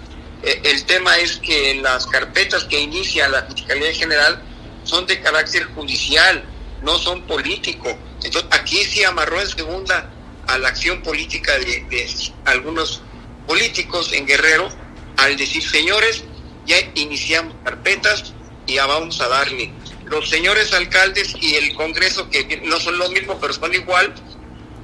el 0.44 0.86
tema 0.86 1.18
es 1.18 1.38
que 1.38 1.76
las 1.76 2.06
carpetas 2.08 2.66
que 2.66 2.80
inicia 2.80 3.28
la 3.30 3.44
Fiscalía 3.44 3.94
General 3.94 4.41
son 4.84 5.06
de 5.06 5.22
carácter 5.22 5.64
judicial, 5.76 6.44
no 6.82 6.98
son 6.98 7.24
políticos. 7.24 7.96
Entonces 8.24 8.50
aquí 8.52 8.84
sí 8.84 9.04
amarró 9.04 9.39
en 9.41 9.48
segunda 9.48 10.10
a 10.48 10.58
la 10.58 10.70
acción 10.70 11.02
política 11.02 11.54
de, 11.58 12.08
algunos 12.46 13.02
políticos 13.48 14.12
en 14.14 14.26
Guerrero 14.26 14.70
al 15.18 15.38
decir, 15.38 15.64
señores, 15.64 16.24
ya 16.66 16.76
iniciamos 16.96 17.56
carpetas 17.64 18.34
y 18.66 18.76
ya 18.76 18.86
vamos 18.86 19.20
a 19.22 19.28
darle. 19.28 19.72
Los 20.06 20.30
señores 20.30 20.74
alcaldes 20.74 21.36
y 21.39 21.56
el 21.56 21.74
Congreso, 21.76 22.30
que 22.30 22.62
no 22.66 22.80
son 22.80 22.98
los 22.98 23.12
mismos, 23.12 23.38
pero 23.39 23.54
son 23.54 23.74
igual, 23.74 24.14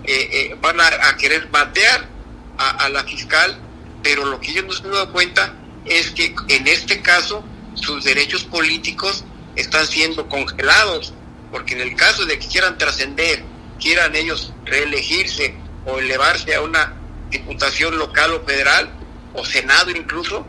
eh, 0.05 0.29
eh, 0.31 0.55
van 0.61 0.79
a, 0.79 1.17
querer 1.17 1.47
batear 1.47 2.07
a, 2.57 2.89
la 2.89 3.03
fiscal, 3.03 3.57
pero 4.03 4.25
lo 4.25 4.39
que 4.39 4.51
ellos 4.51 4.65
no 4.65 4.73
se 4.73 4.83
han 4.83 4.91
dado 4.91 5.11
cuenta 5.11 5.53
es 5.85 6.11
que 6.11 6.35
en 6.47 6.67
este 6.67 7.01
caso 7.01 7.43
sus 7.75 8.03
derechos 8.03 8.43
políticos 8.43 9.23
están 9.55 9.85
siendo 9.87 10.27
congelados, 10.27 11.13
porque 11.51 11.73
en 11.73 11.81
el 11.81 11.95
caso 11.95 12.25
de 12.25 12.37
que 12.39 12.47
quieran 12.47 12.77
trascender, 12.77 13.43
quieran 13.79 14.15
ellos 14.15 14.53
reelegirse 14.65 15.55
o 15.85 15.99
elevarse 15.99 16.55
a 16.55 16.61
una 16.61 16.93
diputación 17.29 17.97
local 17.97 18.33
o 18.33 18.45
federal, 18.45 18.91
o 19.33 19.45
senado 19.45 19.91
incluso, 19.91 20.45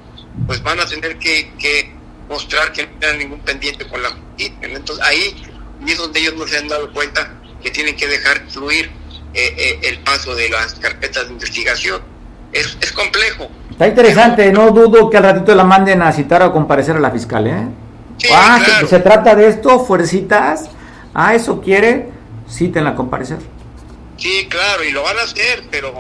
pues 0.47 0.63
van 0.63 0.81
a 0.81 0.87
tener 0.87 1.19
que, 1.19 1.95
mostrar 2.29 2.73
que 2.73 2.87
no 2.87 2.99
tienen 2.99 3.19
ningún 3.19 3.41
pendiente 3.41 3.87
con 3.89 4.03
la 4.03 4.11
justicia. 4.11 4.57
Entonces 4.63 5.05
ahí 5.05 5.35
es 5.87 5.99
donde 5.99 6.21
ellos 6.21 6.35
no 6.35 6.47
se 6.47 6.59
han 6.59 6.69
dado 6.69 6.93
cuenta 6.93 7.41
que 7.61 7.71
tienen 7.71 7.97
que 7.97 8.07
dejar 8.07 8.49
fluir 8.49 8.91
eh, 9.35 9.55
eh, 9.59 9.81
el 9.83 9.99
paso 10.01 10.35
de 10.35 10.49
las 10.49 10.75
carpetas 10.75 11.27
de 11.27 11.33
investigación. 11.33 12.03
Es, 12.53 12.77
es 12.81 12.93
complejo. 12.93 13.49
Está 13.71 13.89
interesante, 13.89 14.53
no 14.53 14.71
dudo 14.71 15.09
que 15.09 15.17
al 15.17 15.23
ratito 15.23 15.55
la 15.55 15.65
manden 15.65 16.03
a 16.03 16.13
citar 16.13 16.43
o 16.43 16.47
a 16.47 16.53
comparecer 16.53 16.97
a 16.97 17.01
la 17.01 17.11
fiscal, 17.11 17.47
¿eh? 17.47 17.69
ah, 18.33 18.61
se, 18.87 19.01
trata 19.01 19.35
de 19.35 19.49
esto, 19.49 19.85
fuercitas. 19.85 20.69
Ah, 21.15 21.35
eso 21.35 21.61
quiere, 21.61 22.11
cítenla 22.49 22.91
a 22.91 22.95
comparecer. 22.95 23.39
Sí, 24.17 24.47
claro, 24.51 24.85
y 24.85 24.91
lo 24.91 25.03
van 25.03 25.19
a 25.19 25.23
hacer, 25.23 25.65
pero 25.71 25.95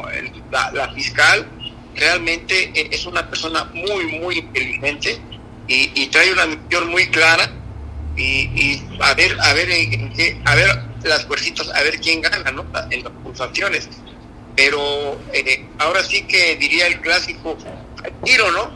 la, 0.50 0.70
la 0.72 0.92
fiscal 0.92 1.46
realmente 1.94 2.70
e, 2.74 2.88
es 2.94 3.06
una 3.06 3.28
persona 3.28 3.64
muy, 3.72 4.20
muy 4.20 4.38
inteligente 4.38 5.18
y, 5.66 5.90
y 5.94 6.06
trae 6.08 6.32
una 6.32 6.46
misión 6.46 6.90
muy 6.90 7.08
clara 7.08 7.50
y, 8.16 8.22
y 8.22 8.98
a 9.00 9.14
ver, 9.14 9.36
a 9.40 9.52
ver, 9.54 9.68
a 10.44 10.54
ver 10.54 10.90
las 11.04 11.24
fuercitas 11.24 11.70
a 11.74 11.82
ver 11.82 11.98
quién 12.00 12.20
gana, 12.20 12.50
¿no? 12.50 12.66
En 12.90 13.04
las 13.04 13.12
pulsaciones. 13.22 13.88
Pero 14.56 14.78
eh, 15.32 15.66
ahora 15.78 16.02
sí 16.02 16.22
que 16.22 16.56
diría 16.56 16.86
el 16.86 17.00
clásico, 17.00 17.56
tiro, 18.24 18.50
¿no? 18.52 18.70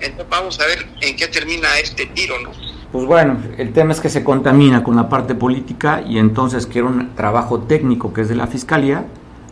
Entonces 0.00 0.26
vamos 0.28 0.60
a 0.60 0.66
ver 0.66 0.86
en 1.00 1.16
qué 1.16 1.28
termina 1.28 1.78
este 1.78 2.06
tiro, 2.06 2.38
¿no? 2.40 2.50
Pues 2.92 3.06
bueno, 3.06 3.38
el 3.58 3.72
tema 3.72 3.92
es 3.92 4.00
que 4.00 4.08
se 4.08 4.22
contamina 4.22 4.84
con 4.84 4.94
la 4.94 5.08
parte 5.08 5.34
política 5.34 6.02
y 6.06 6.18
entonces 6.18 6.66
que 6.66 6.78
era 6.78 6.88
un 6.88 7.14
trabajo 7.16 7.60
técnico 7.60 8.12
que 8.12 8.20
es 8.20 8.28
de 8.28 8.36
la 8.36 8.46
Fiscalía, 8.46 9.06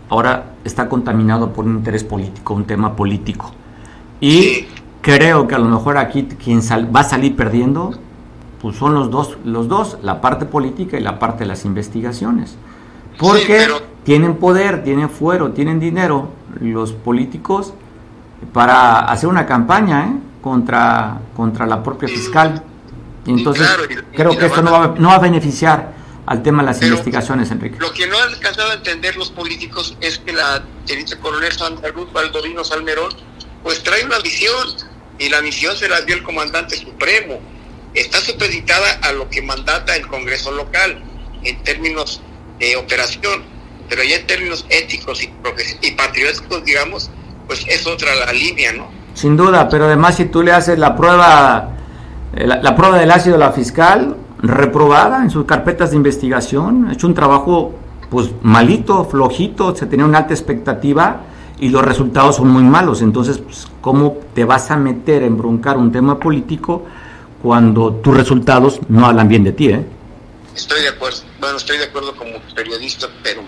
ahora 0.08 0.52
está 0.64 0.88
contaminado 0.88 1.52
por 1.52 1.64
un 1.64 1.76
interés 1.76 2.04
político, 2.04 2.54
un 2.54 2.66
tema 2.66 2.94
político. 2.94 3.52
Y 4.20 4.66
creo 5.00 5.48
que 5.48 5.56
a 5.56 5.58
lo 5.58 5.64
mejor 5.64 5.98
aquí 5.98 6.28
quien 6.42 6.60
va 6.94 7.00
a 7.00 7.04
salir 7.04 7.34
perdiendo 7.34 7.98
pues 8.62 8.76
son 8.76 8.94
los 8.94 9.10
dos, 9.10 9.36
los 9.44 9.66
dos, 9.66 9.98
la 10.02 10.20
parte 10.20 10.46
política 10.46 10.96
y 10.96 11.00
la 11.00 11.18
parte 11.18 11.40
de 11.40 11.46
las 11.46 11.64
investigaciones. 11.64 12.54
Porque 13.18 13.66
tienen 14.04 14.36
poder, 14.36 14.84
tienen 14.84 15.10
fuero, 15.10 15.52
tienen 15.52 15.80
dinero 15.80 16.30
los 16.60 16.92
políticos 16.92 17.72
para 18.52 19.00
hacer 19.00 19.28
una 19.28 19.46
campaña 19.46 20.06
¿eh? 20.06 20.12
contra, 20.40 21.20
contra 21.36 21.66
la 21.66 21.82
propia 21.82 22.08
fiscal. 22.08 22.62
Y 23.24 23.30
entonces 23.30 23.68
creo 24.14 24.36
que 24.36 24.46
esto 24.46 24.62
no 24.62 24.72
va, 24.72 24.94
no 24.98 25.08
va, 25.08 25.14
a 25.16 25.20
beneficiar 25.20 25.92
al 26.26 26.42
tema 26.42 26.62
de 26.62 26.66
las 26.66 26.82
investigaciones, 26.82 27.50
Enrique. 27.50 27.78
Lo 27.78 27.92
que 27.92 28.06
no 28.06 28.18
han 28.18 28.28
alcanzado 28.30 28.70
a 28.70 28.74
entender 28.74 29.16
los 29.16 29.30
políticos 29.30 29.96
es 30.00 30.18
que 30.18 30.32
la 30.32 30.62
teniente 30.86 31.16
coronel 31.18 31.52
Santa 31.52 31.88
Ruth 31.88 32.12
Baldovino 32.12 32.64
Salmerón, 32.64 33.12
pues 33.62 33.82
trae 33.82 34.04
una 34.04 34.18
visión, 34.18 34.68
y 35.18 35.28
la 35.28 35.40
misión 35.40 35.76
se 35.76 35.88
la 35.88 36.00
dio 36.00 36.16
el 36.16 36.22
comandante 36.22 36.76
supremo. 36.76 37.40
Está 37.94 38.18
supeditada 38.20 38.98
a 39.02 39.12
lo 39.12 39.28
que 39.28 39.42
mandata 39.42 39.94
el 39.94 40.06
Congreso 40.08 40.50
local 40.50 41.00
en 41.44 41.62
términos 41.62 42.20
de 42.58 42.76
operación, 42.76 43.44
pero 43.92 44.04
ya 44.04 44.16
en 44.16 44.26
términos 44.26 44.64
éticos 44.70 45.22
y, 45.22 45.30
y 45.82 45.90
patrióticos, 45.90 46.64
digamos, 46.64 47.10
pues 47.46 47.62
es 47.68 47.86
otra 47.86 48.14
la 48.14 48.32
línea, 48.32 48.72
¿no? 48.72 48.88
Sin 49.12 49.36
duda, 49.36 49.68
pero 49.68 49.84
además 49.84 50.16
si 50.16 50.24
tú 50.24 50.42
le 50.42 50.50
haces 50.50 50.78
la 50.78 50.96
prueba, 50.96 51.72
eh, 52.34 52.46
la, 52.46 52.74
prueba 52.74 52.98
del 52.98 53.10
ácido 53.10 53.34
a 53.36 53.38
la 53.38 53.52
fiscal, 53.52 54.16
reprobada 54.38 55.22
en 55.22 55.28
sus 55.28 55.44
carpetas 55.44 55.90
de 55.90 55.96
investigación, 55.96 56.88
ha 56.88 56.94
hecho 56.94 57.06
un 57.06 57.12
trabajo 57.12 57.74
pues 58.08 58.30
malito, 58.40 59.04
flojito, 59.04 59.76
se 59.76 59.84
tenía 59.84 60.06
una 60.06 60.20
alta 60.20 60.32
expectativa 60.32 61.24
y 61.60 61.68
los 61.68 61.84
resultados 61.84 62.36
son 62.36 62.48
muy 62.48 62.62
malos. 62.62 63.02
Entonces, 63.02 63.36
pues, 63.36 63.68
¿cómo 63.82 64.16
te 64.34 64.46
vas 64.46 64.70
a 64.70 64.78
meter 64.78 65.22
en 65.22 65.36
broncar 65.36 65.76
un 65.76 65.92
tema 65.92 66.18
político 66.18 66.86
cuando 67.42 67.92
tus 67.92 68.16
resultados 68.16 68.80
no 68.88 69.04
hablan 69.04 69.28
bien 69.28 69.44
de 69.44 69.52
ti? 69.52 69.68
Eh? 69.68 69.84
Estoy 70.54 70.80
de 70.80 70.88
acuerdo. 70.88 71.18
Bueno, 71.40 71.56
estoy 71.56 71.76
de 71.76 71.84
acuerdo 71.84 72.14
como 72.14 72.38
periodista, 72.54 73.08
pero, 73.22 73.42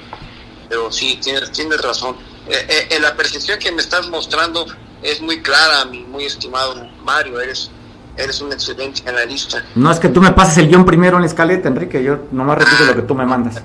pero 0.74 0.90
sí, 0.90 1.18
tienes, 1.22 1.52
tienes 1.52 1.80
razón. 1.80 2.16
Eh, 2.48 2.88
eh, 2.90 3.00
la 3.00 3.14
percepción 3.14 3.60
que 3.60 3.70
me 3.70 3.80
estás 3.80 4.08
mostrando 4.08 4.66
es 5.02 5.20
muy 5.20 5.40
clara, 5.40 5.84
mi 5.84 6.00
muy 6.00 6.24
estimado 6.24 6.74
Mario. 7.04 7.40
Eres, 7.40 7.70
eres 8.16 8.40
un 8.40 8.52
excelente 8.52 9.08
analista. 9.08 9.64
No 9.76 9.92
es 9.92 10.00
que 10.00 10.08
tú 10.08 10.20
me 10.20 10.32
pases 10.32 10.58
el 10.58 10.68
guion 10.68 10.84
primero 10.84 11.16
en 11.16 11.22
la 11.22 11.28
escaleta, 11.28 11.68
Enrique. 11.68 12.02
Yo 12.02 12.26
nomás 12.32 12.58
repito 12.58 12.84
lo 12.86 12.96
que 12.96 13.02
tú 13.02 13.14
me 13.14 13.24
mandas. 13.24 13.62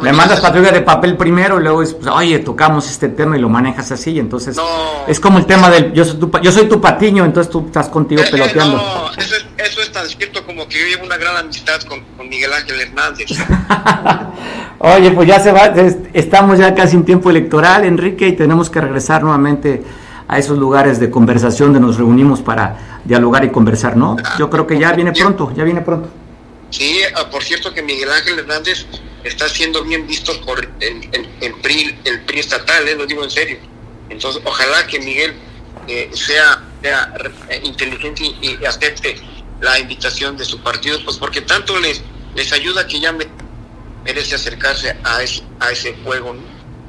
Me, 0.00 0.12
mandas 0.12 0.40
patrulla 0.40 0.70
de 0.70 0.80
papel 0.80 1.16
primero 1.16 1.60
y 1.60 1.62
luego 1.62 1.82
es, 1.82 1.94
pues, 1.94 2.06
oye, 2.08 2.38
tocamos 2.38 2.88
este 2.88 3.08
tema 3.08 3.36
y 3.36 3.40
lo 3.40 3.48
manejas 3.48 3.92
así. 3.92 4.18
Entonces, 4.18 4.56
es 5.06 5.20
como 5.20 5.38
el 5.38 5.46
tema 5.46 5.70
del 5.70 5.92
yo 5.92 6.04
soy 6.04 6.18
tu, 6.18 6.30
yo 6.40 6.52
soy 6.52 6.68
tu 6.68 6.80
patiño, 6.80 7.24
entonces 7.24 7.50
tú 7.50 7.64
estás 7.66 7.88
contigo 7.88 8.22
eh, 8.22 8.28
peloteando. 8.30 8.76
no, 8.76 9.10
eso 9.12 9.36
es, 9.36 9.46
eso 9.58 9.80
es 9.80 9.92
tan 9.92 10.06
cierto 10.08 10.44
como 10.44 10.66
que 10.68 10.80
yo 10.80 10.86
llevo 10.86 11.04
una 11.04 11.16
gran 11.16 11.36
amistad 11.36 11.80
con, 11.82 12.00
con 12.16 12.28
Miguel 12.28 12.52
Ángel 12.52 12.80
Hernández. 12.80 13.30
oye, 14.78 15.10
pues 15.10 15.28
ya 15.28 15.40
se 15.40 15.52
va, 15.52 15.72
estamos 16.12 16.58
ya 16.58 16.74
casi 16.74 16.96
en 16.96 17.04
tiempo 17.04 17.30
electoral, 17.30 17.84
Enrique, 17.84 18.28
y 18.28 18.32
tenemos 18.32 18.70
que 18.70 18.80
regresar 18.80 19.22
nuevamente 19.22 19.82
a 20.28 20.38
esos 20.38 20.58
lugares 20.58 20.98
de 20.98 21.10
conversación 21.10 21.72
donde 21.72 21.86
nos 21.86 21.98
reunimos 21.98 22.40
para 22.40 23.00
dialogar 23.04 23.44
y 23.44 23.50
conversar, 23.50 23.96
¿no? 23.96 24.16
Yo 24.38 24.48
creo 24.48 24.66
que 24.66 24.78
ya 24.78 24.92
viene 24.92 25.12
pronto, 25.12 25.52
ya 25.54 25.64
viene 25.64 25.82
pronto. 25.82 26.08
Sí, 26.72 27.00
ah, 27.14 27.28
por 27.28 27.44
cierto 27.44 27.72
que 27.72 27.82
Miguel 27.82 28.10
Ángel 28.10 28.38
Hernández 28.38 28.86
está 29.24 29.48
siendo 29.48 29.84
bien 29.84 30.06
visto 30.06 30.32
por 30.40 30.58
el, 30.80 31.54
PRI, 31.62 31.98
el 32.04 32.22
PRI 32.22 32.40
estatal, 32.40 32.88
¿eh? 32.88 32.96
lo 32.96 33.06
digo 33.06 33.22
en 33.22 33.30
serio. 33.30 33.58
Entonces, 34.08 34.42
ojalá 34.44 34.86
que 34.86 34.98
Miguel 34.98 35.34
eh, 35.86 36.10
sea, 36.14 36.62
sea 36.82 37.12
eh, 37.50 37.60
inteligente 37.62 38.24
y, 38.40 38.64
acepte 38.64 39.16
la 39.60 39.78
invitación 39.78 40.36
de 40.38 40.46
su 40.46 40.60
partido, 40.60 40.98
pues 41.04 41.18
porque 41.18 41.42
tanto 41.42 41.78
les, 41.78 42.02
les 42.34 42.52
ayuda 42.54 42.86
que 42.86 42.98
ya 42.98 43.14
merece 44.04 44.34
acercarse 44.34 44.96
a 45.04 45.22
ese, 45.22 45.42
a 45.60 45.70
ese 45.70 45.94
juego, 46.02 46.32
¿no? 46.32 46.40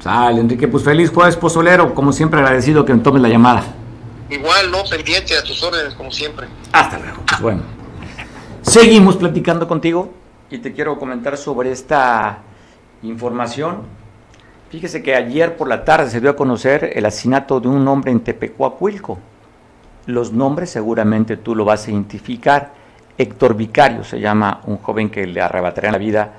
Sale, 0.02 0.40
Enrique, 0.40 0.66
pues 0.66 0.82
feliz 0.82 1.10
jueves 1.10 1.36
pozolero, 1.36 1.94
como 1.94 2.12
siempre 2.12 2.40
agradecido 2.40 2.84
que 2.86 2.94
me 2.94 3.02
tomes 3.02 3.22
la 3.22 3.28
llamada. 3.28 3.64
Igual, 4.30 4.70
no, 4.70 4.82
pendiente 4.84 5.36
a 5.36 5.42
tus 5.42 5.62
órdenes, 5.62 5.94
como 5.94 6.10
siempre. 6.10 6.48
Hasta 6.72 6.98
luego, 6.98 7.22
pues 7.26 7.40
bueno. 7.40 7.83
Seguimos 8.64 9.18
platicando 9.18 9.68
contigo 9.68 10.08
y 10.50 10.56
te 10.56 10.72
quiero 10.72 10.98
comentar 10.98 11.36
sobre 11.36 11.70
esta 11.70 12.38
información. 13.02 13.82
Fíjese 14.70 15.02
que 15.02 15.14
ayer 15.14 15.54
por 15.54 15.68
la 15.68 15.84
tarde 15.84 16.08
se 16.08 16.18
dio 16.18 16.30
a 16.30 16.34
conocer 16.34 16.92
el 16.94 17.04
asesinato 17.04 17.60
de 17.60 17.68
un 17.68 17.86
hombre 17.86 18.10
en 18.10 18.20
Tepecuacuilco. 18.20 19.18
Los 20.06 20.32
nombres 20.32 20.70
seguramente 20.70 21.36
tú 21.36 21.54
lo 21.54 21.66
vas 21.66 21.86
a 21.86 21.90
identificar. 21.90 22.72
Héctor 23.18 23.54
Vicario 23.54 24.02
se 24.02 24.18
llama 24.18 24.62
un 24.64 24.78
joven 24.78 25.10
que 25.10 25.26
le 25.26 25.42
arrebataría 25.42 25.92
la 25.92 25.98
vida. 25.98 26.32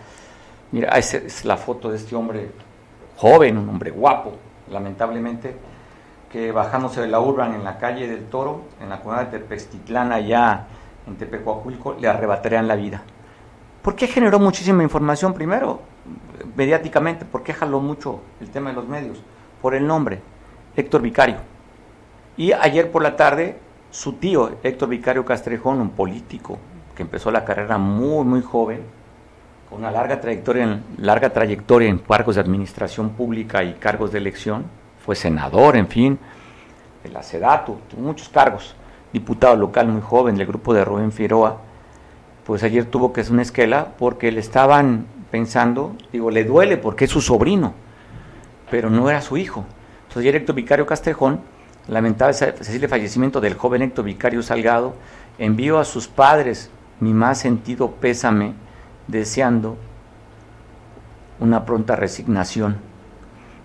Mira, 0.71 0.97
esa 0.97 1.17
es 1.17 1.45
la 1.45 1.57
foto 1.57 1.91
de 1.91 1.97
este 1.97 2.15
hombre 2.15 2.49
joven, 3.17 3.59
un 3.59 3.69
hombre 3.69 3.91
guapo, 3.91 4.33
lamentablemente, 4.71 5.55
que 6.31 6.51
bajándose 6.51 7.01
de 7.01 7.07
la 7.07 7.19
urban 7.19 7.53
en 7.53 7.63
la 7.63 7.77
calle 7.77 8.07
del 8.07 8.25
Toro, 8.25 8.63
en 8.81 8.89
la 8.89 8.99
comunidad 8.99 9.27
de 9.27 9.37
Tepestitlán, 9.37 10.11
allá 10.11 10.65
en 11.07 11.15
Tepecuaculco, 11.15 11.95
le 11.99 12.07
arrebatarían 12.07 12.67
la 12.67 12.75
vida. 12.75 13.03
¿Por 13.81 13.95
qué 13.95 14.07
generó 14.07 14.39
muchísima 14.39 14.83
información? 14.83 15.33
Primero, 15.33 15.81
mediáticamente, 16.55 17.25
¿por 17.25 17.43
qué 17.43 17.53
jaló 17.53 17.79
mucho 17.79 18.21
el 18.41 18.49
tema 18.49 18.69
de 18.71 18.75
los 18.75 18.87
medios? 18.87 19.21
Por 19.61 19.75
el 19.75 19.85
nombre, 19.85 20.21
Héctor 20.75 21.01
Vicario. 21.01 21.37
Y 22.37 22.51
ayer 22.51 22.91
por 22.91 23.03
la 23.03 23.15
tarde, 23.15 23.59
su 23.91 24.13
tío, 24.13 24.57
Héctor 24.63 24.89
Vicario 24.89 25.23
Castrejón, 25.23 25.79
un 25.79 25.91
político 25.91 26.57
que 26.95 27.03
empezó 27.03 27.29
la 27.29 27.45
carrera 27.45 27.77
muy, 27.77 28.25
muy 28.25 28.41
joven, 28.41 28.81
con 29.69 29.79
una 29.79 29.91
larga 29.91 30.19
trayectoria, 30.19 30.63
en, 30.63 30.83
larga 30.97 31.29
trayectoria 31.29 31.89
en 31.89 31.99
cargos 31.99 32.35
de 32.35 32.41
administración 32.41 33.11
pública 33.11 33.63
y 33.63 33.73
cargos 33.73 34.11
de 34.11 34.17
elección, 34.17 34.65
fue 35.05 35.15
senador, 35.15 35.75
en 35.75 35.87
fin, 35.87 36.17
de 37.03 37.09
la 37.09 37.21
SEDATU, 37.21 37.77
muchos 37.97 38.29
cargos, 38.29 38.75
diputado 39.15 39.55
local 39.55 39.87
muy 39.87 40.01
joven 40.01 40.35
del 40.35 40.45
grupo 40.45 40.73
de 40.73 40.83
Rubén 40.83 41.13
Figueroa, 41.13 41.61
pues 42.45 42.63
ayer 42.63 42.83
tuvo 42.83 43.13
que 43.13 43.21
hacer 43.21 43.31
una 43.31 43.43
esquela 43.43 43.93
porque 43.97 44.29
le 44.29 44.41
estaban 44.41 45.05
pensando, 45.31 45.95
digo, 46.11 46.29
le 46.31 46.43
duele 46.43 46.75
porque 46.75 47.05
es 47.05 47.11
su 47.11 47.21
sobrino, 47.21 47.73
pero 48.69 48.89
no 48.89 49.09
era 49.09 49.21
su 49.21 49.37
hijo. 49.37 49.63
Entonces 50.01 50.19
ayer 50.19 50.35
Héctor 50.35 50.55
Vicario 50.55 50.85
Castrejón 50.85 51.39
lamentaba 51.87 52.31
el 52.31 52.89
fallecimiento 52.89 53.39
del 53.39 53.53
joven 53.53 53.83
Héctor 53.83 54.03
Vicario 54.03 54.43
Salgado, 54.43 54.95
envió 55.37 55.79
a 55.79 55.85
sus 55.85 56.09
padres 56.09 56.69
mi 56.99 57.13
más 57.13 57.39
sentido 57.39 57.91
pésame 57.91 58.53
deseando 59.07 59.77
una 61.39 61.63
pronta 61.63 61.95
resignación. 61.95 62.75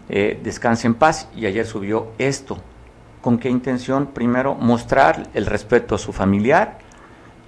Eh, 0.08 0.38
descanse 0.44 0.86
en 0.86 0.94
paz 0.94 1.28
y 1.34 1.46
ayer 1.46 1.66
subió 1.66 2.12
esto. 2.18 2.58
¿Con 3.20 3.38
qué 3.38 3.50
intención? 3.50 4.06
Primero, 4.06 4.54
mostrar 4.54 5.28
el 5.34 5.46
respeto 5.46 5.94
a 5.94 5.98
su 5.98 6.12
familiar 6.12 6.78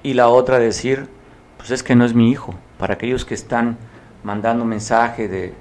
y 0.03 0.15
la 0.15 0.29
otra 0.29 0.59
decir, 0.59 1.09
pues 1.57 1.71
es 1.71 1.83
que 1.83 1.95
no 1.95 2.05
es 2.05 2.15
mi 2.15 2.31
hijo. 2.31 2.55
Para 2.79 2.95
aquellos 2.95 3.25
que 3.25 3.35
están 3.35 3.79
mandando 4.23 4.65
mensaje 4.65 5.29
de, 5.29 5.55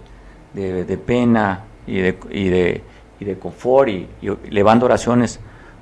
de, 0.53 0.97
pena 0.97 1.63
y 1.87 1.99
de, 1.99 2.17
y 2.29 2.49
de, 2.49 2.83
y 3.19 3.25
de 3.25 3.39
confort 3.39 3.89
y, 3.89 4.09
y 4.21 4.49
levando 4.49 4.85
oraciones 4.85 5.39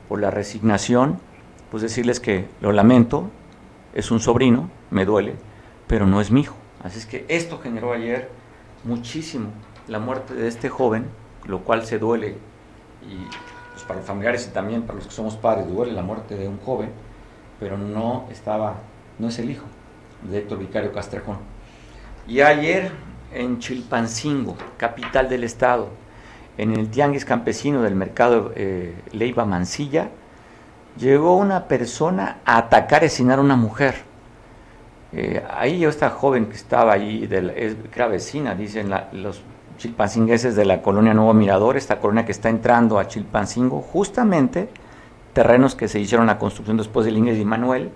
por 0.07 0.19
la 0.19 0.30
resignación, 0.30 1.19
pues 1.71 1.82
decirles 1.82 2.19
que 2.19 2.45
lo 2.61 2.71
lamento, 2.71 3.30
es 3.93 4.11
un 4.11 4.19
sobrino, 4.19 4.69
me 4.91 5.05
duele, 5.05 5.36
pero 5.88 6.05
no 6.05 6.21
es 6.21 6.32
mi 6.32 6.41
hijo. 6.41 6.55
Así 6.84 6.99
es 6.99 7.05
que 7.05 7.25
esto 7.30 7.59
generó 7.59 7.93
ayer 7.93 8.30
muchísimo 8.84 9.49
la 9.88 9.99
muerte 9.99 10.34
de 10.34 10.47
este 10.47 10.69
joven, 10.69 11.05
lo 11.45 11.59
cual 11.59 11.86
se 11.86 11.99
duele, 11.99 12.36
y 13.01 13.27
para 13.89 14.01
los 14.01 14.07
familiares 14.07 14.45
y 14.47 14.53
también 14.53 14.83
para 14.83 14.97
los 14.99 15.07
que 15.07 15.13
somos 15.13 15.35
padres 15.35 15.67
duele 15.67 15.93
la 15.93 16.03
muerte 16.03 16.35
de 16.35 16.47
un 16.47 16.59
joven, 16.59 16.91
pero 17.59 17.75
no 17.75 18.27
estaba, 18.29 18.75
no 19.17 19.29
es 19.29 19.39
el 19.39 19.49
hijo 19.49 19.65
de 20.29 20.37
Héctor 20.37 20.59
Vicario 20.59 20.93
Castrejón. 20.93 21.37
Y 22.27 22.41
ayer 22.41 22.91
en 23.33 23.57
Chilpancingo, 23.57 24.55
capital 24.77 25.27
del 25.27 25.43
estado, 25.43 25.89
en 26.59 26.77
el 26.77 26.91
tianguis 26.91 27.25
campesino 27.25 27.81
del 27.81 27.95
mercado 27.95 28.51
eh, 28.55 28.93
Leiva 29.11 29.45
Mansilla, 29.45 30.09
llegó 30.95 31.35
una 31.35 31.67
persona 31.67 32.41
a 32.45 32.57
atacar 32.59 33.01
y 33.01 33.07
asesinar 33.07 33.39
a 33.39 33.41
una 33.41 33.55
mujer. 33.55 33.95
Eh, 35.13 35.43
ahí 35.49 35.79
yo, 35.79 35.89
esta 35.89 36.11
joven 36.11 36.45
que 36.45 36.57
estaba 36.57 36.93
ahí, 36.93 37.25
de 37.25 37.75
era 37.91 38.07
vecina, 38.07 38.53
dicen 38.53 38.91
los 39.13 39.41
chilpancingueses 39.80 40.55
de 40.55 40.65
la 40.65 40.82
colonia 40.82 41.13
Nuevo 41.13 41.34
Mirador, 41.34 41.77
esta 41.77 41.99
colonia 41.99 42.25
que 42.25 42.34
está 42.34 42.49
entrando 42.49 42.99
a 42.99 43.07
Chilpancingo, 43.07 43.82
justamente 43.82 44.69
terrenos 45.34 45.73
que 45.73 45.88
se 45.88 45.99
hicieron 45.99 46.27
la 46.27 46.38
construcción 46.38 46.75
después 46.75 47.05
del 47.05 47.17
Ingrid 47.17 47.39
y 47.39 47.45
Manuel, 47.45 47.89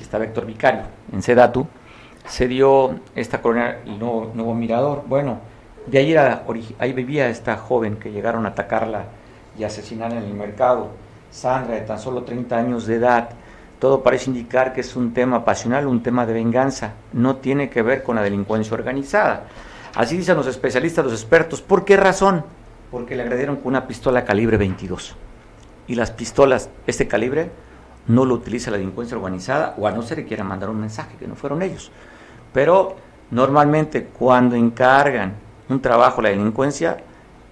estaba 0.00 0.24
Héctor 0.24 0.46
Vicario, 0.46 0.82
en 1.12 1.20
Sedatu, 1.20 1.66
se 2.26 2.46
dio 2.46 3.00
esta 3.16 3.42
colonia 3.42 3.80
Nuevo, 3.84 4.30
Nuevo 4.32 4.54
Mirador. 4.54 5.02
Bueno, 5.08 5.38
de 5.86 5.98
ahí, 5.98 6.12
era, 6.12 6.44
ahí 6.78 6.92
vivía 6.92 7.28
esta 7.28 7.56
joven 7.56 7.96
que 7.96 8.12
llegaron 8.12 8.46
a 8.46 8.50
atacarla 8.50 9.06
y 9.58 9.64
asesinarla 9.64 10.18
en 10.18 10.24
el 10.24 10.34
mercado, 10.34 10.90
Sandra, 11.32 11.74
de 11.74 11.80
tan 11.80 11.98
solo 11.98 12.22
30 12.22 12.56
años 12.56 12.86
de 12.86 12.94
edad, 12.94 13.30
todo 13.80 14.02
parece 14.02 14.30
indicar 14.30 14.72
que 14.72 14.82
es 14.82 14.94
un 14.94 15.12
tema 15.12 15.44
pasional, 15.44 15.88
un 15.88 16.02
tema 16.02 16.26
de 16.26 16.32
venganza, 16.32 16.92
no 17.12 17.36
tiene 17.36 17.70
que 17.70 17.82
ver 17.82 18.04
con 18.04 18.16
la 18.16 18.22
delincuencia 18.22 18.74
organizada. 18.74 19.44
Así 19.98 20.16
dicen 20.16 20.36
los 20.36 20.46
especialistas, 20.46 21.04
los 21.04 21.12
expertos. 21.12 21.60
¿Por 21.60 21.84
qué 21.84 21.98
razón? 21.98 22.42
Porque 22.90 23.16
le 23.16 23.22
agredieron 23.22 23.56
con 23.56 23.66
una 23.66 23.86
pistola 23.86 24.24
calibre 24.24 24.56
22. 24.56 25.14
Y 25.88 25.94
las 25.94 26.10
pistolas, 26.10 26.70
este 26.86 27.06
calibre, 27.06 27.50
no 28.06 28.24
lo 28.24 28.34
utiliza 28.34 28.70
la 28.70 28.78
delincuencia 28.78 29.18
organizada, 29.18 29.74
o 29.76 29.86
a 29.86 29.92
no 29.92 30.00
ser 30.00 30.16
que 30.16 30.24
quiera 30.24 30.44
mandar 30.44 30.70
un 30.70 30.80
mensaje, 30.80 31.18
que 31.18 31.28
no 31.28 31.34
fueron 31.34 31.60
ellos. 31.60 31.90
Pero 32.54 32.96
Normalmente 33.30 34.04
cuando 34.06 34.56
encargan 34.56 35.34
un 35.68 35.80
trabajo 35.80 36.22
la 36.22 36.30
delincuencia 36.30 36.96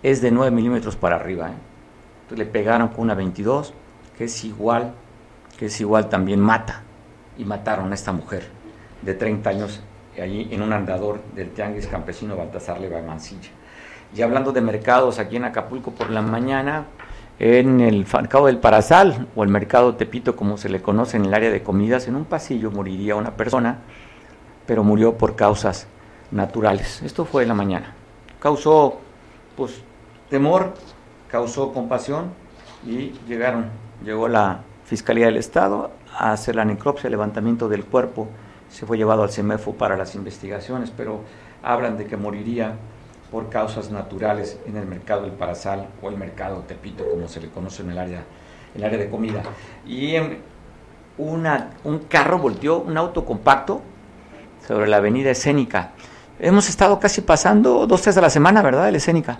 es 0.02 0.22
de 0.22 0.30
9 0.30 0.50
milímetros 0.50 0.96
para 0.96 1.16
arriba. 1.16 1.50
¿eh? 1.50 2.34
le 2.34 2.46
pegaron 2.46 2.88
con 2.88 3.02
una 3.02 3.14
22, 3.14 3.72
que 4.16 4.24
es 4.24 4.44
igual, 4.44 4.94
que 5.58 5.66
es 5.66 5.80
igual 5.80 6.08
también 6.08 6.40
mata. 6.40 6.82
Y 7.36 7.44
mataron 7.44 7.92
a 7.92 7.94
esta 7.94 8.12
mujer 8.12 8.48
de 9.02 9.12
30 9.12 9.50
años 9.50 9.80
allí 10.22 10.48
en 10.50 10.62
un 10.62 10.72
andador 10.72 11.20
del 11.34 11.50
Tianguis 11.50 11.86
Campesino 11.86 12.36
Baltasar 12.36 12.80
Leva 12.80 13.00
Mancilla. 13.02 13.50
Y 14.14 14.22
hablando 14.22 14.52
de 14.52 14.60
mercados 14.60 15.18
aquí 15.18 15.36
en 15.36 15.44
Acapulco 15.44 15.90
por 15.90 16.10
la 16.10 16.22
mañana, 16.22 16.86
en 17.38 17.80
el 17.80 18.06
mercado 18.10 18.46
del 18.46 18.58
Parasal 18.58 19.28
o 19.36 19.42
el 19.42 19.50
mercado 19.50 19.94
Tepito 19.96 20.36
como 20.36 20.56
se 20.56 20.68
le 20.68 20.80
conoce 20.80 21.16
en 21.16 21.26
el 21.26 21.34
área 21.34 21.50
de 21.50 21.62
comidas, 21.62 22.08
en 22.08 22.16
un 22.16 22.24
pasillo 22.24 22.70
moriría 22.70 23.14
una 23.14 23.32
persona, 23.36 23.78
pero 24.66 24.84
murió 24.84 25.18
por 25.18 25.36
causas 25.36 25.86
naturales. 26.30 27.02
Esto 27.02 27.24
fue 27.24 27.42
en 27.42 27.48
la 27.48 27.54
mañana. 27.54 27.94
Causó 28.40 29.00
pues 29.56 29.82
temor, 30.30 30.74
causó 31.28 31.72
compasión 31.72 32.30
y 32.86 33.12
llegaron, 33.28 33.66
llegó 34.04 34.28
la 34.28 34.60
Fiscalía 34.84 35.26
del 35.26 35.36
Estado 35.36 35.90
a 36.16 36.32
hacer 36.32 36.54
la 36.54 36.64
necropsia, 36.64 37.10
levantamiento 37.10 37.68
del 37.68 37.84
cuerpo, 37.84 38.28
se 38.68 38.86
fue 38.86 38.96
llevado 38.96 39.22
al 39.22 39.30
CEMEFO 39.30 39.74
para 39.74 39.96
las 39.96 40.14
investigaciones, 40.14 40.92
pero 40.96 41.20
hablan 41.62 41.96
de 41.96 42.06
que 42.06 42.16
moriría 42.16 42.74
por 43.30 43.48
causas 43.48 43.90
naturales 43.90 44.58
en 44.66 44.76
el 44.76 44.86
mercado 44.86 45.22
del 45.22 45.32
Parasal 45.32 45.88
o 46.02 46.08
el 46.08 46.16
mercado 46.16 46.64
Tepito, 46.66 47.04
como 47.08 47.28
se 47.28 47.40
le 47.40 47.48
conoce 47.48 47.82
en 47.82 47.90
el 47.90 47.98
área, 47.98 48.24
el 48.74 48.84
área 48.84 48.98
de 48.98 49.10
comida. 49.10 49.42
Y 49.86 50.14
un 51.18 51.98
carro 52.08 52.38
volteó, 52.38 52.78
un 52.78 52.96
auto 52.96 53.24
compacto, 53.24 53.82
sobre 54.66 54.88
la 54.88 54.96
avenida 54.96 55.30
Escénica. 55.30 55.92
Hemos 56.38 56.68
estado 56.68 56.98
casi 56.98 57.20
pasando 57.20 57.86
dos, 57.86 58.02
tres 58.02 58.16
a 58.16 58.20
la 58.20 58.30
semana, 58.30 58.62
¿verdad? 58.62 58.90
La 58.90 58.96
Escénica. 58.96 59.38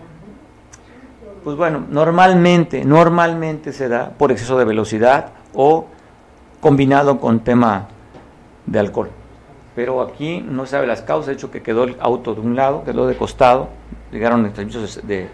Pues 1.45 1.57
bueno, 1.57 1.85
normalmente, 1.89 2.85
normalmente 2.85 3.72
se 3.72 3.89
da 3.89 4.11
por 4.11 4.33
exceso 4.33 4.59
de 4.59 4.64
velocidad 4.64 5.33
o 5.55 5.87
combinado 6.61 7.20
con 7.20 7.41
tema 7.41 7.89
de 8.67 8.79
alcohol 8.79 9.11
pero 9.77 10.01
aquí 10.01 10.41
no 10.41 10.64
se 10.64 10.71
sabe 10.73 10.87
las 10.87 11.03
causas, 11.03 11.27
de 11.27 11.33
hecho 11.35 11.51
que 11.51 11.62
quedó 11.62 11.85
el 11.85 11.99
auto 12.01 12.35
de 12.35 12.41
un 12.41 12.57
lado, 12.57 12.83
quedó 12.83 13.07
de 13.07 13.14
costado, 13.14 13.69
llegaron 14.11 14.51
servicios 14.57 15.07
de 15.07 15.29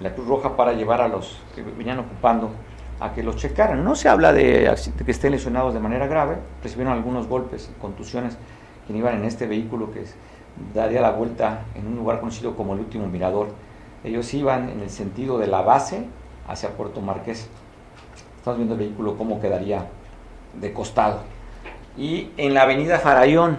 la 0.00 0.12
Cruz 0.12 0.26
Roja 0.26 0.56
para 0.56 0.72
llevar 0.72 1.00
a 1.00 1.06
los 1.06 1.38
que 1.54 1.62
venían 1.62 2.00
ocupando 2.00 2.50
a 2.98 3.12
que 3.12 3.22
los 3.22 3.36
checaran. 3.36 3.84
No 3.84 3.94
se 3.94 4.08
habla 4.08 4.32
de, 4.32 4.74
que 5.04 5.10
estén 5.12 5.30
lesionados 5.30 5.72
de 5.72 5.78
manera 5.78 6.08
grave, 6.08 6.36
recibieron 6.64 6.94
algunos 6.94 7.28
golpes, 7.28 7.70
contusiones, 7.80 8.36
quienes 8.86 9.02
iban 9.02 9.14
en 9.14 9.24
este 9.24 9.46
vehículo 9.46 9.92
que 9.92 10.02
daría 10.74 11.00
la 11.00 11.12
vuelta 11.12 11.60
en 11.76 11.86
un 11.86 11.94
lugar 11.94 12.18
conocido 12.18 12.56
como 12.56 12.74
el 12.74 12.80
último 12.80 13.06
mirador. 13.06 13.50
Ellos 14.02 14.34
iban 14.34 14.68
en 14.68 14.80
el 14.80 14.90
sentido 14.90 15.38
de 15.38 15.46
la 15.46 15.62
base 15.62 16.06
hacia 16.48 16.70
Puerto 16.70 17.00
Marqués. 17.00 17.48
Estamos 18.36 18.56
viendo 18.56 18.74
el 18.74 18.80
vehículo 18.80 19.16
cómo 19.16 19.40
quedaría 19.40 19.86
de 20.60 20.72
costado. 20.72 21.35
Y 21.96 22.28
en 22.36 22.54
la 22.54 22.62
avenida 22.62 22.98
Farallón, 22.98 23.58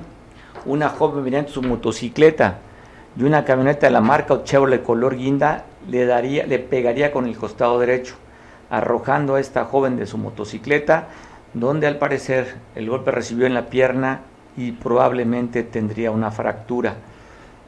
una 0.66 0.90
joven 0.90 1.34
en 1.34 1.48
su 1.48 1.62
motocicleta 1.62 2.60
y 3.18 3.24
una 3.24 3.46
camioneta 3.46 3.88
de 3.88 3.92
la 3.92 4.02
marca 4.02 4.44
Chevrolet 4.44 4.84
color 4.84 5.16
guinda 5.16 5.66
le, 5.90 6.06
daría, 6.06 6.46
le 6.46 6.60
pegaría 6.60 7.12
con 7.12 7.26
el 7.26 7.38
costado 7.38 7.80
derecho, 7.80 8.16
arrojando 8.70 9.36
a 9.36 9.40
esta 9.40 9.66
joven 9.66 9.98
de 9.98 10.06
su 10.06 10.18
motocicleta, 10.18 11.08
donde 11.54 11.88
al 11.88 11.98
parecer 11.98 12.56
el 12.76 12.90
golpe 12.90 13.12
recibió 13.12 13.48
en 13.48 13.54
la 13.54 13.68
pierna 13.68 14.22
y 14.56 14.72
probablemente 14.72 15.64
tendría 15.64 16.12
una 16.12 16.30
fractura. 16.30 16.96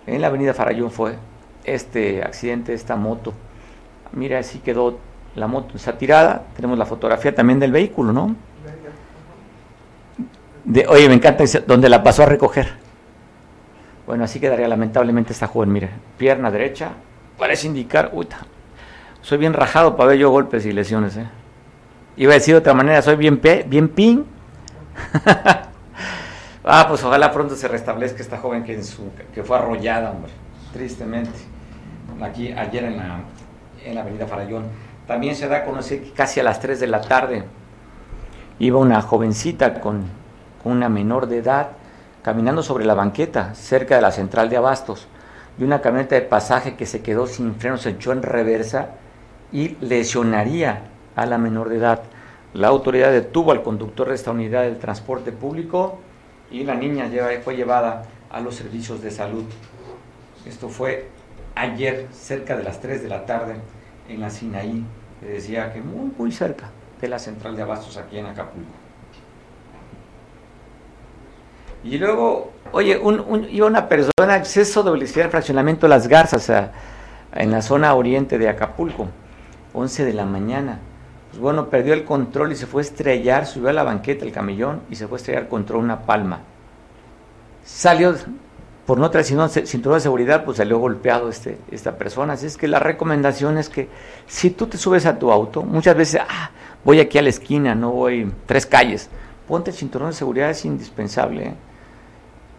En 0.06 0.22
la 0.22 0.28
avenida 0.28 0.54
Farallón 0.54 0.92
fue 0.92 1.16
este 1.64 2.24
accidente, 2.24 2.74
esta 2.74 2.96
moto. 2.96 3.34
Mira, 4.12 4.40
así 4.40 4.60
quedó 4.60 4.98
la 5.36 5.48
moto, 5.48 5.78
está 5.78 5.98
tirada. 5.98 6.44
Tenemos 6.56 6.78
la 6.78 6.86
fotografía 6.86 7.34
también 7.34 7.60
del 7.60 7.72
vehículo, 7.72 8.12
¿no? 8.12 8.36
De, 10.70 10.86
oye, 10.88 11.08
me 11.08 11.16
encanta 11.16 11.44
donde 11.66 11.90
la 11.90 12.04
pasó 12.04 12.22
a 12.22 12.26
recoger. 12.28 12.70
Bueno, 14.06 14.24
así 14.24 14.40
quedaría 14.40 14.68
lamentablemente 14.68 15.34
esta 15.34 15.48
joven, 15.48 15.74
mire, 15.74 15.90
pierna 16.16 16.52
derecha, 16.52 16.92
parece 17.40 17.66
indicar, 17.66 18.12
uy, 18.14 18.28
soy 19.24 19.40
bien 19.40 19.54
rajado 19.54 19.98
para 19.98 20.10
ver 20.10 20.20
yo 20.20 20.30
golpes 20.30 20.68
y 20.68 20.72
lesiones, 20.72 21.18
¿eh? 21.18 21.26
Iba 22.18 22.34
a 22.34 22.36
decir 22.36 22.54
de 22.54 22.60
otra 22.60 22.76
manera, 22.76 23.02
soy 23.02 23.16
bien, 23.16 23.42
bien 23.66 23.90
pin. 23.90 24.28
ah, 26.64 26.86
pues 26.88 27.04
ojalá 27.04 27.32
pronto 27.32 27.56
se 27.56 27.68
restablezca 27.68 28.22
esta 28.22 28.38
joven 28.38 28.64
que, 28.64 28.76
en 28.76 28.84
fue 29.44 29.58
arrollada, 29.58 30.12
hombre, 30.12 30.32
tristemente, 30.72 31.32
aquí 32.22 32.52
ayer 32.52 32.84
en 32.84 32.98
la, 32.98 33.22
en 33.84 33.96
la 33.96 34.02
avenida 34.02 34.28
Farallón. 34.28 34.66
También 35.08 35.36
se 35.36 35.48
da 35.48 35.58
a 35.58 35.66
conocer 35.66 36.04
que 36.04 36.12
casi 36.12 36.40
a 36.40 36.44
las 36.44 36.60
3 36.60 36.80
de 36.80 36.88
la 36.88 37.02
tarde 37.02 37.44
iba 38.60 38.78
una 38.78 39.02
jovencita 39.02 39.80
con, 39.80 40.20
con 40.64 40.72
una 40.72 40.90
menor 40.90 41.28
de 41.28 41.38
edad 41.38 41.70
caminando 42.22 42.64
sobre 42.64 42.86
la 42.86 42.94
banqueta 42.94 43.56
cerca 43.56 43.96
de 43.96 44.02
la 44.02 44.12
central 44.12 44.50
de 44.50 44.58
abastos 44.58 45.08
y 45.58 45.64
una 45.64 45.82
camioneta 45.82 46.16
de 46.16 46.22
pasaje 46.22 46.76
que 46.76 46.86
se 46.86 47.02
quedó 47.02 47.28
sin 47.28 47.56
frenos 47.56 47.82
se 47.82 47.92
echó 47.92 48.12
en 48.12 48.24
reversa 48.24 48.92
y 49.52 49.78
lesionaría 49.82 50.84
a 51.16 51.26
la 51.26 51.38
menor 51.38 51.70
de 51.70 51.78
edad. 51.78 52.02
La 52.54 52.68
autoridad 52.68 53.12
detuvo 53.12 53.52
al 53.52 53.62
conductor 53.62 54.10
de 54.10 54.16
esta 54.16 54.32
unidad 54.32 54.64
del 54.64 54.78
transporte 54.78 55.32
público 55.32 56.00
y 56.50 56.64
la 56.64 56.76
niña 56.76 57.10
fue 57.44 57.56
llevada 57.56 58.04
a 58.30 58.40
los 58.40 58.56
servicios 58.56 59.02
de 59.02 59.12
salud. 59.12 59.46
Esto 60.46 60.70
fue 60.70 61.08
ayer, 61.56 62.08
cerca 62.12 62.56
de 62.56 62.64
las 62.64 62.80
3 62.80 63.04
de 63.04 63.10
la 63.10 63.26
tarde, 63.26 63.56
en 64.08 64.22
la 64.22 64.30
Sinaí, 64.30 64.84
que 65.20 65.28
decía 65.28 65.74
que 65.74 65.82
muy, 65.82 66.12
muy 66.18 66.32
cerca 66.32 66.70
de 67.00 67.08
la 67.08 67.20
central 67.20 67.56
de 67.56 67.62
abastos 67.62 67.98
aquí 67.98 68.18
en 68.18 68.26
Acapulco. 68.26 68.79
Y 71.84 71.98
luego, 71.98 72.52
oye, 72.72 72.98
un, 72.98 73.48
iba 73.50 73.68
una 73.68 73.88
persona, 73.88 74.36
exceso 74.36 74.84
de 74.84 74.92
velocidad 74.92 75.24
del 75.24 75.32
fraccionamiento 75.32 75.88
Las 75.88 76.08
Garzas, 76.08 76.52
en 77.34 77.52
la 77.52 77.62
zona 77.62 77.94
oriente 77.94 78.38
de 78.38 78.50
Acapulco, 78.50 79.08
11 79.74 80.06
de 80.06 80.14
la 80.14 80.26
mañana. 80.26 80.80
Pues 81.30 81.40
bueno, 81.42 81.70
perdió 81.70 81.94
el 81.94 82.04
control 82.04 82.52
y 82.52 82.56
se 82.56 82.66
fue 82.66 82.82
a 82.82 82.86
estrellar, 82.86 83.46
subió 83.46 83.70
a 83.70 83.74
la 83.74 83.84
banqueta 83.84 84.26
el 84.26 84.32
camellón 84.32 84.82
y 84.90 84.96
se 84.96 85.08
fue 85.08 85.18
a 85.18 85.20
estrellar 85.20 85.48
contra 85.48 85.78
una 85.78 86.02
palma. 86.02 86.42
Salió, 87.64 88.16
por 88.86 88.98
no 88.98 89.10
traer 89.12 89.26
cinturón 89.26 89.98
de 89.98 90.02
seguridad, 90.02 90.44
pues 90.44 90.58
salió 90.58 90.80
golpeado 90.80 91.30
este, 91.30 91.60
esta 91.72 91.98
persona. 91.98 92.34
Así 92.34 92.48
es 92.48 92.58
que 92.58 92.68
la 92.68 92.80
recomendación 92.80 93.58
es 93.58 93.70
que 93.70 93.90
si 94.26 94.50
tú 94.50 94.68
te 94.68 94.78
subes 94.78 95.06
a 95.06 95.20
tu 95.20 95.32
auto, 95.32 95.62
muchas 95.62 95.96
veces, 95.96 96.22
ah, 96.28 96.50
voy 96.84 97.00
aquí 97.00 97.20
a 97.20 97.22
la 97.22 97.30
esquina, 97.30 97.76
no 97.76 97.92
voy 97.92 98.34
tres 98.48 98.66
calles, 98.66 99.10
ponte 99.48 99.70
el 99.70 99.78
cinturón 99.78 100.10
de 100.10 100.16
seguridad, 100.16 100.50
es 100.50 100.66
indispensable. 100.66 101.50
¿eh? 101.50 101.54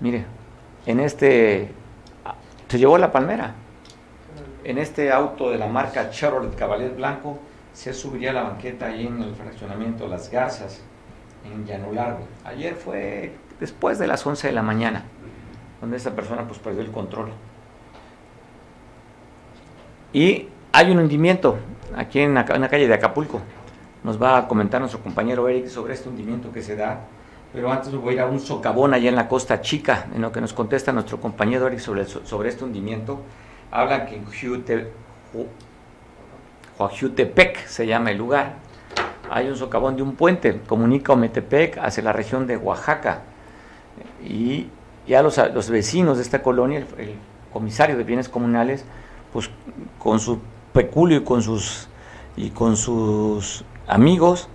Mire, 0.01 0.25
en 0.87 0.99
este, 1.01 1.71
se 2.69 2.79
llevó 2.79 2.97
la 2.99 3.13
palmera. 3.13 3.55
En 4.65 4.79
este 4.79 5.13
auto 5.13 5.51
de 5.51 5.59
la 5.59 5.67
marca 5.67 6.11
Chevrolet 6.11 6.55
Cavalier 6.55 6.95
Blanco 6.95 7.39
se 7.73 7.93
subiría 7.93 8.33
la 8.33 8.43
banqueta 8.43 8.87
ahí 8.87 9.07
en 9.07 9.23
el 9.23 9.35
fraccionamiento 9.35 10.09
Las 10.09 10.31
Garzas, 10.31 10.81
en 11.45 11.67
Llano 11.67 11.93
Largo. 11.93 12.27
Ayer 12.45 12.75
fue 12.75 13.33
después 13.59 13.99
de 13.99 14.07
las 14.07 14.27
11 14.27 14.49
de 14.49 14.53
la 14.53 14.63
mañana, 14.63 15.05
donde 15.81 15.97
esta 15.97 16.15
persona 16.15 16.47
pues 16.47 16.59
perdió 16.59 16.81
el 16.81 16.91
control. 16.91 17.31
Y 20.13 20.49
hay 20.73 20.91
un 20.91 20.99
hundimiento 20.99 21.59
aquí 21.97 22.21
en 22.21 22.37
en 22.37 22.61
la 22.61 22.69
calle 22.69 22.89
de 22.89 22.95
Acapulco. 22.95 23.41
Nos 24.03 24.21
va 24.21 24.39
a 24.39 24.49
comentar 24.49 24.81
nuestro 24.81 25.03
compañero 25.03 25.49
Eric 25.49 25.69
sobre 25.69 25.93
este 25.93 26.09
hundimiento 26.09 26.51
que 26.53 26.63
se 26.63 26.75
da 26.75 27.01
pero 27.53 27.73
antes 27.73 27.93
voy 27.95 28.13
a 28.13 28.15
ir 28.15 28.21
a 28.21 28.27
un 28.27 28.41
socavón 28.41 28.95
allá 28.95 29.09
en 29.09 29.17
la 29.17 29.29
Costa 29.29 29.61
Chica, 29.61 30.07
en 30.15 30.23
lo 30.23 30.31
que 30.31 30.41
nos 30.41 30.53
contesta 30.53 30.93
nuestro 30.93 31.21
compañero 31.21 31.67
Eric 31.67 31.81
sobre, 31.81 32.05
sobre 32.05 32.49
este 32.49 32.65
hundimiento. 32.65 33.21
Habla 33.71 34.07
que 34.07 34.17
en 34.17 34.25
Huajutepec 36.79 37.67
se 37.67 37.87
llama 37.87 38.11
el 38.11 38.19
lugar. 38.19 38.55
Hay 39.31 39.49
un 39.49 39.57
socavón 39.57 39.97
de 39.97 40.03
un 40.03 40.17
puente, 40.17 40.61
comunica 40.67 41.13
Ometepec 41.13 41.79
hacia 41.79 42.03
la 42.03 42.13
región 42.13 42.47
de 42.47 42.57
Oaxaca. 42.57 43.23
Y 44.25 44.69
ya 45.07 45.23
los, 45.23 45.39
los 45.53 45.71
vecinos 45.71 46.17
de 46.17 46.23
esta 46.23 46.43
colonia, 46.43 46.87
el, 46.99 47.15
comisario 47.53 47.97
de 47.97 48.05
bienes 48.05 48.29
comunales, 48.29 48.85
pues 49.33 49.51
con 49.99 50.21
su 50.21 50.39
peculio 50.73 51.19
y 51.19 51.25
con 51.25 51.43
sus, 51.43 51.89
y 52.37 52.51
con 52.51 52.77
sus 52.77 53.65
amigos, 53.89 54.49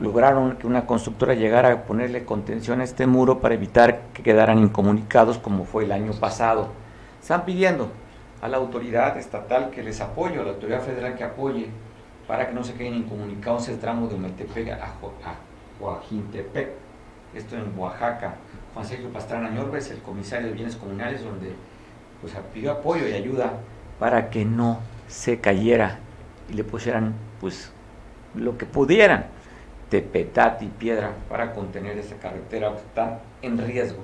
lograron 0.00 0.56
que 0.56 0.66
una 0.66 0.86
constructora 0.86 1.34
llegara 1.34 1.72
a 1.72 1.82
ponerle 1.82 2.24
contención 2.24 2.80
a 2.80 2.84
este 2.84 3.06
muro 3.06 3.40
para 3.40 3.54
evitar 3.54 4.02
que 4.12 4.22
quedaran 4.22 4.58
incomunicados 4.58 5.38
como 5.38 5.64
fue 5.64 5.84
el 5.84 5.92
año 5.92 6.12
pasado. 6.12 6.68
Están 7.20 7.44
pidiendo 7.44 7.90
a 8.42 8.48
la 8.48 8.56
autoridad 8.56 9.16
estatal 9.16 9.70
que 9.70 9.82
les 9.82 10.00
apoye, 10.00 10.38
a 10.38 10.42
la 10.42 10.50
autoridad 10.50 10.82
federal 10.82 11.14
que 11.16 11.24
apoye 11.24 11.68
para 12.26 12.48
que 12.48 12.54
no 12.54 12.64
se 12.64 12.74
queden 12.74 12.94
incomunicados 12.94 13.68
el 13.68 13.78
tramo 13.78 14.08
de 14.08 14.16
Metepec 14.16 14.70
a, 14.70 14.94
Huajintepec, 15.80 16.70
esto 17.34 17.56
en 17.56 17.78
Oaxaca. 17.78 18.34
Juan 18.72 18.86
Sergio 18.86 19.12
Pastrana 19.12 19.50
Ñorbes, 19.50 19.90
el 19.90 19.98
comisario 19.98 20.48
de 20.48 20.54
bienes 20.54 20.76
comunales, 20.76 21.22
donde 21.22 21.54
pues 22.20 22.32
pidió 22.52 22.72
apoyo 22.72 23.06
y 23.06 23.12
ayuda 23.12 23.52
para 23.98 24.30
que 24.30 24.44
no 24.44 24.80
se 25.08 25.40
cayera 25.40 25.98
y 26.50 26.54
le 26.54 26.64
pusieran 26.64 27.14
pues 27.40 27.70
lo 28.34 28.58
que 28.58 28.66
pudieran 28.66 29.26
de 29.90 30.02
petate 30.02 30.64
y 30.64 30.68
piedra 30.68 31.12
para 31.28 31.52
contener 31.52 31.98
esa 31.98 32.16
carretera 32.16 32.70
que 32.72 32.78
está 32.78 33.20
en 33.42 33.58
riesgo 33.58 34.02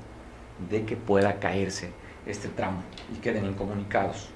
de 0.69 0.85
que 0.85 0.97
pueda 0.97 1.35
caerse 1.41 1.91
este 2.27 2.49
tramo 2.49 2.83
y 3.13 3.19
queden 3.19 3.47
incomunicados. 3.47 4.29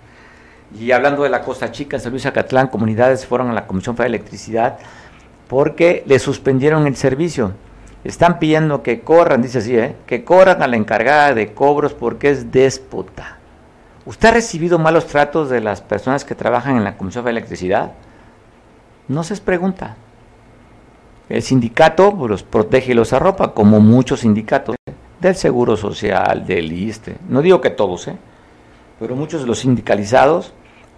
Y 0.79 0.91
hablando 0.93 1.23
de 1.23 1.29
la 1.29 1.43
Costa 1.43 1.71
Chica, 1.71 1.99
San 1.99 2.11
Luis 2.11 2.27
Acatlán, 2.27 2.69
comunidades 2.69 3.27
fueron 3.27 3.51
a 3.51 3.53
la 3.53 3.67
Comisión 3.67 3.97
Federal 3.97 4.13
de 4.13 4.19
Electricidad 4.19 4.79
porque 5.49 6.03
le 6.07 6.19
suspendieron 6.19 6.87
el 6.87 6.97
servicio. 6.97 7.53
Están 8.03 8.39
pidiendo 8.39 8.83
que 8.83 9.01
corran, 9.01 9.43
dice 9.43 9.59
así, 9.59 9.77
¿eh? 9.77 9.95
que 10.07 10.25
corran 10.25 10.63
a 10.63 10.67
la 10.67 10.77
encargada 10.77 11.35
de 11.35 11.53
cobros 11.53 11.95
porque 11.95 12.31
es 12.31 12.51
déspota. 12.51 13.39
¿Usted 14.05 14.29
ha 14.29 14.33
recibido 14.33 14.79
malos 14.79 15.07
tratos 15.07 15.49
de 15.49 15.61
las 15.61 15.81
personas 15.81 16.25
que 16.25 16.35
trabajan 16.35 16.77
en 16.77 16.85
la 16.85 16.97
Comisión 16.97 17.25
de 17.25 17.31
Electricidad? 17.31 17.93
No 19.09 19.23
se 19.23 19.37
pregunta. 19.37 19.97
El 21.29 21.43
sindicato 21.43 22.15
pues, 22.15 22.31
los 22.31 22.43
protege 22.43 22.93
y 22.93 22.95
los 22.95 23.13
arropa, 23.13 23.53
como 23.53 23.81
muchos 23.81 24.21
sindicatos 24.21 24.77
del 25.21 25.35
Seguro 25.35 25.77
Social, 25.77 26.47
del 26.47 26.73
ISTE. 26.73 27.17
No 27.29 27.41
digo 27.43 27.61
que 27.61 27.71
todos, 27.71 28.09
¿eh? 28.09 28.17
pero 28.99 29.17
muchos 29.17 29.41
de 29.43 29.47
los 29.47 29.59
sindicalizados 29.59 30.53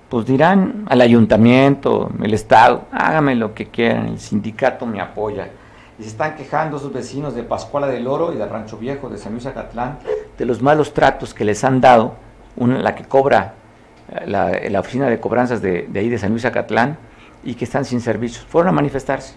pues 0.09 0.27
dirán 0.27 0.85
al 0.89 1.01
ayuntamiento, 1.01 2.11
el 2.23 2.33
Estado, 2.33 2.85
hágame 2.93 3.35
lo 3.35 3.55
que 3.55 3.67
quieran, 3.67 4.07
el 4.07 4.21
sindicato 4.21 4.87
me 4.87 5.01
apoya. 5.01 5.49
Y 5.99 6.03
se 6.03 6.11
están 6.11 6.37
quejando 6.37 6.79
sus 6.79 6.93
vecinos 6.93 7.35
de 7.35 7.43
Pascuala 7.43 7.87
del 7.89 8.07
Oro 8.07 8.33
y 8.33 8.37
de 8.37 8.47
Rancho 8.47 8.77
Viejo, 8.77 9.09
de 9.09 9.19
San 9.19 9.33
Luis 9.33 9.47
Acatlán, 9.47 9.99
de 10.39 10.45
los 10.45 10.63
malos 10.63 10.93
tratos 10.93 11.35
que 11.35 11.45
les 11.45 11.65
han 11.65 11.81
dado 11.81 12.15
una, 12.57 12.79
la 12.79 12.95
que 12.95 13.05
cobra 13.05 13.55
eh, 14.13 14.71
la, 14.71 14.81
oficina 14.81 15.09
de 15.09 15.19
cobranzas 15.19 15.61
de, 15.61 15.89
ahí 15.95 16.09
de 16.09 16.19
San 16.19 16.31
Luis 16.31 16.45
Acatlán 16.45 16.99
y 17.43 17.55
que 17.55 17.65
están 17.65 17.85
sin 17.85 18.01
servicios. 18.01 18.45
Fueron 18.47 18.69
a 18.69 18.73
manifestarse. 18.73 19.35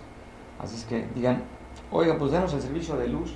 Así 0.59 0.75
es 0.75 0.83
que 0.85 1.05
digan, 1.15 1.43
oiga, 1.91 2.17
pues 2.17 2.31
denos 2.31 2.53
el 2.53 2.61
servicio 2.61 2.95
de 2.95 3.07
luz. 3.07 3.33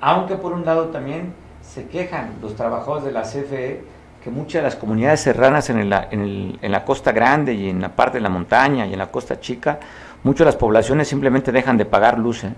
Aunque 0.00 0.36
por 0.36 0.52
un 0.52 0.64
lado 0.64 0.86
también 0.86 1.34
se 1.62 1.86
quejan 1.86 2.34
los 2.42 2.56
trabajadores 2.56 3.04
de 3.04 3.12
la 3.12 3.22
CFE 3.22 3.84
que 4.22 4.30
muchas 4.30 4.54
de 4.54 4.62
las 4.62 4.76
comunidades 4.76 5.20
serranas 5.20 5.68
en, 5.68 5.92
en, 5.92 6.72
la 6.72 6.84
costa 6.86 7.12
grande 7.12 7.52
y 7.52 7.68
en 7.68 7.82
la 7.82 7.90
parte 7.90 8.16
de 8.16 8.22
la 8.22 8.30
montaña 8.30 8.86
y 8.86 8.94
en 8.94 8.98
la 8.98 9.10
costa 9.10 9.38
chica, 9.38 9.78
muchas 10.22 10.40
de 10.40 10.44
las 10.46 10.56
poblaciones 10.56 11.08
simplemente 11.08 11.52
dejan 11.52 11.76
de 11.76 11.84
pagar 11.84 12.18
luz. 12.18 12.44
¿eh? 12.44 12.54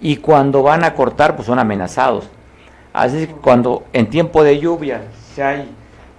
Y 0.00 0.16
cuando 0.16 0.62
van 0.62 0.82
a 0.82 0.94
cortar, 0.94 1.36
pues 1.36 1.44
son 1.44 1.58
amenazados. 1.58 2.30
Así 2.94 3.26
que 3.26 3.34
cuando 3.34 3.84
en 3.92 4.08
tiempo 4.08 4.42
de 4.42 4.58
lluvia, 4.58 5.02
si 5.34 5.42
hay 5.42 5.70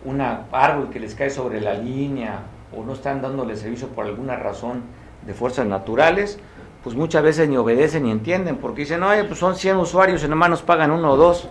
un 0.06 0.22
árbol 0.22 0.89
que 0.92 1.00
les 1.00 1.16
cae 1.16 1.32
sobre 1.32 1.62
la 1.62 1.74
línea 1.74 2.42
o 2.76 2.84
no 2.84 2.94
están 2.94 3.24
dándole 3.24 3.56
servicio 3.56 3.88
por 3.88 4.06
alguna 4.06 4.36
razón 4.36 4.84
de 5.26 5.34
fuerzas 5.34 5.66
naturales, 5.66 6.39
pues 6.84 6.96
muchas 6.96 7.24
veces 7.24 7.48
ni 7.48 7.58
obedecen 7.58 8.04
ni 8.04 8.12
entienden, 8.12 8.58
porque 8.58 8.82
dicen, 8.82 9.04
oye, 9.04 9.24
pues 9.24 9.40
son 9.40 9.56
100 9.56 9.78
usuarios 9.78 10.24
y 10.24 10.28
nomás 10.28 10.50
nos 10.50 10.62
pagan 10.62 10.92
uno 10.92 11.12
o 11.12 11.18
dos, 11.18 11.48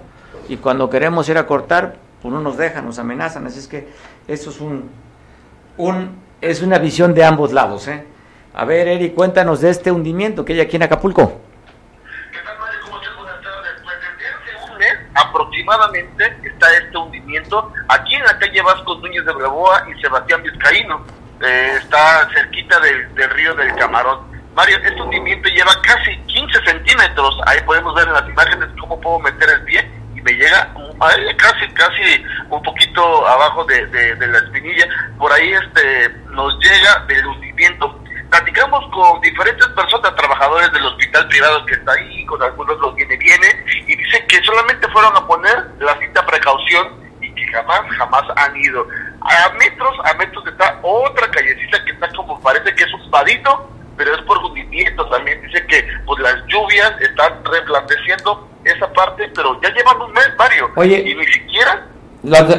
y 0.49 0.57
cuando 0.57 0.91
queremos 0.91 1.29
ir 1.29 1.39
a 1.39 1.47
cortar, 1.47 1.97
pues 2.21 2.33
no 2.35 2.41
nos 2.41 2.57
dejan, 2.57 2.85
nos 2.87 2.99
amenazan, 2.99 3.47
así 3.47 3.59
es 3.59 3.69
que 3.69 3.89
eso 4.29 4.51
es 4.51 4.61
un, 4.61 4.91
un 5.77 6.19
es 6.41 6.63
una 6.63 6.79
visión 6.79 7.15
de 7.15 7.25
ambos 7.25 7.53
lados, 7.53 7.87
¿eh? 7.89 8.05
A 8.55 8.65
ver, 8.65 8.89
Eri, 8.89 9.11
cuéntanos 9.11 9.61
de 9.61 9.71
este 9.71 9.93
hundimiento 9.93 10.45
que 10.45 10.55
hay 10.55 10.61
aquí 10.61 10.77
en 10.77 10.83
Acapulco. 10.83 11.41
aproximadamente 15.15 16.39
está 16.43 16.75
este 16.77 16.97
hundimiento 16.97 17.73
aquí 17.89 18.15
en 18.15 18.25
la 18.25 18.39
calle 18.39 18.63
Vasco 18.63 18.97
Núñez 18.97 19.25
de 19.25 19.33
Breboa 19.33 19.87
y 19.89 20.01
Sebastián 20.01 20.43
Vizcaíno. 20.43 21.05
Eh, 21.43 21.75
está 21.79 22.29
cerquita 22.35 22.79
del, 22.81 23.31
río 23.31 23.55
del 23.55 23.75
Camarón. 23.77 24.30
Mario, 24.55 24.79
este 24.83 25.01
hundimiento 25.01 25.49
lleva 25.49 25.73
casi 25.83 26.17
15 26.27 26.65
centímetros. 26.65 27.39
Ahí 27.47 27.61
podemos 27.65 27.95
ver 27.95 28.09
en 28.09 28.15
las 28.15 28.29
imágenes 28.29 28.69
cómo 28.81 29.01
puedo 29.01 29.21
meter 29.21 29.49
el 29.49 29.65
pie 29.65 29.91
y 30.15 30.21
me 30.21 30.33
llega 30.33 30.75
casi, 31.37 31.69
casi 31.75 32.25
un 32.51 32.63
poquito 32.63 33.27
abajo 33.27 33.65
de, 33.65 33.87
de 33.87 34.27
la 34.27 34.39
espinilla. 34.39 34.87
Por 35.19 35.33
ahí 35.33 35.53
este 35.53 36.09
nos 36.31 36.59
llega 36.59 37.05
del 37.07 37.27
hundimiento 37.27 38.01
platicamos 38.31 38.87
con 38.93 39.21
diferentes 39.21 39.67
personas, 39.69 40.15
trabajadores 40.15 40.73
del 40.73 40.87
hospital 40.87 41.29
privado 41.29 41.67
que 41.67 41.75
está 41.75 41.93
ahí, 41.93 42.25
con 42.27 42.43
algunos 42.43 42.79
los 42.79 42.95
viene 42.95 43.17
viene, 43.17 43.65
y 43.87 43.97
dicen 43.97 44.27
que 44.29 44.43
solamente 44.45 44.89
fueron 44.89 45.15
a 45.17 45.27
poner 45.27 45.71
la 45.81 45.99
cita 45.99 46.25
precaución 46.25 46.89
y 47.21 47.35
que 47.35 47.47
jamás, 47.49 47.83
jamás 47.99 48.23
han 48.37 48.57
ido. 48.57 48.87
A 49.21 49.53
metros, 49.55 49.97
a 50.05 50.15
metros 50.15 50.47
está 50.47 50.79
otra 50.83 51.31
callecita 51.31 51.85
que 51.85 51.93
está 51.93 52.09
como, 52.15 52.41
parece 52.41 52.75
que 52.75 52.85
es 52.85 52.95
un 52.95 53.11
padito, 53.11 53.70
pero 54.01 54.17
es 54.17 54.23
por 54.23 54.39
hundimiento 54.39 55.05
también. 55.11 55.43
Dice 55.43 55.63
que 55.67 55.87
pues 56.07 56.23
las 56.23 56.37
lluvias 56.47 56.93
están 57.01 57.45
reblandeciendo 57.45 58.49
esa 58.65 58.91
parte, 58.95 59.31
pero 59.35 59.61
ya 59.61 59.69
llevan 59.75 60.01
un 60.01 60.13
mes, 60.13 60.31
Mario, 60.39 60.71
oye, 60.77 61.03
y 61.07 61.15
ni 61.15 61.27
siquiera... 61.27 61.87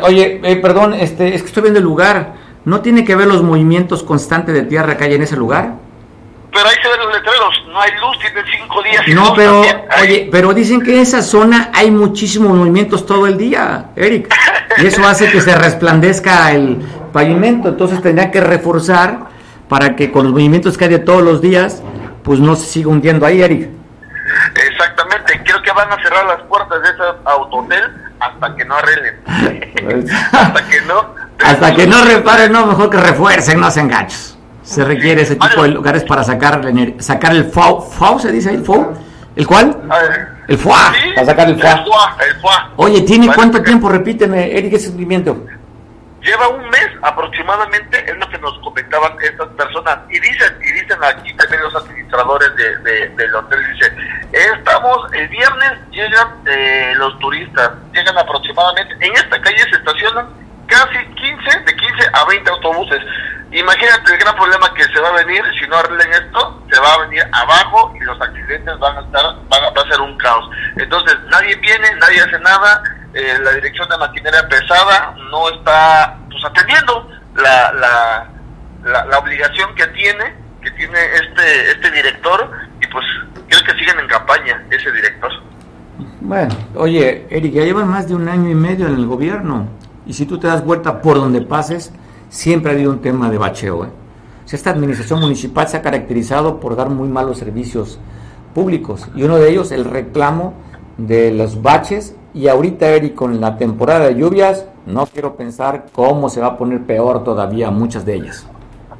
oye, 0.03 0.39
eh, 0.43 0.55
perdón, 0.57 0.93
este, 0.93 1.33
es 1.33 1.41
que 1.41 1.47
estoy 1.47 1.63
viendo 1.63 1.79
el 1.79 1.85
lugar 1.85 2.33
¿No 2.63 2.81
tiene 2.81 3.03
que 3.03 3.15
ver 3.15 3.27
los 3.27 3.41
movimientos 3.41 4.03
constantes 4.03 4.53
de 4.53 4.63
tierra 4.63 4.95
que 4.95 5.05
hay 5.05 5.15
en 5.15 5.23
ese 5.23 5.35
lugar? 5.35 5.73
Pero 6.53 6.67
ahí 6.67 6.75
se 6.81 6.89
ven 6.89 6.99
los 6.99 7.13
letreros, 7.13 7.63
no 7.69 7.81
hay 7.81 7.91
luz, 7.99 8.19
tienen 8.19 8.43
cinco 8.51 8.83
días. 8.83 9.07
No, 9.07 9.33
pero, 9.33 9.61
oye, 10.01 10.29
pero 10.31 10.53
dicen 10.53 10.81
que 10.81 10.93
en 10.93 10.99
esa 10.99 11.21
zona 11.21 11.71
hay 11.73 11.89
muchísimos 11.89 12.55
movimientos 12.55 13.05
todo 13.05 13.25
el 13.25 13.37
día, 13.37 13.91
Eric. 13.95 14.31
Y 14.77 14.85
eso 14.85 15.03
hace 15.07 15.31
que 15.31 15.41
se 15.41 15.55
resplandezca 15.55 16.51
el 16.51 16.77
pavimento, 17.11 17.69
entonces 17.69 18.01
tendría 18.01 18.29
que 18.29 18.41
reforzar 18.41 19.30
para 19.71 19.95
que 19.95 20.11
con 20.11 20.25
los 20.25 20.33
movimientos 20.33 20.77
que 20.77 20.83
hay 20.83 20.89
de 20.89 20.99
todos 20.99 21.23
los 21.23 21.39
días, 21.39 21.81
pues 22.23 22.41
no 22.41 22.57
se 22.57 22.65
siga 22.65 22.89
hundiendo 22.89 23.25
ahí, 23.25 23.41
Eric. 23.41 23.69
Exactamente, 24.67 25.41
creo 25.45 25.61
que 25.61 25.71
van 25.71 25.89
a 25.89 25.95
cerrar 26.03 26.25
las 26.25 26.41
puertas 26.41 26.81
de 26.83 26.89
ese 26.89 27.01
autotel 27.23 27.81
hasta 28.19 28.53
que 28.53 28.65
no 28.65 28.75
arreglen. 28.75 29.21
hasta 30.33 30.67
que 30.67 30.81
no 30.81 31.15
hasta 31.41 31.73
que 31.73 31.87
no 31.87 32.03
reparen, 32.03 32.51
no, 32.51 32.65
mejor 32.65 32.89
que 32.89 32.97
refuercen, 32.97 33.61
no 33.61 33.67
hacen 33.67 33.87
gachos. 33.87 34.37
Se 34.61 34.83
requiere 34.83 35.21
ese 35.21 35.37
tipo 35.37 35.63
de 35.63 35.69
lugares 35.69 36.03
para 36.03 36.25
sacar, 36.25 36.61
sacar 36.99 37.31
el 37.31 37.45
FAU. 37.45 37.79
¿FAU 37.79 38.19
se 38.19 38.29
dice 38.29 38.49
ahí? 38.49 38.55
¿El 38.57 38.65
FAU? 38.65 38.93
¿El 39.37 39.47
cuál? 39.47 39.77
El 40.49 40.57
FUA. 40.57 40.93
para 41.15 41.25
sacar 41.25 41.47
el 41.47 41.57
FUA. 41.57 41.85
Oye, 42.75 43.03
¿tiene 43.03 43.33
cuánto 43.33 43.63
tiempo? 43.63 43.87
Repíteme, 43.87 44.51
Eric, 44.51 44.73
ese 44.73 44.87
sentimiento. 44.87 45.45
Lleva 46.21 46.49
un 46.49 46.69
mes 46.69 46.89
aproximadamente, 47.01 47.97
es 48.09 48.15
lo 48.17 48.29
que 48.29 48.37
nos 48.37 48.57
comentaban 48.59 49.13
estas 49.21 49.47
personas. 49.49 49.99
Y 50.09 50.19
dicen, 50.19 50.55
y 50.61 50.71
dicen 50.71 51.03
aquí 51.03 51.33
también 51.35 51.63
los 51.63 51.75
administradores 51.75 52.55
de, 52.55 53.09
del 53.09 53.35
hotel, 53.35 53.59
dice, 53.73 53.91
estamos, 54.31 55.11
el 55.13 55.27
viernes 55.29 55.71
llegan 55.89 56.43
eh, 56.45 56.93
los 56.97 57.17
turistas, 57.19 57.71
llegan 57.91 58.17
aproximadamente, 58.17 58.93
en 58.99 59.13
esta 59.13 59.41
calle 59.41 59.63
se 59.63 59.77
estacionan 59.77 60.29
casi 60.67 60.97
15, 61.15 61.59
de 61.65 61.75
15 61.75 62.09
a 62.13 62.25
20 62.25 62.49
autobuses. 62.49 63.01
Imagínate 63.51 64.13
el 64.13 64.19
gran 64.19 64.35
problema 64.35 64.73
que 64.73 64.83
se 64.83 64.99
va 65.01 65.09
a 65.09 65.23
venir 65.23 65.43
si 65.59 65.67
no 65.67 65.75
arreglen 65.75 66.13
esto, 66.13 66.63
se 66.71 66.79
va 66.79 66.93
a 66.93 66.97
venir 66.99 67.21
abajo 67.33 67.93
y 67.99 68.03
los 68.05 68.19
accidentes 68.21 68.79
van 68.79 68.97
a 68.97 69.01
estar, 69.01 69.35
van 69.49 69.63
a, 69.63 69.89
ser 69.91 69.99
un 69.99 70.17
caos. 70.17 70.49
Entonces 70.77 71.17
nadie 71.29 71.55
viene, 71.57 71.93
nadie 71.99 72.21
hace 72.21 72.39
nada, 72.39 72.81
eh, 73.13 73.37
la 73.43 73.51
dirección 73.51 73.89
de 73.89 73.97
maquinaria 73.97 74.47
pesada 74.47 75.13
no 75.29 75.49
está 75.49 76.17
pues 76.29 76.45
atendiendo 76.45 77.09
la, 77.35 77.73
la, 77.73 79.03
la, 79.03 79.19
obligación 79.19 79.75
que 79.75 79.85
tiene, 79.87 80.33
que 80.61 80.71
tiene 80.71 80.99
este, 81.15 81.71
este 81.71 81.91
director 81.91 82.49
y 82.81 82.87
pues 82.87 83.05
creo 83.49 83.63
que 83.65 83.73
siguen 83.73 83.99
en 83.99 84.07
campaña 84.07 84.63
ese 84.69 84.91
director. 84.93 85.31
Bueno, 86.21 86.55
oye, 86.75 87.27
Eric, 87.29 87.51
ya 87.51 87.63
llevan 87.63 87.89
más 87.89 88.07
de 88.07 88.15
un 88.15 88.29
año 88.29 88.49
y 88.49 88.55
medio 88.55 88.87
en 88.87 88.95
el 88.95 89.05
gobierno. 89.07 89.67
Y 90.05 90.13
si 90.13 90.25
tú 90.25 90.39
te 90.39 90.47
das 90.47 90.63
vuelta 90.63 91.01
por 91.01 91.17
donde 91.17 91.41
pases, 91.41 91.91
siempre 92.31 92.71
ha 92.71 92.73
habido 92.73 92.91
un 92.91 93.01
tema 93.01 93.29
de 93.29 93.37
bacheo. 93.37 93.85
¿eh? 93.85 93.89
esta 94.51 94.71
administración 94.71 95.21
municipal 95.21 95.67
se 95.67 95.77
ha 95.77 95.81
caracterizado 95.81 96.59
por 96.59 96.75
dar 96.75 96.89
muy 96.89 97.07
malos 97.07 97.37
servicios 97.37 97.99
públicos 98.53 99.07
y 99.15 99.23
uno 99.23 99.37
de 99.37 99.49
ellos 99.49 99.71
el 99.71 99.85
reclamo 99.85 100.53
de 100.97 101.31
los 101.31 101.61
baches 101.61 102.15
y 102.33 102.47
ahorita 102.47 102.87
Eric 102.87 103.15
con 103.15 103.39
la 103.39 103.57
temporada 103.57 104.07
de 104.07 104.15
lluvias 104.15 104.65
no 104.85 105.05
quiero 105.05 105.35
pensar 105.35 105.85
cómo 105.93 106.29
se 106.29 106.41
va 106.41 106.47
a 106.47 106.57
poner 106.57 106.81
peor 106.81 107.23
todavía 107.23 107.71
muchas 107.71 108.05
de 108.05 108.15
ellas. 108.15 108.45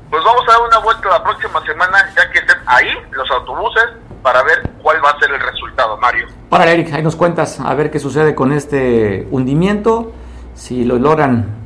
Pues 0.09 0.23
vamos 0.23 0.43
a 0.47 0.51
dar 0.51 0.61
una 0.67 0.79
vuelta 0.79 1.09
la 1.09 1.23
próxima 1.23 1.65
semana 1.65 1.97
ya 2.15 2.31
que 2.31 2.39
estén 2.39 2.57
ahí 2.65 2.89
los 3.11 3.29
autobuses 3.31 3.83
para 4.21 4.43
ver 4.43 4.69
cuál 4.81 5.03
va 5.03 5.09
a 5.09 5.19
ser 5.19 5.31
el 5.31 5.39
resultado, 5.39 5.97
Mario. 5.97 6.27
Para 6.49 6.71
Eric, 6.71 6.93
ahí 6.93 7.01
nos 7.01 7.15
cuentas 7.15 7.59
a 7.59 7.73
ver 7.73 7.91
qué 7.91 7.99
sucede 7.99 8.35
con 8.35 8.51
este 8.53 9.27
hundimiento 9.31 10.11
si 10.53 10.85
lo 10.85 10.97
logran 10.97 11.60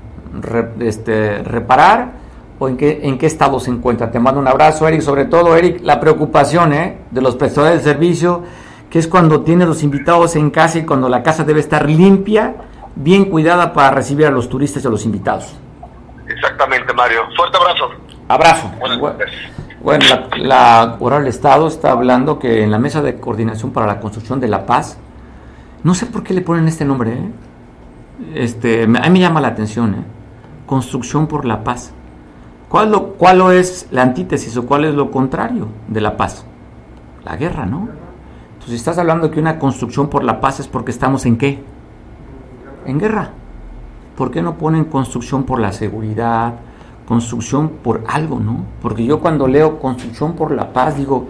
este, 0.79 1.43
reparar 1.43 2.13
o 2.59 2.69
en 2.69 2.77
qué, 2.77 3.01
en 3.03 3.17
qué 3.17 3.25
estado 3.25 3.59
se 3.59 3.71
encuentra. 3.71 4.11
Te 4.11 4.19
mando 4.19 4.39
un 4.39 4.47
abrazo, 4.47 4.87
Eric. 4.87 5.01
Sobre 5.01 5.25
todo, 5.25 5.55
Eric, 5.55 5.81
la 5.83 5.99
preocupación 5.99 6.73
¿eh? 6.73 6.97
de 7.11 7.21
los 7.21 7.35
prestadores 7.35 7.83
de 7.83 7.91
servicio 7.91 8.43
que 8.89 8.99
es 8.99 9.09
cuando 9.09 9.41
tienes 9.41 9.67
los 9.67 9.83
invitados 9.83 10.37
en 10.37 10.49
casa 10.51 10.79
y 10.79 10.85
cuando 10.85 11.09
la 11.09 11.21
casa 11.21 11.43
debe 11.43 11.59
estar 11.59 11.89
limpia, 11.89 12.55
bien 12.95 13.25
cuidada 13.25 13.73
para 13.73 13.91
recibir 13.91 14.25
a 14.25 14.31
los 14.31 14.47
turistas 14.47 14.85
y 14.85 14.87
a 14.87 14.89
los 14.89 15.03
invitados. 15.03 15.53
Exactamente, 16.27 16.93
Mario. 16.93 17.23
Fuerte 17.35 17.57
abrazo. 17.57 17.89
Abrazo. 18.29 18.71
Bueno, 19.81 20.05
la, 20.37 20.97
la 20.97 21.19
del 21.19 21.27
Estado 21.27 21.67
está 21.67 21.91
hablando 21.91 22.39
que 22.39 22.63
en 22.63 22.71
la 22.71 22.79
mesa 22.79 23.01
de 23.01 23.19
coordinación 23.19 23.71
para 23.71 23.85
la 23.85 23.99
construcción 23.99 24.39
de 24.39 24.47
la 24.47 24.65
paz, 24.65 24.97
no 25.83 25.93
sé 25.93 26.05
por 26.05 26.23
qué 26.23 26.33
le 26.33 26.39
ponen 26.39 26.67
este 26.67 26.85
nombre, 26.85 27.11
¿eh? 27.11 27.31
este, 28.33 28.83
a 28.83 28.87
mí 28.87 29.09
me 29.09 29.19
llama 29.19 29.41
la 29.41 29.49
atención, 29.49 29.93
¿eh? 29.93 30.14
Construcción 30.65 31.27
por 31.27 31.45
la 31.45 31.63
paz. 31.63 31.91
¿Cuál, 32.69 32.91
lo, 32.91 33.13
¿Cuál 33.13 33.53
es 33.53 33.87
la 33.91 34.01
antítesis 34.01 34.57
o 34.57 34.65
cuál 34.65 34.85
es 34.85 34.95
lo 34.95 35.11
contrario 35.11 35.67
de 35.87 36.01
la 36.01 36.17
paz? 36.17 36.45
La 37.23 37.35
guerra, 37.35 37.65
¿no? 37.65 37.87
Entonces, 38.53 38.69
si 38.69 38.75
estás 38.75 38.97
hablando 38.97 39.31
que 39.31 39.39
una 39.39 39.59
construcción 39.59 40.09
por 40.09 40.23
la 40.23 40.41
paz 40.41 40.59
es 40.59 40.67
porque 40.67 40.91
estamos 40.91 41.25
en 41.25 41.37
qué? 41.37 41.63
En 42.85 42.99
guerra. 42.99 43.29
¿Por 44.17 44.31
qué 44.31 44.41
no 44.41 44.55
ponen 44.55 44.85
construcción 44.85 45.43
por 45.43 45.59
la 45.59 45.71
seguridad, 45.71 46.55
construcción 47.07 47.69
por 47.69 48.03
algo, 48.07 48.39
¿no? 48.39 48.65
Porque 48.81 49.05
yo 49.05 49.19
cuando 49.19 49.47
leo 49.47 49.79
construcción 49.79 50.33
por 50.33 50.51
la 50.51 50.73
paz 50.73 50.97
digo, 50.97 51.27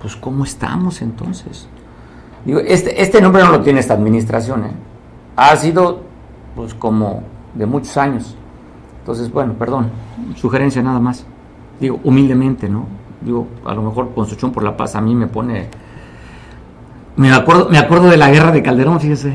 pues 0.00 0.16
¿cómo 0.16 0.44
estamos 0.44 1.02
entonces? 1.02 1.68
Digo, 2.44 2.60
este, 2.60 3.02
este 3.02 3.20
nombre 3.20 3.42
no 3.42 3.50
lo 3.50 3.60
tiene 3.60 3.80
esta 3.80 3.94
administración, 3.94 4.64
¿eh? 4.64 4.72
Ha 5.36 5.54
sido 5.56 6.00
pues 6.56 6.74
como 6.74 7.22
de 7.54 7.66
muchos 7.66 7.96
años. 7.96 8.37
Entonces, 9.08 9.32
bueno, 9.32 9.54
perdón, 9.54 9.88
sugerencia 10.36 10.82
nada 10.82 11.00
más. 11.00 11.24
Digo, 11.80 11.98
humildemente, 12.04 12.68
¿no? 12.68 12.84
Digo, 13.22 13.48
a 13.64 13.72
lo 13.72 13.80
mejor 13.80 14.12
construcción 14.12 14.52
por 14.52 14.62
la 14.62 14.76
paz 14.76 14.96
a 14.96 15.00
mí 15.00 15.14
me 15.14 15.26
pone... 15.26 15.70
Me 17.16 17.32
acuerdo, 17.32 17.70
me 17.70 17.78
acuerdo 17.78 18.10
de 18.10 18.18
la 18.18 18.28
guerra 18.28 18.52
de 18.52 18.62
Calderón, 18.62 19.00
fíjese. 19.00 19.32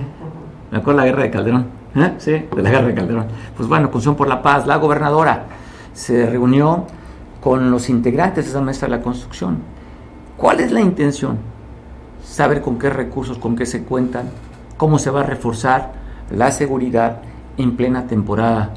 Me 0.70 0.78
acuerdo 0.78 1.00
de 1.02 1.08
la 1.08 1.12
guerra 1.12 1.24
de 1.24 1.32
Calderón. 1.32 1.66
¿Eh? 1.96 2.14
Sí, 2.20 2.32
de 2.56 2.62
la 2.62 2.70
guerra 2.70 2.86
de 2.86 2.94
Calderón. 2.94 3.26
Pues 3.58 3.68
bueno, 3.68 3.86
construcción 3.86 4.16
por 4.16 4.28
la 4.28 4.44
paz, 4.44 4.68
la 4.68 4.76
gobernadora 4.76 5.46
se 5.92 6.28
reunió 6.28 6.86
con 7.42 7.72
los 7.72 7.90
integrantes 7.90 8.46
de 8.46 8.52
esa 8.52 8.62
mesa 8.62 8.86
de 8.86 8.92
la 8.92 9.02
construcción. 9.02 9.58
¿Cuál 10.38 10.60
es 10.60 10.72
la 10.72 10.82
intención? 10.82 11.40
Saber 12.24 12.62
con 12.62 12.78
qué 12.78 12.92
recursos, 12.92 13.40
con 13.40 13.56
qué 13.56 13.66
se 13.66 13.84
cuentan, 13.84 14.30
cómo 14.78 15.00
se 15.00 15.10
va 15.10 15.22
a 15.22 15.24
reforzar 15.24 15.94
la 16.30 16.52
seguridad 16.52 17.24
en 17.58 17.76
plena 17.76 18.06
temporada 18.06 18.70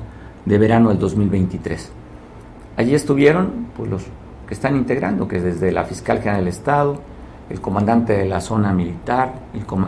de 0.46 0.58
verano 0.58 0.88
del 0.88 0.98
2023. 0.98 1.92
Allí 2.76 2.94
estuvieron 2.94 3.66
pues, 3.76 3.90
los 3.90 4.02
que 4.46 4.54
están 4.54 4.76
integrando, 4.76 5.28
que 5.28 5.40
desde 5.40 5.72
la 5.72 5.84
fiscal 5.84 6.18
general 6.18 6.40
del 6.40 6.48
Estado, 6.48 7.00
el 7.50 7.60
comandante 7.60 8.14
de 8.14 8.24
la 8.26 8.40
zona 8.40 8.72
militar, 8.72 9.34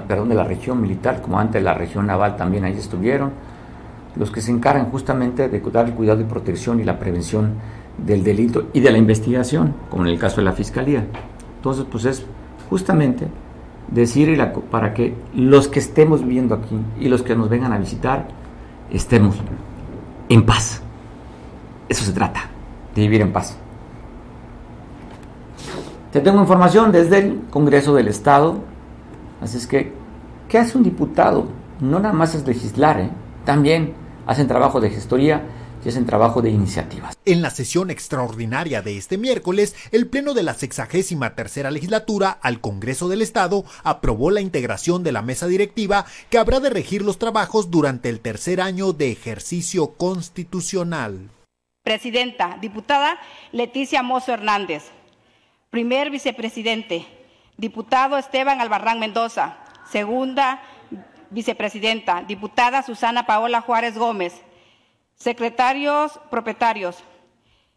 perdón, 0.07 0.29
de 0.29 0.35
la 0.35 0.45
región 0.45 0.81
militar, 0.81 1.17
el 1.17 1.23
comandante 1.23 1.59
de 1.59 1.65
la 1.65 1.75
región 1.75 2.07
naval 2.07 2.37
también 2.37 2.65
allí 2.65 2.79
estuvieron, 2.79 3.33
los 4.17 4.31
que 4.31 4.41
se 4.41 4.51
encargan 4.51 4.91
justamente 4.91 5.49
de 5.49 5.61
dar 5.61 5.87
el 5.87 5.95
cuidado 5.95 6.21
y 6.21 6.25
protección 6.25 6.81
y 6.81 6.85
la 6.85 6.99
prevención 6.99 7.55
del 8.05 8.25
delito 8.25 8.69
y 8.73 8.81
de 8.81 8.91
la 8.91 8.99
investigación, 8.99 9.75
como 9.91 10.05
en 10.05 10.11
el 10.11 10.19
caso 10.19 10.37
de 10.37 10.45
la 10.45 10.53
Fiscalía. 10.53 11.05
Entonces, 11.57 11.85
pues 11.91 12.05
es 12.05 12.27
justamente 12.69 13.27
decir 13.89 14.41
para 14.71 14.93
que 14.93 15.15
los 15.35 15.69
que 15.69 15.79
estemos 15.79 16.23
viviendo 16.23 16.55
aquí 16.55 16.79
y 17.01 17.09
los 17.09 17.23
que 17.23 17.35
nos 17.35 17.49
vengan 17.49 17.73
a 17.73 17.79
visitar 17.79 18.27
estemos 18.91 19.37
en 20.29 20.45
paz. 20.45 20.83
Eso 21.89 22.05
se 22.05 22.13
trata, 22.13 22.43
de 22.95 23.03
vivir 23.03 23.21
en 23.21 23.33
paz. 23.33 23.57
Te 26.13 26.21
tengo 26.21 26.41
información 26.41 26.91
desde 26.93 27.19
el 27.19 27.41
Congreso 27.51 27.95
del 27.95 28.09
Estado, 28.09 28.59
así 29.43 29.59
es 29.59 29.67
que, 29.67 29.93
¿qué 30.49 30.59
hace 30.59 30.79
un 30.79 30.85
diputado? 30.85 31.47
No 31.81 32.01
nada 32.01 32.15
más 32.15 32.35
es 32.35 32.47
legislar, 32.47 32.99
¿eh? 33.01 33.11
también 33.45 33.93
hacen 34.27 34.49
trabajo 34.49 34.81
de 34.81 34.91
gestoría 34.91 35.43
y 35.85 35.89
hacen 35.89 36.07
trabajo 36.07 36.43
de 36.43 36.51
iniciativas. 36.51 37.17
En 37.25 37.43
la 37.43 37.51
sesión 37.51 37.91
extraordinaria 37.91 38.83
de 38.83 38.97
este 38.97 39.19
miércoles, 39.19 39.75
el 39.93 40.09
Pleno 40.09 40.35
de 40.35 40.43
la 40.43 40.55
sexagésima 40.55 41.35
tercera 41.35 41.71
legislatura 41.71 42.39
al 42.43 42.61
Congreso 42.61 43.09
del 43.09 43.23
Estado 43.23 43.65
aprobó 43.85 44.31
la 44.31 44.41
integración 44.41 45.03
de 45.03 45.13
la 45.13 45.23
mesa 45.23 45.47
directiva 45.47 46.07
que 46.31 46.39
habrá 46.39 46.61
de 46.61 46.71
regir 46.71 47.03
los 47.03 47.19
trabajos 47.19 47.71
durante 47.71 48.09
el 48.09 48.21
tercer 48.21 48.61
año 48.61 48.93
de 48.93 49.13
ejercicio 49.13 49.95
constitucional. 49.95 51.31
Presidenta, 51.83 52.59
diputada 52.61 53.19
Leticia 53.53 54.03
Mozo 54.03 54.33
Hernández. 54.33 54.85
Primer 55.71 56.11
vicepresidente, 56.11 57.07
diputado 57.57 58.17
Esteban 58.19 58.61
Albarrán 58.61 58.99
Mendoza. 58.99 59.59
Segunda 59.91 60.63
vicepresidenta, 61.31 62.23
diputada 62.23 62.83
Susana 62.83 63.27
Paola 63.27 63.61
Juárez 63.61 63.97
Gómez, 63.97 64.35
secretarios 65.19 66.21
propietarios, 66.31 66.97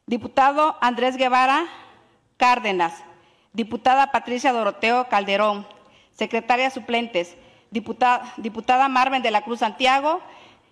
diputado 0.06 0.78
Andrés 0.82 1.18
Guevara 1.18 1.66
Cárdenas, 2.38 2.94
diputada 3.54 4.12
Patricia 4.12 4.54
Doroteo 4.54 5.08
Calderón, 5.10 5.68
secretaria 6.12 6.70
suplentes, 6.70 7.36
diputada, 7.72 8.90
Marven 8.90 9.24
de 9.24 9.32
la 9.32 9.42
Cruz 9.42 9.60
Santiago, 9.60 10.22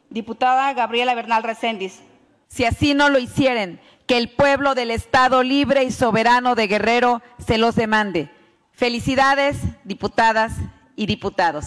diputada 0.10 0.74
Gabriela 0.74 1.16
Bernal 1.16 1.44
Recendis. 1.44 2.02
Si 2.48 2.66
así 2.66 2.94
no 2.94 3.10
lo 3.10 3.20
hicieren, 3.20 3.80
que 4.08 4.18
el 4.18 4.30
pueblo 4.30 4.74
del 4.74 4.92
Estado 4.92 5.44
libre 5.44 5.84
y 5.84 5.92
soberano 5.92 6.56
de 6.56 6.68
Guerrero 6.68 7.22
se 7.38 7.58
los 7.58 7.76
demande. 7.76 8.32
Felicidades, 8.72 9.58
diputadas 9.84 10.54
y 10.96 11.06
diputados. 11.06 11.66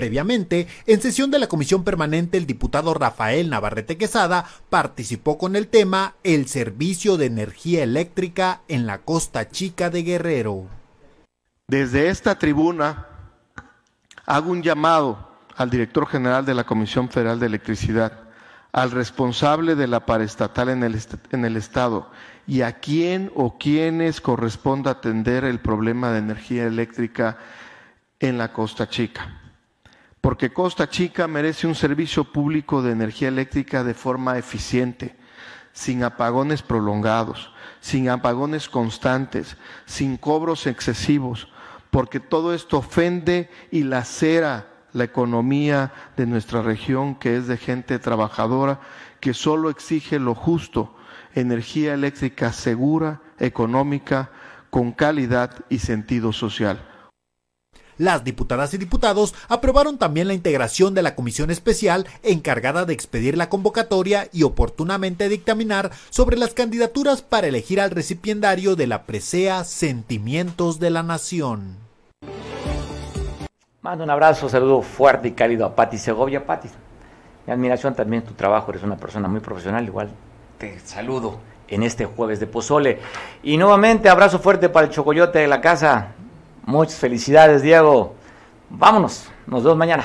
Previamente, 0.00 0.66
en 0.86 1.02
sesión 1.02 1.30
de 1.30 1.38
la 1.38 1.46
Comisión 1.46 1.84
Permanente, 1.84 2.38
el 2.38 2.46
diputado 2.46 2.94
Rafael 2.94 3.50
Navarrete 3.50 3.98
Quesada 3.98 4.46
participó 4.70 5.36
con 5.36 5.56
el 5.56 5.68
tema 5.68 6.14
El 6.24 6.46
servicio 6.48 7.18
de 7.18 7.26
energía 7.26 7.82
eléctrica 7.82 8.62
en 8.68 8.86
la 8.86 9.02
Costa 9.02 9.50
Chica 9.50 9.90
de 9.90 10.02
Guerrero. 10.02 10.68
Desde 11.68 12.08
esta 12.08 12.38
tribuna 12.38 13.08
hago 14.24 14.50
un 14.50 14.62
llamado 14.62 15.36
al 15.54 15.68
director 15.68 16.06
general 16.06 16.46
de 16.46 16.54
la 16.54 16.64
Comisión 16.64 17.10
Federal 17.10 17.38
de 17.38 17.48
Electricidad, 17.48 18.22
al 18.72 18.92
responsable 18.92 19.74
de 19.74 19.86
la 19.86 20.06
paraestatal 20.06 20.70
en 20.70 20.82
el, 20.82 20.98
en 21.30 21.44
el 21.44 21.58
Estado 21.58 22.10
y 22.46 22.62
a 22.62 22.80
quién 22.80 23.30
o 23.34 23.58
quienes 23.58 24.22
corresponda 24.22 24.92
atender 24.92 25.44
el 25.44 25.60
problema 25.60 26.10
de 26.10 26.20
energía 26.20 26.64
eléctrica 26.64 27.36
en 28.18 28.38
la 28.38 28.54
Costa 28.54 28.88
Chica 28.88 29.39
porque 30.20 30.52
Costa 30.52 30.88
Chica 30.88 31.26
merece 31.26 31.66
un 31.66 31.74
servicio 31.74 32.24
público 32.24 32.82
de 32.82 32.92
energía 32.92 33.28
eléctrica 33.28 33.84
de 33.84 33.94
forma 33.94 34.36
eficiente, 34.38 35.16
sin 35.72 36.02
apagones 36.02 36.62
prolongados, 36.62 37.52
sin 37.80 38.10
apagones 38.10 38.68
constantes, 38.68 39.56
sin 39.86 40.16
cobros 40.16 40.66
excesivos, 40.66 41.48
porque 41.90 42.20
todo 42.20 42.54
esto 42.54 42.78
ofende 42.78 43.48
y 43.70 43.84
lacera 43.84 44.66
la 44.92 45.04
economía 45.04 45.92
de 46.16 46.26
nuestra 46.26 46.62
región, 46.62 47.14
que 47.14 47.36
es 47.36 47.46
de 47.46 47.56
gente 47.56 47.98
trabajadora, 47.98 48.80
que 49.20 49.34
solo 49.34 49.70
exige 49.70 50.18
lo 50.18 50.34
justo, 50.34 50.96
energía 51.34 51.94
eléctrica 51.94 52.52
segura, 52.52 53.20
económica, 53.38 54.30
con 54.68 54.92
calidad 54.92 55.64
y 55.68 55.78
sentido 55.78 56.32
social. 56.32 56.89
Las 58.00 58.24
diputadas 58.24 58.72
y 58.72 58.78
diputados 58.78 59.34
aprobaron 59.50 59.98
también 59.98 60.26
la 60.26 60.32
integración 60.32 60.94
de 60.94 61.02
la 61.02 61.14
comisión 61.14 61.50
especial 61.50 62.06
encargada 62.22 62.86
de 62.86 62.94
expedir 62.94 63.36
la 63.36 63.50
convocatoria 63.50 64.26
y 64.32 64.44
oportunamente 64.44 65.28
dictaminar 65.28 65.90
sobre 66.08 66.38
las 66.38 66.54
candidaturas 66.54 67.20
para 67.20 67.48
elegir 67.48 67.78
al 67.78 67.90
recipiendario 67.90 68.74
de 68.74 68.86
la 68.86 69.02
presea 69.02 69.64
Sentimientos 69.64 70.80
de 70.80 70.88
la 70.88 71.02
Nación. 71.02 71.76
Mando 73.82 74.04
un 74.04 74.08
abrazo, 74.08 74.48
saludo 74.48 74.80
fuerte 74.80 75.28
y 75.28 75.32
cálido 75.32 75.66
a 75.66 75.76
Pati 75.76 75.98
Segovia. 75.98 76.46
Pati, 76.46 76.70
mi 77.46 77.52
admiración 77.52 77.94
también 77.94 78.22
tu 78.22 78.32
trabajo, 78.32 78.70
eres 78.70 78.82
una 78.82 78.96
persona 78.96 79.28
muy 79.28 79.40
profesional, 79.40 79.84
igual 79.84 80.08
te 80.56 80.80
saludo 80.80 81.38
en 81.68 81.82
este 81.82 82.06
jueves 82.06 82.40
de 82.40 82.46
Pozole. 82.46 82.98
Y 83.42 83.58
nuevamente 83.58 84.08
abrazo 84.08 84.38
fuerte 84.38 84.70
para 84.70 84.86
el 84.86 84.92
chocoyote 84.92 85.40
de 85.40 85.48
la 85.48 85.60
casa, 85.60 86.14
Muchas 86.70 87.00
felicidades, 87.00 87.62
Diego. 87.62 88.14
Vámonos, 88.68 89.28
nos 89.44 89.64
vemos 89.64 89.76
mañana. 89.76 90.04